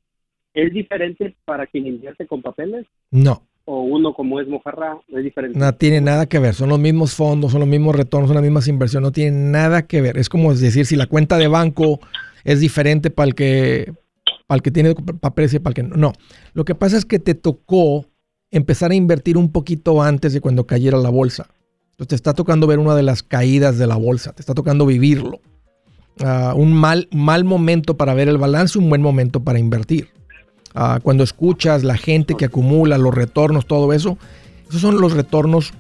¿es 0.53 0.71
diferente 0.71 1.35
para 1.43 1.65
quien 1.65 1.87
invierte 1.87 2.27
con 2.27 2.41
papeles? 2.41 2.85
No 3.11 3.46
o 3.69 3.81
uno 3.81 4.13
como 4.13 4.39
es 4.39 4.47
Mojarra 4.47 4.97
es 5.09 5.23
diferente. 5.23 5.59
No 5.59 5.75
tiene 5.75 5.99
nada 5.99 6.25
que 6.25 6.39
ver, 6.39 6.55
son 6.55 6.69
los 6.69 6.79
mismos 6.79 7.13
fondos, 7.13 7.51
son 7.51 7.59
los 7.59 7.67
mismos 7.67 7.95
retornos, 7.95 8.29
son 8.29 8.35
las 8.35 8.43
mismas 8.43 8.67
inversiones, 8.69 9.03
no 9.03 9.11
tiene 9.11 9.37
nada 9.37 9.85
que 9.85 10.01
ver. 10.01 10.17
Es 10.17 10.29
como 10.29 10.55
decir, 10.55 10.85
si 10.85 10.95
la 10.95 11.05
cuenta 11.05 11.37
de 11.37 11.49
banco 11.49 11.99
es 12.45 12.61
diferente 12.61 13.09
para 13.09 13.27
el 13.27 13.35
que, 13.35 13.93
para 14.47 14.55
el 14.55 14.61
que 14.61 14.71
tiene 14.71 14.95
papeles 14.95 15.53
y 15.53 15.59
para 15.59 15.71
el 15.71 15.75
que 15.75 15.83
no. 15.83 15.97
No, 15.97 16.13
lo 16.53 16.63
que 16.63 16.75
pasa 16.75 16.95
es 16.95 17.05
que 17.05 17.19
te 17.19 17.35
tocó 17.35 18.05
empezar 18.51 18.91
a 18.91 18.95
invertir 18.95 19.37
un 19.37 19.51
poquito 19.51 20.01
antes 20.01 20.31
de 20.31 20.39
cuando 20.39 20.65
cayera 20.65 20.97
la 20.97 21.09
bolsa. 21.09 21.47
Entonces 21.91 22.07
te 22.07 22.15
está 22.15 22.33
tocando 22.33 22.67
ver 22.67 22.79
una 22.79 22.95
de 22.95 23.03
las 23.03 23.21
caídas 23.21 23.77
de 23.77 23.85
la 23.85 23.97
bolsa, 23.97 24.31
te 24.31 24.41
está 24.41 24.53
tocando 24.53 24.85
vivirlo. 24.85 25.41
Ah, 26.23 26.53
un 26.55 26.71
mal, 26.71 27.09
mal 27.11 27.43
momento 27.43 27.97
para 27.97 28.13
ver 28.13 28.29
el 28.29 28.37
balance, 28.37 28.79
un 28.79 28.87
buen 28.87 29.01
momento 29.01 29.43
para 29.43 29.59
invertir. 29.59 30.07
Ah, 30.79 30.99
cuando 31.01 31.23
escuchas 31.23 31.83
la 31.83 31.97
gente 31.97 32.35
que 32.35 32.45
acumula, 32.45 32.99
los 32.99 33.11
retornos, 33.11 33.65
todo 33.65 33.93
eso, 33.93 34.19
esos 34.69 34.79
son 34.79 35.01
los 35.01 35.13
retornos 35.13 35.73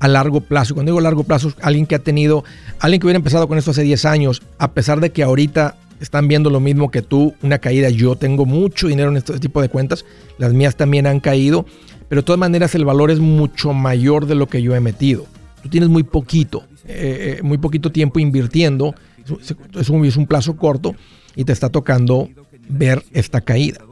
a 0.00 0.08
largo 0.08 0.40
plazo. 0.40 0.74
Cuando 0.74 0.90
digo 0.90 1.00
largo 1.00 1.22
plazo, 1.22 1.52
alguien 1.62 1.86
que 1.86 1.94
ha 1.94 2.00
tenido, 2.00 2.42
alguien 2.80 3.00
que 3.00 3.06
hubiera 3.06 3.18
empezado 3.18 3.46
con 3.46 3.56
esto 3.56 3.70
hace 3.70 3.84
10 3.84 4.04
años, 4.06 4.42
a 4.58 4.72
pesar 4.72 4.98
de 4.98 5.10
que 5.10 5.22
ahorita 5.22 5.76
están 6.00 6.26
viendo 6.26 6.50
lo 6.50 6.58
mismo 6.58 6.90
que 6.90 7.02
tú, 7.02 7.34
una 7.40 7.58
caída. 7.58 7.88
Yo 7.88 8.16
tengo 8.16 8.46
mucho 8.46 8.88
dinero 8.88 9.10
en 9.10 9.18
este 9.18 9.38
tipo 9.38 9.62
de 9.62 9.68
cuentas, 9.68 10.04
las 10.38 10.52
mías 10.54 10.74
también 10.74 11.06
han 11.06 11.20
caído, 11.20 11.64
pero 12.08 12.22
de 12.22 12.26
todas 12.26 12.40
maneras 12.40 12.74
el 12.74 12.84
valor 12.84 13.12
es 13.12 13.20
mucho 13.20 13.72
mayor 13.74 14.26
de 14.26 14.34
lo 14.34 14.48
que 14.48 14.60
yo 14.60 14.74
he 14.74 14.80
metido. 14.80 15.26
Tú 15.62 15.68
tienes 15.68 15.88
muy 15.88 16.02
poquito, 16.02 16.64
eh, 16.84 17.36
eh, 17.38 17.42
muy 17.44 17.58
poquito 17.58 17.92
tiempo 17.92 18.18
invirtiendo, 18.18 18.92
es 19.78 19.88
un, 19.88 20.04
es 20.04 20.16
un 20.16 20.26
plazo 20.26 20.56
corto 20.56 20.96
y 21.36 21.44
te 21.44 21.52
está 21.52 21.68
tocando 21.68 22.28
ver 22.68 23.04
esta 23.12 23.42
caída. 23.42 23.82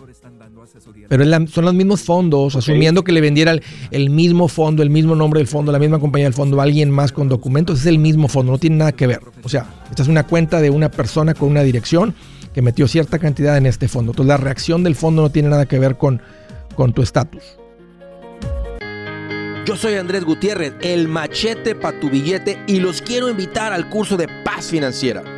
Pero 1.09 1.25
son 1.47 1.65
los 1.65 1.75
mismos 1.75 2.03
fondos, 2.03 2.55
asumiendo 2.55 3.03
que 3.03 3.13
le 3.13 3.21
vendiera 3.21 3.59
el, 3.91 4.11
mismo 4.11 4.47
fondo, 4.49 4.83
el 4.83 4.91
mismo 4.91 5.15
nombre 5.15 5.41
del 5.41 5.49
fondo, 5.49 5.73
la 5.73 5.79
misma 5.79 5.99
compañía 5.99 6.27
del 6.27 6.35
fondo 6.35 6.61
a 6.61 6.65
alguien 6.65 6.91
más 6.91 7.13
con 7.13 7.29
documentos, 7.29 7.81
es 7.81 7.87
el 7.87 7.99
mismo 7.99 8.29
fondo, 8.29 8.53
no 8.53 8.59
tiene 8.59 8.77
nada 8.77 8.93
que 8.93 9.07
ver. 9.07 9.21
O 9.43 9.49
sea, 9.49 9.67
esta 9.91 10.03
es 10.03 10.09
una 10.09 10.25
cuenta 10.25 10.61
de 10.61 10.69
una 10.71 10.91
persona 10.91 11.33
con 11.33 11.49
una 11.49 11.63
dirección 11.63 12.15
que 12.53 12.61
metió 12.61 12.87
cierta 12.89 13.19
cantidad 13.19 13.57
en 13.57 13.67
este 13.67 13.89
fondo. 13.89 14.13
Entonces 14.13 14.29
la 14.29 14.37
reacción 14.37 14.83
del 14.83 14.97
fondo 14.97 15.23
no 15.23 15.31
tiene 15.31 15.49
nada 15.49 15.67
que 15.67 15.79
ver 15.79 15.97
con, 15.97 16.21
con 16.75 16.93
tu 16.93 17.03
estatus. 17.03 17.43
Yo 19.65 19.77
soy 19.77 19.95
Andrés 19.95 20.25
Gutiérrez, 20.25 20.75
el 20.81 21.09
machete 21.09 21.75
para 21.75 22.01
tu 22.01 22.09
billete 22.09 22.59
y 22.67 22.81
los 22.81 23.03
quiero 23.03 23.29
invitar 23.29 23.73
al 23.73 23.89
curso 23.91 24.17
de 24.17 24.27
paz 24.43 24.67
financiera. 24.67 25.38